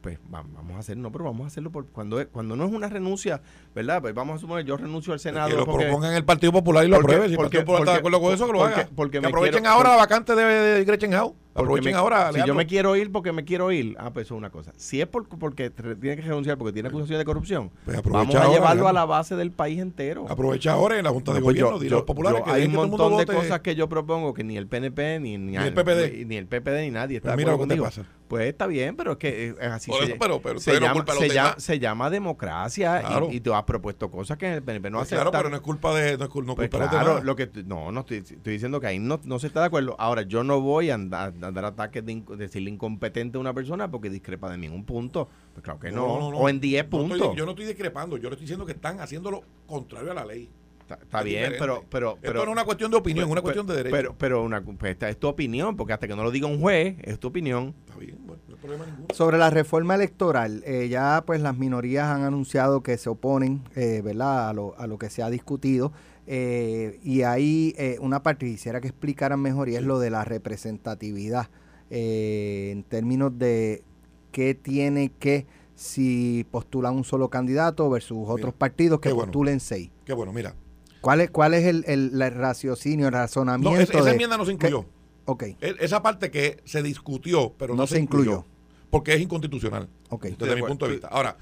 pues 0.00 0.18
vamos 0.28 0.76
a 0.76 0.78
hacerlo, 0.78 1.02
no, 1.02 1.12
pero 1.12 1.24
vamos 1.24 1.44
a 1.44 1.46
hacerlo 1.48 1.70
por, 1.70 1.86
cuando, 1.86 2.26
cuando 2.28 2.56
no 2.56 2.64
es 2.64 2.72
una 2.72 2.88
renuncia, 2.88 3.40
¿verdad? 3.74 4.00
Pues 4.00 4.14
vamos 4.14 4.36
a 4.36 4.38
suponer, 4.38 4.64
yo 4.64 4.76
renuncio 4.76 5.12
al 5.12 5.20
Senado. 5.20 5.48
Que 5.48 5.56
lo 5.56 5.64
propongan 5.64 6.14
el 6.14 6.24
Partido 6.24 6.52
Popular 6.52 6.84
y 6.84 6.88
lo 6.88 6.96
aprueben. 6.96 7.26
Si 7.26 7.32
el 7.32 7.38
Partido 7.38 7.62
Popular 7.62 7.82
está 7.82 7.92
de 7.92 7.98
acuerdo 7.98 8.20
con 8.20 8.32
eso, 8.32 8.46
que 8.46 8.52
lo 8.52 8.64
haga. 8.64 8.88
Porque 8.94 9.20
que 9.20 9.26
aprovechen 9.26 9.66
ahora 9.66 9.90
la 9.90 9.96
vacante 9.96 10.34
de, 10.34 10.44
de 10.44 10.84
Gretchen. 10.84 11.12
Aprovechen 11.58 11.94
ahora. 11.94 12.32
Si 12.32 12.40
yo 12.46 12.54
me 12.54 12.66
quiero 12.66 12.96
ir 12.96 13.10
porque 13.12 13.32
me 13.32 13.44
quiero 13.44 13.70
ir, 13.72 13.96
ah, 13.98 14.10
pues 14.12 14.26
eso 14.26 14.34
es 14.34 14.38
una 14.38 14.50
cosa. 14.50 14.72
Si 14.76 15.00
es 15.00 15.06
por, 15.06 15.28
porque 15.28 15.70
tiene 15.70 16.16
que 16.16 16.22
renunciar 16.22 16.58
porque 16.58 16.72
tiene 16.72 16.88
acusación 16.88 17.18
de 17.18 17.24
corrupción, 17.24 17.70
pues 17.84 18.02
vamos 18.02 18.34
a 18.34 18.48
llevarlo 18.48 18.88
a 18.88 18.92
la 18.92 19.04
base 19.04 19.36
del 19.36 19.52
país 19.52 19.80
entero. 19.80 20.26
Aprovecha 20.28 20.72
ahora 20.72 20.98
en 20.98 21.04
la 21.04 21.10
Junta 21.10 21.32
de 21.32 21.40
pues 21.40 21.56
Gobierno, 21.56 21.82
yo, 21.82 21.96
los 21.96 22.02
populares. 22.02 22.42
que 22.42 22.50
hay 22.50 22.66
un 22.66 22.72
montón 22.72 23.16
de 23.16 23.26
cosas 23.26 23.60
que 23.60 23.74
yo 23.74 23.88
propongo 23.88 24.34
que 24.34 24.44
ni 24.44 24.56
el 24.56 24.66
PNP, 24.66 25.20
ni, 25.20 25.38
ni, 25.38 25.56
el 25.56 25.74
PPD, 25.74 26.26
ni 26.26 26.36
el 26.36 26.46
PPD, 26.46 26.82
ni 26.82 26.90
nadie 26.90 27.16
está 27.18 27.36
mira 27.36 27.52
lo 27.52 27.58
que 27.58 27.66
te 27.66 27.76
pasa. 27.76 28.04
Pues 28.28 28.46
está 28.46 28.66
bien, 28.66 28.94
pero 28.94 29.12
es 29.12 29.18
que 29.18 29.54
es 29.58 29.68
así. 29.68 29.90
se, 29.90 30.78
llama, 30.78 31.04
se, 31.18 31.28
llama, 31.30 31.54
se, 31.56 31.78
llama, 31.78 32.10
democracia 32.10 33.02
y, 33.30 33.40
tú 33.40 33.54
has 33.54 33.64
propuesto 33.64 34.10
cosas 34.10 34.36
que 34.36 34.52
el 34.52 34.62
PNP 34.62 34.90
no 34.90 35.00
hace. 35.00 35.14
Claro, 35.14 35.30
pero 35.32 35.48
no 35.48 35.56
es 35.56 35.62
culpa 35.62 35.94
de. 35.94 36.18
No 36.18 36.24
es, 36.24 36.34
no 36.34 36.54
pues 36.54 36.68
claro, 36.68 37.22
lo 37.22 37.34
que, 37.34 37.50
no, 37.64 37.90
no 37.90 38.00
estoy, 38.00 38.18
estoy, 38.18 38.52
diciendo 38.52 38.80
que 38.80 38.86
ahí 38.86 38.98
no, 38.98 39.18
no 39.24 39.38
se 39.38 39.46
está 39.46 39.60
de 39.60 39.66
acuerdo. 39.66 39.96
Ahora, 39.98 40.22
yo 40.22 40.44
no 40.44 40.60
voy 40.60 40.90
a, 40.90 40.94
andar, 40.94 41.32
a 41.40 41.47
dar 41.52 41.64
ataques 41.64 42.04
de 42.04 42.22
decirle 42.36 42.70
incompetente 42.70 43.38
a 43.38 43.40
una 43.40 43.54
persona 43.54 43.90
porque 43.90 44.10
discrepa 44.10 44.50
de 44.50 44.58
mí 44.58 44.66
en 44.66 44.72
un 44.72 44.84
punto. 44.84 45.28
Pues 45.52 45.64
claro 45.64 45.80
que 45.80 45.90
no. 45.90 46.04
o 46.04 46.48
en 46.48 46.60
10 46.60 46.84
puntos. 46.84 47.36
yo 47.36 47.44
no 47.44 47.52
estoy 47.52 47.66
discrepando, 47.66 48.16
yo 48.16 48.28
le 48.28 48.34
estoy 48.34 48.44
diciendo 48.44 48.66
que 48.66 48.72
están 48.72 49.00
haciendo 49.00 49.30
lo 49.30 49.42
contrario 49.66 50.12
a 50.12 50.14
la 50.14 50.24
ley. 50.24 50.48
Está, 50.94 51.22
bien, 51.22 51.52
pero, 51.58 51.84
pero, 51.90 52.18
Esto 52.22 52.32
no 52.32 52.42
es 52.42 52.48
una 52.48 52.64
cuestión 52.64 52.90
de 52.90 52.96
opinión, 52.96 53.26
es 53.26 53.30
una 53.30 53.42
cuestión 53.42 53.66
de 53.66 53.74
derecho. 53.74 53.94
Pero, 53.94 54.14
pero 54.16 54.42
una, 54.42 54.62
pues, 54.62 54.92
esta 54.92 55.08
es 55.10 55.18
tu 55.18 55.28
opinión, 55.28 55.76
porque 55.76 55.92
hasta 55.92 56.08
que 56.08 56.16
no 56.16 56.22
lo 56.22 56.30
diga 56.30 56.46
un 56.46 56.60
juez, 56.60 56.96
es 57.02 57.18
tu 57.18 57.28
opinión. 57.28 57.74
Está 57.86 57.98
bien, 57.98 58.16
bueno, 58.26 58.40
no 58.48 58.54
hay 58.54 58.60
problema 58.60 58.86
ninguno. 58.86 59.08
Sobre 59.12 59.36
la 59.36 59.50
reforma 59.50 59.96
electoral, 59.96 60.62
eh, 60.64 60.88
ya 60.88 61.22
pues 61.26 61.42
las 61.42 61.56
minorías 61.58 62.06
han 62.06 62.22
anunciado 62.22 62.82
que 62.82 62.96
se 62.96 63.10
oponen, 63.10 63.62
eh, 63.76 64.00
¿verdad?, 64.02 64.48
a 64.48 64.52
lo, 64.54 64.74
a 64.78 64.86
lo 64.86 64.98
que 64.98 65.10
se 65.10 65.22
ha 65.22 65.28
discutido. 65.28 65.92
Eh, 66.30 67.00
y 67.02 67.22
ahí 67.22 67.74
una 68.00 68.22
parte 68.22 68.44
quisiera 68.44 68.82
que 68.82 68.88
explicaran 68.88 69.40
mejor 69.40 69.70
y 69.70 69.76
es 69.76 69.82
lo 69.82 69.98
de 69.98 70.10
la 70.10 70.24
representatividad 70.24 71.48
eh, 71.90 72.68
en 72.70 72.82
términos 72.82 73.38
de 73.38 73.82
qué 74.30 74.54
tiene 74.54 75.10
que 75.18 75.46
si 75.74 76.44
postulan 76.50 76.94
un 76.94 77.04
solo 77.04 77.30
candidato 77.30 77.88
versus 77.88 78.28
otros 78.28 78.52
partidos 78.52 79.00
que 79.00 79.10
postulen 79.10 79.60
seis. 79.60 79.90
Qué 80.04 80.12
bueno, 80.12 80.32
mira. 80.32 80.54
¿Cuál 81.00 81.22
es, 81.22 81.30
cuál 81.30 81.54
es 81.54 81.64
el, 81.64 81.84
el, 81.86 82.34
raciocinio, 82.34 83.06
el 83.06 83.12
razonamiento? 83.12 83.70
No, 83.70 84.00
esa, 84.00 84.10
enmienda 84.10 84.36
no 84.36 84.44
se 84.44 84.52
incluyó. 84.52 84.84
ok. 85.24 85.42
E, 85.44 85.76
esa 85.78 86.02
parte 86.02 86.30
que 86.30 86.60
se 86.64 86.82
discutió, 86.82 87.54
pero 87.56 87.74
no, 87.74 87.86
se, 87.86 88.00
incluyó, 88.00 88.44
Porque 88.90 89.14
es 89.14 89.20
inconstitucional. 89.20 89.88
Ok. 90.10 90.26
Desde 90.26 90.56
mi 90.56 90.62
punto 90.62 90.86
de 90.86 90.92
vista. 90.92 91.08
Ahora, 91.08 91.38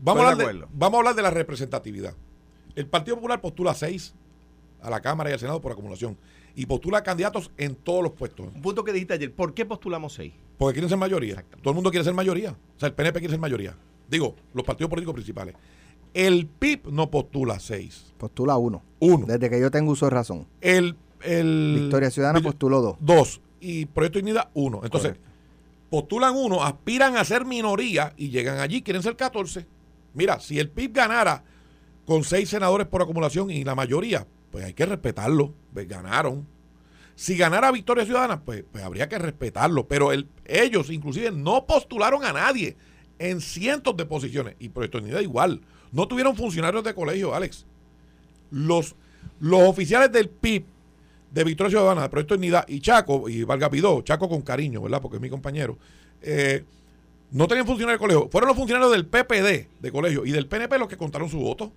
vamos 0.00 0.24
a, 0.24 0.30
hablar 0.30 0.54
de, 0.54 0.66
vamos 0.72 0.96
a 0.96 0.98
hablar 0.98 1.14
de 1.14 1.22
la 1.22 1.30
representatividad. 1.30 2.14
El 2.74 2.86
Partido 2.86 3.16
Popular 3.16 3.40
postula 3.40 3.74
seis 3.74 4.14
a 4.84 4.90
la 4.90 5.00
Cámara 5.00 5.30
y 5.30 5.32
al 5.32 5.38
Senado 5.38 5.60
por 5.60 5.72
acumulación 5.72 6.16
y 6.54 6.66
postula 6.66 7.02
candidatos 7.02 7.50
en 7.56 7.74
todos 7.74 8.02
los 8.02 8.12
puestos. 8.12 8.46
Un 8.54 8.62
punto 8.62 8.84
que 8.84 8.92
dijiste 8.92 9.14
ayer, 9.14 9.32
¿por 9.32 9.54
qué 9.54 9.64
postulamos 9.64 10.14
seis? 10.14 10.32
Porque 10.58 10.74
quieren 10.74 10.88
ser 10.88 10.98
mayoría. 10.98 11.44
Todo 11.62 11.70
el 11.70 11.74
mundo 11.74 11.90
quiere 11.90 12.04
ser 12.04 12.14
mayoría. 12.14 12.50
O 12.52 12.80
sea, 12.80 12.88
el 12.88 12.94
PNP 12.94 13.18
quiere 13.18 13.32
ser 13.32 13.40
mayoría. 13.40 13.76
Digo, 14.08 14.36
los 14.52 14.64
partidos 14.64 14.90
políticos 14.90 15.14
principales. 15.14 15.54
El 16.12 16.46
PIB 16.46 16.92
no 16.92 17.10
postula 17.10 17.58
seis. 17.58 18.14
Postula 18.18 18.56
uno. 18.56 18.84
Uno. 19.00 19.26
Desde 19.26 19.50
que 19.50 19.60
yo 19.60 19.70
tengo 19.70 19.90
uso 19.90 20.06
de 20.06 20.10
razón. 20.10 20.46
El, 20.60 20.96
el 21.22 21.78
Victoria 21.80 22.10
Ciudadana 22.10 22.40
postuló 22.40 22.80
dos. 22.80 22.96
Dos. 23.00 23.40
Y 23.60 23.86
Proyecto 23.86 24.20
Unida, 24.20 24.50
uno. 24.54 24.82
Entonces, 24.84 25.16
postulan 25.90 26.34
uno, 26.36 26.62
aspiran 26.62 27.16
a 27.16 27.24
ser 27.24 27.44
minoría 27.44 28.12
y 28.16 28.28
llegan 28.28 28.58
allí, 28.58 28.82
quieren 28.82 29.02
ser 29.02 29.16
14. 29.16 29.66
Mira, 30.12 30.38
si 30.38 30.58
el 30.60 30.68
PIB 30.68 30.92
ganara 30.92 31.42
con 32.06 32.22
seis 32.22 32.48
senadores 32.48 32.86
por 32.86 33.02
acumulación 33.02 33.50
y 33.50 33.64
la 33.64 33.74
mayoría, 33.74 34.26
pues 34.54 34.64
hay 34.64 34.72
que 34.72 34.86
respetarlo. 34.86 35.52
Pues 35.72 35.88
ganaron. 35.88 36.46
Si 37.16 37.36
ganara 37.36 37.72
Victoria 37.72 38.04
Ciudadana, 38.04 38.40
pues, 38.44 38.62
pues 38.70 38.84
habría 38.84 39.08
que 39.08 39.18
respetarlo. 39.18 39.88
Pero 39.88 40.12
el, 40.12 40.28
ellos 40.44 40.90
inclusive 40.90 41.32
no 41.32 41.66
postularon 41.66 42.24
a 42.24 42.32
nadie 42.32 42.76
en 43.18 43.40
cientos 43.40 43.96
de 43.96 44.06
posiciones. 44.06 44.54
Y 44.60 44.68
Proyecto 44.68 44.98
Unidad 44.98 45.18
igual. 45.22 45.60
No 45.90 46.06
tuvieron 46.06 46.36
funcionarios 46.36 46.84
de 46.84 46.94
colegio, 46.94 47.34
Alex. 47.34 47.66
Los, 48.52 48.94
oficiales 49.50 50.12
del 50.12 50.28
PIB 50.28 50.66
de 51.32 51.42
Victoria 51.42 51.70
Ciudadana, 51.70 52.02
de 52.02 52.08
Proyecto 52.10 52.36
Unidad 52.36 52.64
y 52.68 52.78
Chaco, 52.78 53.28
y 53.28 53.42
Valga 53.42 53.68
Pidó, 53.68 54.02
Chaco 54.02 54.28
con 54.28 54.42
cariño, 54.42 54.82
¿verdad? 54.82 55.02
Porque 55.02 55.16
es 55.16 55.20
mi 55.20 55.30
compañero. 55.30 55.78
Eh, 56.22 56.62
no 57.32 57.48
tenían 57.48 57.66
funcionarios 57.66 58.00
de 58.00 58.06
colegio. 58.06 58.28
Fueron 58.30 58.46
los 58.46 58.56
funcionarios 58.56 58.92
del 58.92 59.06
PPD 59.06 59.80
de 59.80 59.90
colegio 59.90 60.24
y 60.24 60.30
del 60.30 60.46
PNP 60.46 60.78
los 60.78 60.86
que 60.86 60.96
contaron 60.96 61.28
su 61.28 61.40
voto. 61.40 61.72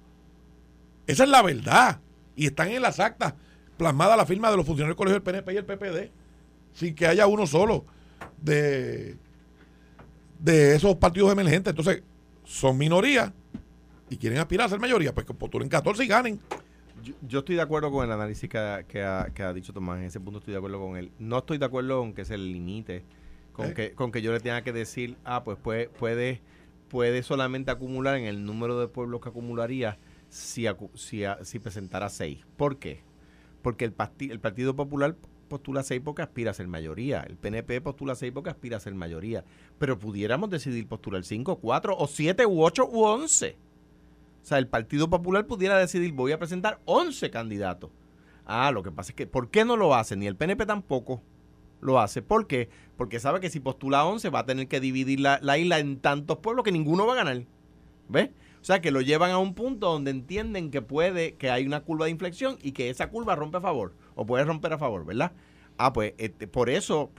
Esa 1.07 1.23
es 1.23 1.29
la 1.31 1.41
verdad 1.41 2.01
y 2.37 2.45
están 2.45 2.69
en 2.69 2.81
las 2.81 3.01
actas 3.01 3.33
plasmada 3.77 4.15
la 4.15 4.25
firma 4.25 4.49
de 4.49 4.57
los 4.57 4.65
funcionarios 4.65 4.95
del 4.95 4.97
Colegio 4.97 5.19
del 5.19 5.23
PNP 5.23 5.53
y 5.53 5.57
el 5.57 5.65
PPD, 5.65 6.11
sin 6.73 6.95
que 6.95 7.07
haya 7.07 7.27
uno 7.27 7.45
solo 7.45 7.85
de, 8.41 9.15
de 10.39 10.75
esos 10.75 10.95
partidos 10.95 11.31
emergentes. 11.31 11.71
Entonces, 11.71 12.03
son 12.43 12.77
minoría 12.77 13.33
y 14.09 14.17
quieren 14.17 14.39
aspirar 14.39 14.67
a 14.67 14.69
ser 14.69 14.79
mayoría, 14.79 15.13
pues 15.13 15.25
que 15.25 15.33
postulen 15.33 15.69
14 15.69 16.03
y 16.03 16.07
ganen. 16.07 16.39
Yo, 17.21 17.39
estoy 17.39 17.55
de 17.55 17.61
acuerdo 17.61 17.91
con 17.91 18.03
el 18.03 18.11
análisis 18.11 18.49
que 18.49 18.57
ha, 18.57 18.83
que, 18.83 19.01
ha, 19.01 19.53
dicho 19.53 19.71
Tomás, 19.71 19.99
en 19.99 20.05
ese 20.05 20.19
punto 20.19 20.39
estoy 20.39 20.53
de 20.53 20.57
acuerdo 20.57 20.79
con 20.79 20.97
él. 20.97 21.11
No 21.19 21.37
estoy 21.37 21.57
de 21.57 21.65
acuerdo 21.65 21.99
con 21.99 22.13
que 22.13 22.25
se 22.25 22.37
limite, 22.37 23.03
con, 23.53 23.67
¿Eh? 23.67 23.73
que, 23.73 23.91
con 23.93 24.11
que 24.11 24.21
yo 24.21 24.33
le 24.33 24.39
tenga 24.39 24.61
que 24.63 24.73
decir, 24.73 25.15
ah, 25.23 25.43
pues 25.43 25.57
puede, 25.57 25.89
puede, 25.89 26.41
puede 26.89 27.21
solamente 27.23 27.71
acumular 27.71 28.17
en 28.17 28.25
el 28.25 28.45
número 28.45 28.79
de 28.79 28.87
pueblos 28.87 29.21
que 29.21 29.29
acumularía 29.29 29.99
si, 30.29 30.65
si, 30.95 31.59
presentara 31.59 32.09
seis. 32.09 32.45
¿Por 32.57 32.77
qué? 32.77 33.01
Porque 33.61 33.85
el, 33.85 33.95
el 34.29 34.39
Partido 34.39 34.75
Popular 34.75 35.15
postula 35.47 35.83
seis 35.83 36.01
porque 36.03 36.21
aspira 36.21 36.51
a 36.51 36.53
ser 36.53 36.67
mayoría. 36.67 37.21
El 37.21 37.37
PNP 37.37 37.81
postula 37.81 38.15
seis 38.15 38.31
porque 38.33 38.49
aspira 38.49 38.77
a 38.77 38.81
ser 38.81 38.93
mayoría. 38.93 39.43
Pero 39.79 39.97
pudiéramos 39.97 40.49
decidir 40.49 40.87
postular 40.87 41.23
cinco, 41.23 41.57
cuatro, 41.57 41.97
o 41.97 42.07
siete, 42.07 42.45
u 42.45 42.63
ocho, 42.63 42.87
u 42.87 43.03
once. 43.03 43.57
O 44.41 44.45
sea, 44.45 44.57
el 44.59 44.67
Partido 44.67 45.09
Popular 45.09 45.45
pudiera 45.45 45.77
decidir, 45.77 46.13
voy 46.13 46.31
a 46.31 46.39
presentar 46.39 46.79
once 46.85 47.29
candidatos. 47.29 47.89
Ah, 48.45 48.71
lo 48.71 48.81
que 48.81 48.91
pasa 48.91 49.11
es 49.11 49.15
que, 49.15 49.27
¿por 49.27 49.49
qué 49.49 49.65
no 49.65 49.75
lo 49.75 49.93
hace? 49.93 50.15
Ni 50.15 50.25
el 50.25 50.37
PNP 50.37 50.65
tampoco 50.65 51.21
lo 51.81 51.99
hace. 51.99 52.21
¿Por 52.21 52.47
qué? 52.47 52.69
Porque 52.95 53.19
sabe 53.19 53.39
que 53.39 53.49
si 53.49 53.59
postula 53.59 54.05
once 54.05 54.29
va 54.29 54.39
a 54.39 54.45
tener 54.45 54.67
que 54.67 54.79
dividir 54.79 55.19
la, 55.19 55.39
la 55.41 55.57
isla 55.57 55.79
en 55.79 55.99
tantos 55.99 56.37
pueblos 56.37 56.63
que 56.63 56.71
ninguno 56.71 57.05
va 57.05 57.13
a 57.13 57.17
ganar. 57.17 57.43
¿Ves? 58.07 58.29
Sea, 58.67 58.81
que 58.81 58.91
lo 58.91 58.99
llevan 58.99 59.31
a 59.31 59.37
un 59.37 59.53
punto 59.53 59.89
donde 59.89 60.11
entienden 60.11 60.71
que 60.71 60.81
puede, 60.81 61.35
que 61.35 61.49
hay 61.49 61.65
una 61.65 61.85
curva 61.85 62.03
de 62.03 62.11
inflexión 62.11 62.57
y 62.61 62.73
que 62.73 62.89
esa 62.89 63.09
curva 63.09 63.33
rompe 63.33 63.59
a 63.59 63.61
favor 63.61 63.95
o 64.13 64.25
puede 64.25 64.43
romper 64.43 64.73
a 64.73 64.77
favor, 64.77 65.05
¿verdad? 65.05 65.31
Ah, 65.77 65.93
pues 65.93 66.15
este, 66.17 66.49
por 66.49 66.69
eso, 66.69 67.09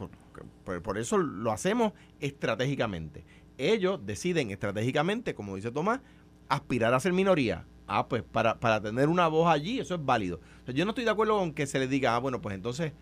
por, 0.64 0.98
eso 0.98 1.16
lo 1.16 1.50
hacemos 1.50 1.94
estratégicamente. 2.20 3.24
Ellos 3.56 4.04
deciden 4.04 4.50
estratégicamente, 4.50 5.34
como 5.34 5.56
dice 5.56 5.70
Tomás, 5.70 6.00
aspirar 6.50 6.92
a 6.92 7.00
ser 7.00 7.14
minoría. 7.14 7.64
Ah, 7.86 8.08
pues 8.08 8.22
para, 8.22 8.60
para 8.60 8.82
tener 8.82 9.08
una 9.08 9.26
voz 9.28 9.48
allí, 9.48 9.80
eso 9.80 9.94
es 9.94 10.04
válido. 10.04 10.40
yo 10.66 10.84
no 10.84 10.90
estoy 10.90 11.04
de 11.04 11.12
acuerdo 11.12 11.38
con 11.38 11.54
que 11.54 11.66
se 11.66 11.78
le 11.78 11.88
diga, 11.88 12.14
ah, 12.14 12.18
bueno, 12.18 12.42
pues 12.42 12.54
entonces 12.56 12.92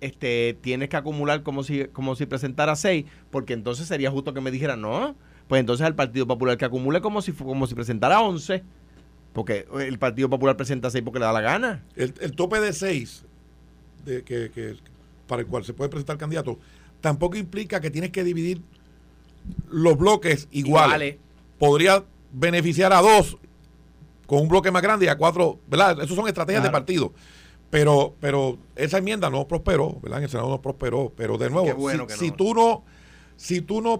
este, 0.00 0.58
tienes 0.60 0.88
que 0.88 0.96
acumular 0.96 1.44
como 1.44 1.62
si, 1.62 1.84
como 1.84 2.16
si 2.16 2.26
presentara 2.26 2.74
seis, 2.74 3.04
porque 3.30 3.52
entonces 3.52 3.86
sería 3.86 4.10
justo 4.10 4.34
que 4.34 4.40
me 4.40 4.50
dijeran, 4.50 4.80
no, 4.80 5.14
pues 5.48 5.60
entonces 5.60 5.86
al 5.86 5.94
Partido 5.94 6.26
Popular 6.26 6.56
que 6.56 6.64
acumule 6.64 7.00
como 7.00 7.22
si, 7.22 7.32
como 7.32 7.66
si 7.66 7.74
presentara 7.74 8.20
11. 8.20 8.62
Porque 9.32 9.66
el 9.80 9.98
Partido 9.98 10.28
Popular 10.28 10.56
presenta 10.56 10.90
seis 10.90 11.02
porque 11.02 11.18
le 11.18 11.24
da 11.24 11.32
la 11.32 11.40
gana. 11.40 11.82
El, 11.96 12.12
tope 12.32 12.60
de 12.60 12.72
seis 12.72 13.24
de, 14.04 14.22
que, 14.22 14.76
para 15.26 15.42
el 15.42 15.48
cual 15.48 15.64
se 15.64 15.72
puede 15.72 15.88
presentar 15.88 16.18
candidato 16.18 16.58
tampoco 17.00 17.36
implica 17.36 17.80
que 17.80 17.90
tienes 17.90 18.10
que 18.10 18.24
dividir 18.24 18.60
los 19.70 19.96
bloques 19.96 20.48
iguales. 20.50 21.16
Podría 21.58 22.04
beneficiar 22.32 22.92
a 22.92 23.00
dos 23.00 23.38
con 24.26 24.40
un 24.40 24.48
bloque 24.48 24.70
más 24.70 24.82
grande 24.82 25.06
y 25.06 25.08
a 25.08 25.16
cuatro, 25.16 25.58
¿verdad? 25.66 26.00
Esas 26.02 26.16
son 26.16 26.28
estrategias 26.28 26.62
de 26.62 26.70
partido. 26.70 27.12
Pero, 27.70 28.14
pero 28.20 28.58
esa 28.76 28.98
enmienda 28.98 29.30
no 29.30 29.48
prosperó, 29.48 29.98
¿verdad? 30.02 30.18
En 30.18 30.24
el 30.24 30.30
Senado 30.30 30.50
no 30.50 30.60
prosperó. 30.60 31.12
Pero 31.16 31.38
de 31.38 31.48
nuevo, 31.48 31.90
si, 32.08 32.30
tú 32.30 32.54
no, 32.54 32.84
si 33.36 33.62
tú 33.62 33.80
no 33.80 33.94
eh, 33.94 33.98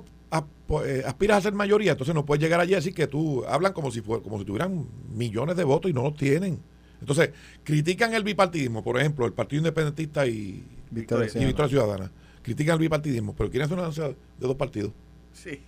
aspiras 1.04 1.38
a 1.38 1.40
ser 1.40 1.52
mayoría, 1.52 1.92
entonces 1.92 2.14
no 2.14 2.24
puedes 2.24 2.42
llegar 2.42 2.60
allí 2.60 2.72
y 2.72 2.76
decir 2.76 2.94
que 2.94 3.06
tú 3.06 3.44
hablan 3.46 3.72
como 3.72 3.90
si 3.90 4.00
como 4.00 4.38
si 4.38 4.44
tuvieran 4.44 4.86
millones 5.14 5.56
de 5.56 5.64
votos 5.64 5.90
y 5.90 5.94
no 5.94 6.02
los 6.02 6.16
tienen. 6.16 6.60
Entonces, 7.00 7.30
critican 7.64 8.14
el 8.14 8.22
bipartidismo, 8.22 8.82
por 8.84 8.98
ejemplo, 8.98 9.26
el 9.26 9.32
Partido 9.32 9.58
Independentista 9.58 10.26
y 10.26 10.64
Victoria, 10.90 11.28
y 11.34 11.44
Victoria 11.44 11.68
Ciudadana. 11.68 12.12
Critican 12.42 12.74
el 12.74 12.80
bipartidismo, 12.80 13.34
pero 13.34 13.50
quieren 13.50 13.66
hacer 13.66 13.76
una 13.76 13.88
alianza 13.88 14.08
de 14.08 14.46
dos 14.46 14.56
partidos. 14.56 14.92
Sí. 15.32 15.60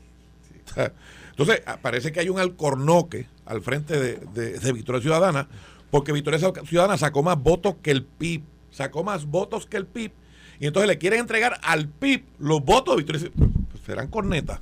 Entonces, 1.30 1.62
ah, 1.66 1.78
parece 1.82 2.12
que 2.12 2.20
hay 2.20 2.28
un 2.28 2.38
alcornoque 2.38 3.26
al 3.44 3.62
frente 3.62 3.98
de, 3.98 4.58
de 4.58 4.72
Victoria 4.72 5.02
Ciudadana 5.02 5.48
porque 5.94 6.10
Victoria 6.10 6.40
Ciudadana 6.64 6.98
sacó 6.98 7.22
más 7.22 7.40
votos 7.40 7.76
que 7.80 7.92
el 7.92 8.02
PIB, 8.02 8.42
sacó 8.72 9.04
más 9.04 9.26
votos 9.26 9.64
que 9.64 9.76
el 9.76 9.86
PIB, 9.86 10.10
y 10.58 10.66
entonces 10.66 10.88
le 10.88 10.98
quieren 10.98 11.20
entregar 11.20 11.60
al 11.62 11.86
PIB 11.86 12.24
los 12.40 12.64
votos 12.64 12.96
de 12.96 13.04
Victoria 13.04 13.20
Ciudadana. 13.20 13.53
Serán 13.84 14.08
cornetas. 14.08 14.60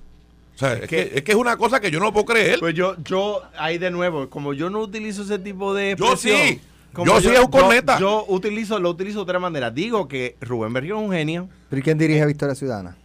O 0.55 0.59
sea, 0.59 0.75
es, 0.75 0.89
que, 0.89 1.13
es, 1.15 1.23
que, 1.23 1.33
es 1.33 1.39
una 1.39 1.57
cosa 1.57 1.81
que 1.81 1.91
yo 1.91 1.99
no 1.99 2.13
puedo 2.13 2.27
creer. 2.27 2.61
Pues 2.61 2.75
yo, 2.75 2.97
yo, 3.03 3.43
ahí 3.57 3.79
de 3.79 3.91
nuevo, 3.91 4.29
como 4.29 4.53
yo 4.53 4.69
no 4.69 4.81
utilizo 4.81 5.23
ese 5.23 5.39
tipo 5.39 5.75
de 5.75 5.97
Yo 5.99 6.17
sí. 6.17 6.61
yo, 7.05 7.21
sí 7.21 7.29
es 7.29 7.41
un 7.41 7.51
corneta. 7.51 7.99
Yo, 7.99 8.27
utilizo, 8.29 8.79
lo 8.79 8.91
utilizo 8.91 9.21
de 9.21 9.23
otra 9.23 9.39
manera. 9.39 9.71
Digo 9.71 10.09
que 10.09 10.37
Rubén 10.41 10.73
Berrío 10.73 10.99
es 10.99 11.05
un 11.07 11.13
genio. 11.13 11.49
¿Pero 11.71 11.81
y 11.81 11.83
quién 11.83 11.97
dirige 11.97 12.21
a 12.23 12.27
Victoria 12.27 12.55
Ciudadana? 12.55 12.97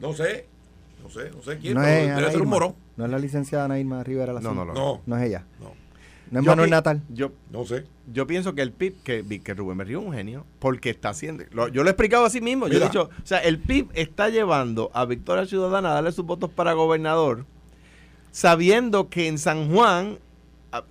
No 0.00 0.14
sé. 0.14 0.46
No 1.02 1.10
sé, 1.10 1.30
no 1.30 1.42
sé 1.42 1.58
quién. 1.58 1.74
No 1.74 1.86
es 1.86 2.16
debe 2.16 2.30
ser 2.30 2.42
un 2.42 2.48
morón. 2.48 2.74
No 2.96 3.04
es 3.04 3.10
la 3.10 3.18
licenciada 3.18 3.66
Ana 3.66 3.78
Irma 3.78 4.02
Rivera 4.02 4.32
la 4.32 4.40
no, 4.40 4.54
no, 4.54 4.64
no, 4.64 5.02
no. 5.04 5.16
es 5.18 5.22
ella. 5.24 5.44
No. 5.60 5.72
¿No 6.30 6.40
es 6.40 6.46
Manuel 6.46 6.70
Natal? 6.70 7.02
Yo, 7.08 7.32
no 7.50 7.64
sé. 7.64 7.84
Yo 8.12 8.26
pienso 8.26 8.54
que 8.54 8.62
el 8.62 8.72
PIB, 8.72 9.02
que, 9.02 9.40
que 9.42 9.54
Rubén 9.54 9.78
Berrío 9.78 10.00
es 10.00 10.06
un 10.06 10.12
genio, 10.12 10.44
porque 10.58 10.90
está 10.90 11.10
haciendo. 11.10 11.44
yo 11.68 11.82
lo 11.82 11.88
he 11.88 11.90
explicado 11.90 12.24
así 12.24 12.40
mismo. 12.40 12.68
Yo 12.68 12.78
he 12.78 12.82
dicho, 12.82 13.10
o 13.22 13.26
sea, 13.26 13.38
el 13.38 13.58
PIB 13.58 13.90
está 13.94 14.28
llevando 14.28 14.90
a 14.92 15.04
Victoria 15.04 15.46
Ciudadana 15.46 15.90
a 15.90 15.94
darle 15.94 16.12
sus 16.12 16.24
votos 16.24 16.50
para 16.50 16.72
gobernador, 16.72 17.46
sabiendo 18.32 19.08
que 19.08 19.28
en 19.28 19.38
San 19.38 19.72
Juan, 19.72 20.18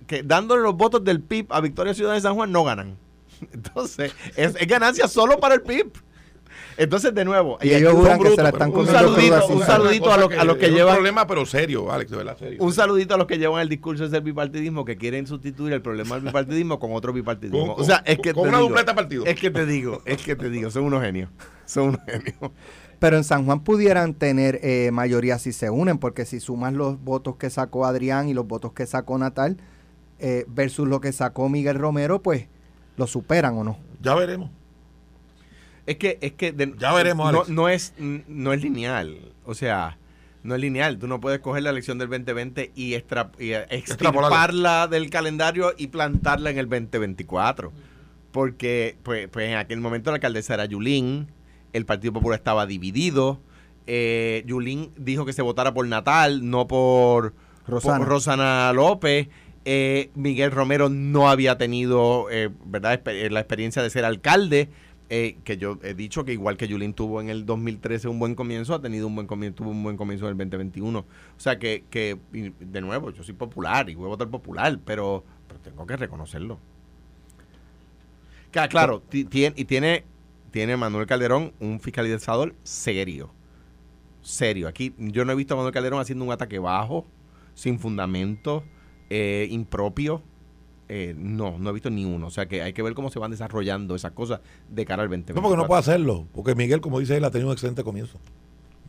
que 0.06 0.22
dándole 0.22 0.62
los 0.62 0.76
votos 0.76 1.04
del 1.04 1.20
PIB 1.20 1.46
a 1.50 1.60
Victoria 1.60 1.94
Ciudadana 1.94 2.16
de 2.16 2.22
San 2.22 2.34
Juan, 2.34 2.50
no 2.50 2.64
ganan. 2.64 2.96
Entonces, 3.52 4.14
es 4.36 4.54
ganancia 4.66 5.08
solo 5.08 5.38
para 5.38 5.54
el 5.54 5.62
PIB. 5.62 5.92
Entonces, 6.76 7.14
de 7.14 7.24
nuevo, 7.24 7.58
y 7.62 7.70
ellos 7.70 7.94
juran 7.94 8.20
que 8.20 8.30
se 8.30 8.42
la 8.42 8.50
están 8.50 8.74
un 8.74 8.86
saludito, 8.86 9.46
un 9.48 9.62
saludito 9.62 10.12
a, 10.12 10.44
los 10.44 10.56
que 10.56 10.70
llevan. 10.70 10.88
un 10.88 10.94
problema, 10.96 11.26
pero 11.26 11.46
serio, 11.46 11.90
Alex, 11.90 12.10
de 12.10 12.16
verdad, 12.16 12.36
serio. 12.36 12.58
Un 12.62 12.72
saludito 12.72 13.14
a 13.14 13.18
los 13.18 13.26
que 13.26 13.38
llevan 13.38 13.62
el 13.62 13.68
discurso 13.68 14.08
del 14.08 14.22
bipartidismo, 14.22 14.84
que 14.84 14.96
quieren 14.96 15.26
sustituir 15.26 15.72
el 15.72 15.82
problema 15.82 16.16
del 16.16 16.24
bipartidismo 16.24 16.78
con 16.78 16.92
otro 16.92 17.12
bipartidismo. 17.12 17.74
o 17.74 17.84
sea, 17.84 18.02
es 18.04 18.18
que. 18.18 18.34
Con 18.34 18.48
una 18.48 18.58
dupleta 18.58 18.94
partido. 18.94 19.24
Es 19.24 19.40
que 19.40 19.50
te 19.50 19.64
digo, 19.64 20.02
es 20.04 20.22
que 20.22 20.36
te 20.36 20.50
digo, 20.50 20.70
son 20.70 20.84
unos 20.84 21.02
genios. 21.02 21.30
Son 21.64 21.88
unos 21.88 22.00
genios. 22.06 22.52
Pero 22.98 23.16
en 23.16 23.24
San 23.24 23.44
Juan 23.44 23.60
pudieran 23.60 24.14
tener 24.14 24.60
eh, 24.62 24.90
mayoría 24.92 25.38
si 25.38 25.52
se 25.52 25.68
unen, 25.68 25.98
porque 25.98 26.24
si 26.24 26.40
sumas 26.40 26.72
los 26.72 27.02
votos 27.02 27.36
que 27.36 27.50
sacó 27.50 27.84
Adrián 27.84 28.28
y 28.28 28.34
los 28.34 28.46
votos 28.46 28.72
que 28.72 28.86
sacó 28.86 29.18
Natal 29.18 29.58
eh, 30.18 30.46
versus 30.48 30.88
lo 30.88 31.00
que 31.00 31.12
sacó 31.12 31.48
Miguel 31.48 31.78
Romero, 31.78 32.22
pues 32.22 32.46
lo 32.96 33.06
superan 33.06 33.58
o 33.58 33.64
no. 33.64 33.78
Ya 34.00 34.14
veremos. 34.14 34.50
Es 35.86 35.96
que, 35.96 36.18
es 36.20 36.32
que 36.32 36.54
ya 36.78 36.92
veremos, 36.92 37.32
no, 37.32 37.44
no, 37.46 37.68
es, 37.68 37.94
no 37.98 38.52
es 38.52 38.62
lineal. 38.62 39.32
O 39.44 39.54
sea, 39.54 39.98
no 40.42 40.54
es 40.54 40.60
lineal. 40.60 40.98
Tú 40.98 41.06
no 41.06 41.20
puedes 41.20 41.40
coger 41.40 41.62
la 41.62 41.70
elección 41.70 41.98
del 41.98 42.08
2020 42.08 42.72
y, 42.74 42.94
extra, 42.94 43.30
y 43.38 43.52
extrapolarla 43.52 44.88
del 44.88 45.10
calendario 45.10 45.74
y 45.76 45.88
plantarla 45.88 46.50
en 46.50 46.58
el 46.58 46.68
2024. 46.68 47.72
Porque 48.32 48.96
pues, 49.02 49.28
pues 49.28 49.48
en 49.48 49.56
aquel 49.56 49.80
momento 49.80 50.10
la 50.10 50.16
alcaldesa 50.16 50.54
era 50.54 50.64
Yulín, 50.66 51.28
el 51.72 51.86
Partido 51.86 52.12
Popular 52.12 52.38
estaba 52.38 52.66
dividido. 52.66 53.40
Eh, 53.86 54.42
Yulín 54.46 54.90
dijo 54.96 55.24
que 55.24 55.32
se 55.32 55.42
votara 55.42 55.72
por 55.72 55.86
Natal, 55.86 56.48
no 56.48 56.66
por 56.66 57.34
Rosana, 57.66 58.72
López. 58.72 59.28
Eh, 59.64 60.10
Miguel 60.14 60.52
Romero 60.52 60.88
no 60.88 61.28
había 61.28 61.58
tenido 61.58 62.28
eh, 62.30 62.50
¿verdad? 62.64 63.00
la 63.04 63.40
experiencia 63.40 63.82
de 63.82 63.90
ser 63.90 64.04
alcalde. 64.04 64.68
Eh, 65.08 65.38
que 65.44 65.56
yo 65.56 65.78
he 65.82 65.94
dicho 65.94 66.24
que 66.24 66.32
igual 66.32 66.56
que 66.56 66.66
Yulín 66.66 66.92
tuvo 66.92 67.20
en 67.20 67.28
el 67.28 67.46
2013 67.46 68.08
un 68.08 68.18
buen 68.18 68.34
comienzo, 68.34 68.74
ha 68.74 68.82
tenido 68.82 69.06
un 69.06 69.14
buen 69.14 69.28
comienzo, 69.28 69.58
tuvo 69.58 69.70
un 69.70 69.82
buen 69.82 69.96
comienzo 69.96 70.26
en 70.26 70.32
el 70.32 70.36
2021. 70.36 70.98
O 70.98 71.06
sea 71.36 71.58
que, 71.60 71.84
que 71.90 72.18
de 72.32 72.80
nuevo, 72.80 73.10
yo 73.10 73.22
soy 73.22 73.34
popular 73.34 73.88
y 73.88 73.94
voy 73.94 74.06
a 74.06 74.08
votar 74.08 74.28
popular, 74.28 74.80
pero, 74.84 75.22
pero 75.46 75.60
tengo 75.60 75.86
que 75.86 75.96
reconocerlo. 75.96 76.58
claro, 78.50 79.00
tiene, 79.00 79.54
y 79.56 79.64
tiene, 79.64 80.04
tiene 80.50 80.76
Manuel 80.76 81.06
Calderón 81.06 81.52
un 81.60 81.78
fiscalizador 81.78 82.56
serio. 82.64 83.30
Serio. 84.22 84.66
Aquí 84.66 84.92
yo 84.98 85.24
no 85.24 85.30
he 85.30 85.36
visto 85.36 85.54
a 85.54 85.56
Manuel 85.56 85.72
Calderón 85.72 86.00
haciendo 86.00 86.24
un 86.24 86.32
ataque 86.32 86.58
bajo, 86.58 87.06
sin 87.54 87.78
fundamento, 87.78 88.64
eh, 89.08 89.46
impropio 89.52 90.24
eh, 90.88 91.14
no, 91.16 91.58
no 91.58 91.70
he 91.70 91.72
visto 91.72 91.90
ni 91.90 92.04
uno. 92.04 92.26
O 92.28 92.30
sea 92.30 92.46
que 92.46 92.62
hay 92.62 92.72
que 92.72 92.82
ver 92.82 92.94
cómo 92.94 93.10
se 93.10 93.18
van 93.18 93.30
desarrollando 93.30 93.94
esas 93.94 94.12
cosas 94.12 94.40
de 94.68 94.84
cara 94.84 95.02
al 95.02 95.08
2020. 95.08 95.34
No, 95.34 95.42
porque 95.42 95.56
no 95.56 95.66
puede 95.66 95.80
hacerlo. 95.80 96.26
Porque 96.32 96.54
Miguel, 96.54 96.80
como 96.80 97.00
dice 97.00 97.16
él, 97.16 97.24
ha 97.24 97.30
tenido 97.30 97.48
un 97.48 97.52
excelente 97.52 97.82
comienzo. 97.82 98.18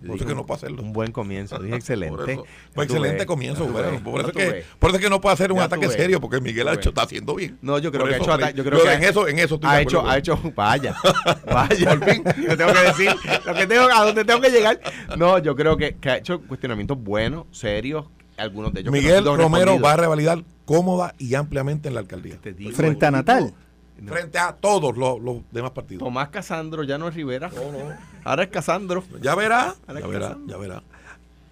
Por 0.05 0.15
eso 0.15 0.25
que 0.25 0.35
no 0.35 0.45
puede 0.45 0.57
hacerlo. 0.57 0.83
Un 0.83 0.93
buen 0.93 1.11
comienzo, 1.11 1.57
dije 1.57 1.75
excelente. 1.75 2.39
Pues 2.73 2.87
excelente 2.87 3.25
comienzo, 3.25 3.65
por, 3.65 4.21
eso 4.21 4.31
que, 4.31 4.63
por 4.79 4.91
eso 4.91 4.99
que 4.99 5.09
no 5.09 5.19
puede 5.21 5.33
hacer 5.33 5.51
un 5.51 5.59
ataque 5.59 5.89
serio, 5.89 6.21
porque 6.21 6.39
Miguel 6.39 6.67
ha 6.67 6.73
hecho, 6.73 6.89
está 6.89 7.03
haciendo 7.03 7.35
bien. 7.35 7.57
No, 7.61 7.79
yo 7.79 7.91
creo 7.91 8.05
que 8.05 8.15
ha 8.15 8.17
hecho 8.17 8.33
ataque. 8.33 8.53
Yo 8.55 8.63
creo 8.63 8.83
que 8.83 8.93
en 8.93 9.03
eso, 9.03 9.27
en 9.27 9.39
eso 9.39 9.59
ha 9.63 9.81
hecho, 9.81 10.07
ha 10.07 10.17
hecho, 10.17 10.39
vaya, 10.55 10.95
vaya. 11.45 11.97
por 11.97 12.09
fin, 12.09 12.23
yo 12.47 12.57
tengo 12.57 12.73
que 12.73 12.79
decir, 12.79 13.15
lo 13.45 13.53
que 13.53 13.67
tengo, 13.67 13.83
a 13.91 14.05
donde 14.05 14.23
tengo 14.23 14.41
que 14.41 14.49
llegar. 14.49 14.79
No, 15.17 15.39
yo 15.39 15.55
creo 15.55 15.77
que, 15.77 15.95
que 15.95 16.09
ha 16.09 16.17
hecho 16.17 16.41
cuestionamientos 16.41 17.01
buenos, 17.01 17.45
serios, 17.51 18.05
algunos 18.37 18.73
de 18.73 18.81
ellos. 18.81 18.93
Miguel 18.93 19.25
Romero 19.25 19.79
va 19.79 19.93
a 19.93 19.97
revalidar 19.97 20.43
cómoda 20.67 21.15
y 21.17 21.33
ampliamente 21.33 21.87
en 21.87 21.95
la 21.95 22.01
alcaldía. 22.01 22.37
Frente 22.75 23.05
a 23.07 23.11
Natal. 23.11 23.53
Frente 24.05 24.37
a 24.37 24.51
todos 24.51 24.95
los, 24.95 25.41
demás 25.49 25.71
partidos. 25.71 26.03
Tomás 26.03 26.29
Casandro, 26.29 26.83
ya 26.83 26.99
no 26.99 27.07
es 27.07 27.15
Rivera. 27.15 27.49
Ahora 28.23 28.43
es 28.43 28.49
Casandro. 28.49 29.03
Ya 29.21 29.33
verá. 29.33 29.75
Ya 29.87 30.05
verá, 30.05 30.37
ya 30.45 30.57
verá. 30.57 30.83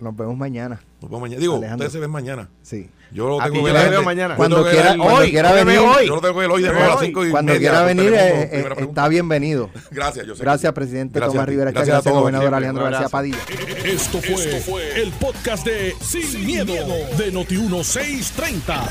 Nos 0.06 0.16
vemos 0.16 0.38
mañana. 0.38 0.80
Nos 1.01 1.10
vemos 1.10 1.22
mañana. 1.22 1.41
Digo, 1.41 1.56
ustedes 1.56 1.91
se 1.91 1.99
ven 1.99 2.12
mañana. 2.12 2.47
Sí. 2.62 2.88
Yo 3.12 3.28
lo 3.28 3.43
tengo 3.43 3.66
que 3.66 3.72
ver. 3.72 3.89
veo 3.89 4.03
mañana. 4.03 4.36
Cuando 4.36 4.64
quiera, 4.64 4.95
hoy, 4.99 5.32
quiera 5.32 5.51
venir. 5.51 5.80
Hoy. 5.80 6.06
Yo 6.06 6.14
lo 6.14 6.22
tengo 6.22 6.36
que 6.36 6.39
ver 6.41 6.51
hoy 6.51 6.62
de 6.62 6.70
a 6.70 6.74
las 6.74 6.99
5 6.99 7.26
y 7.26 7.32
Cuando 7.32 7.56
quiera 7.56 7.82
venir, 7.82 8.14
eh, 8.14 8.49
eh, 8.51 8.76
está 8.78 9.08
bienvenido. 9.08 9.72
Gracias, 9.89 10.28
yo 10.28 10.36
sé 10.36 10.43
Gracias, 10.43 10.72
presidente 10.74 11.20
Tomás 11.20 11.49
Rivera. 11.49 11.72
Gracias, 11.72 11.95
gracias 11.95 12.14
gobernador 12.14 12.53
Alejandro 12.53 12.84
García 12.84 13.10
Padilla. 13.10 13.39
Esto 13.84 14.20
fue, 14.22 15.01
el 15.01 15.12
podcast 15.14 15.66
de 15.66 15.95
Sin, 16.01 16.45
miedo, 16.45 16.74
de 17.18 17.34
Noti1630. 17.34 18.88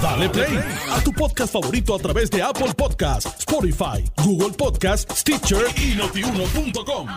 Dale 0.00 0.30
play 0.30 0.58
a 0.92 1.00
tu 1.02 1.12
podcast 1.12 1.52
favorito 1.52 1.94
a 1.94 1.98
través 1.98 2.30
de 2.30 2.42
Apple 2.42 2.72
Podcasts, 2.74 3.38
Spotify, 3.38 4.02
Google 4.24 4.54
Podcasts, 4.56 5.20
Stitcher 5.20 5.66
y 5.76 5.94
notiuno.com. 5.94 7.08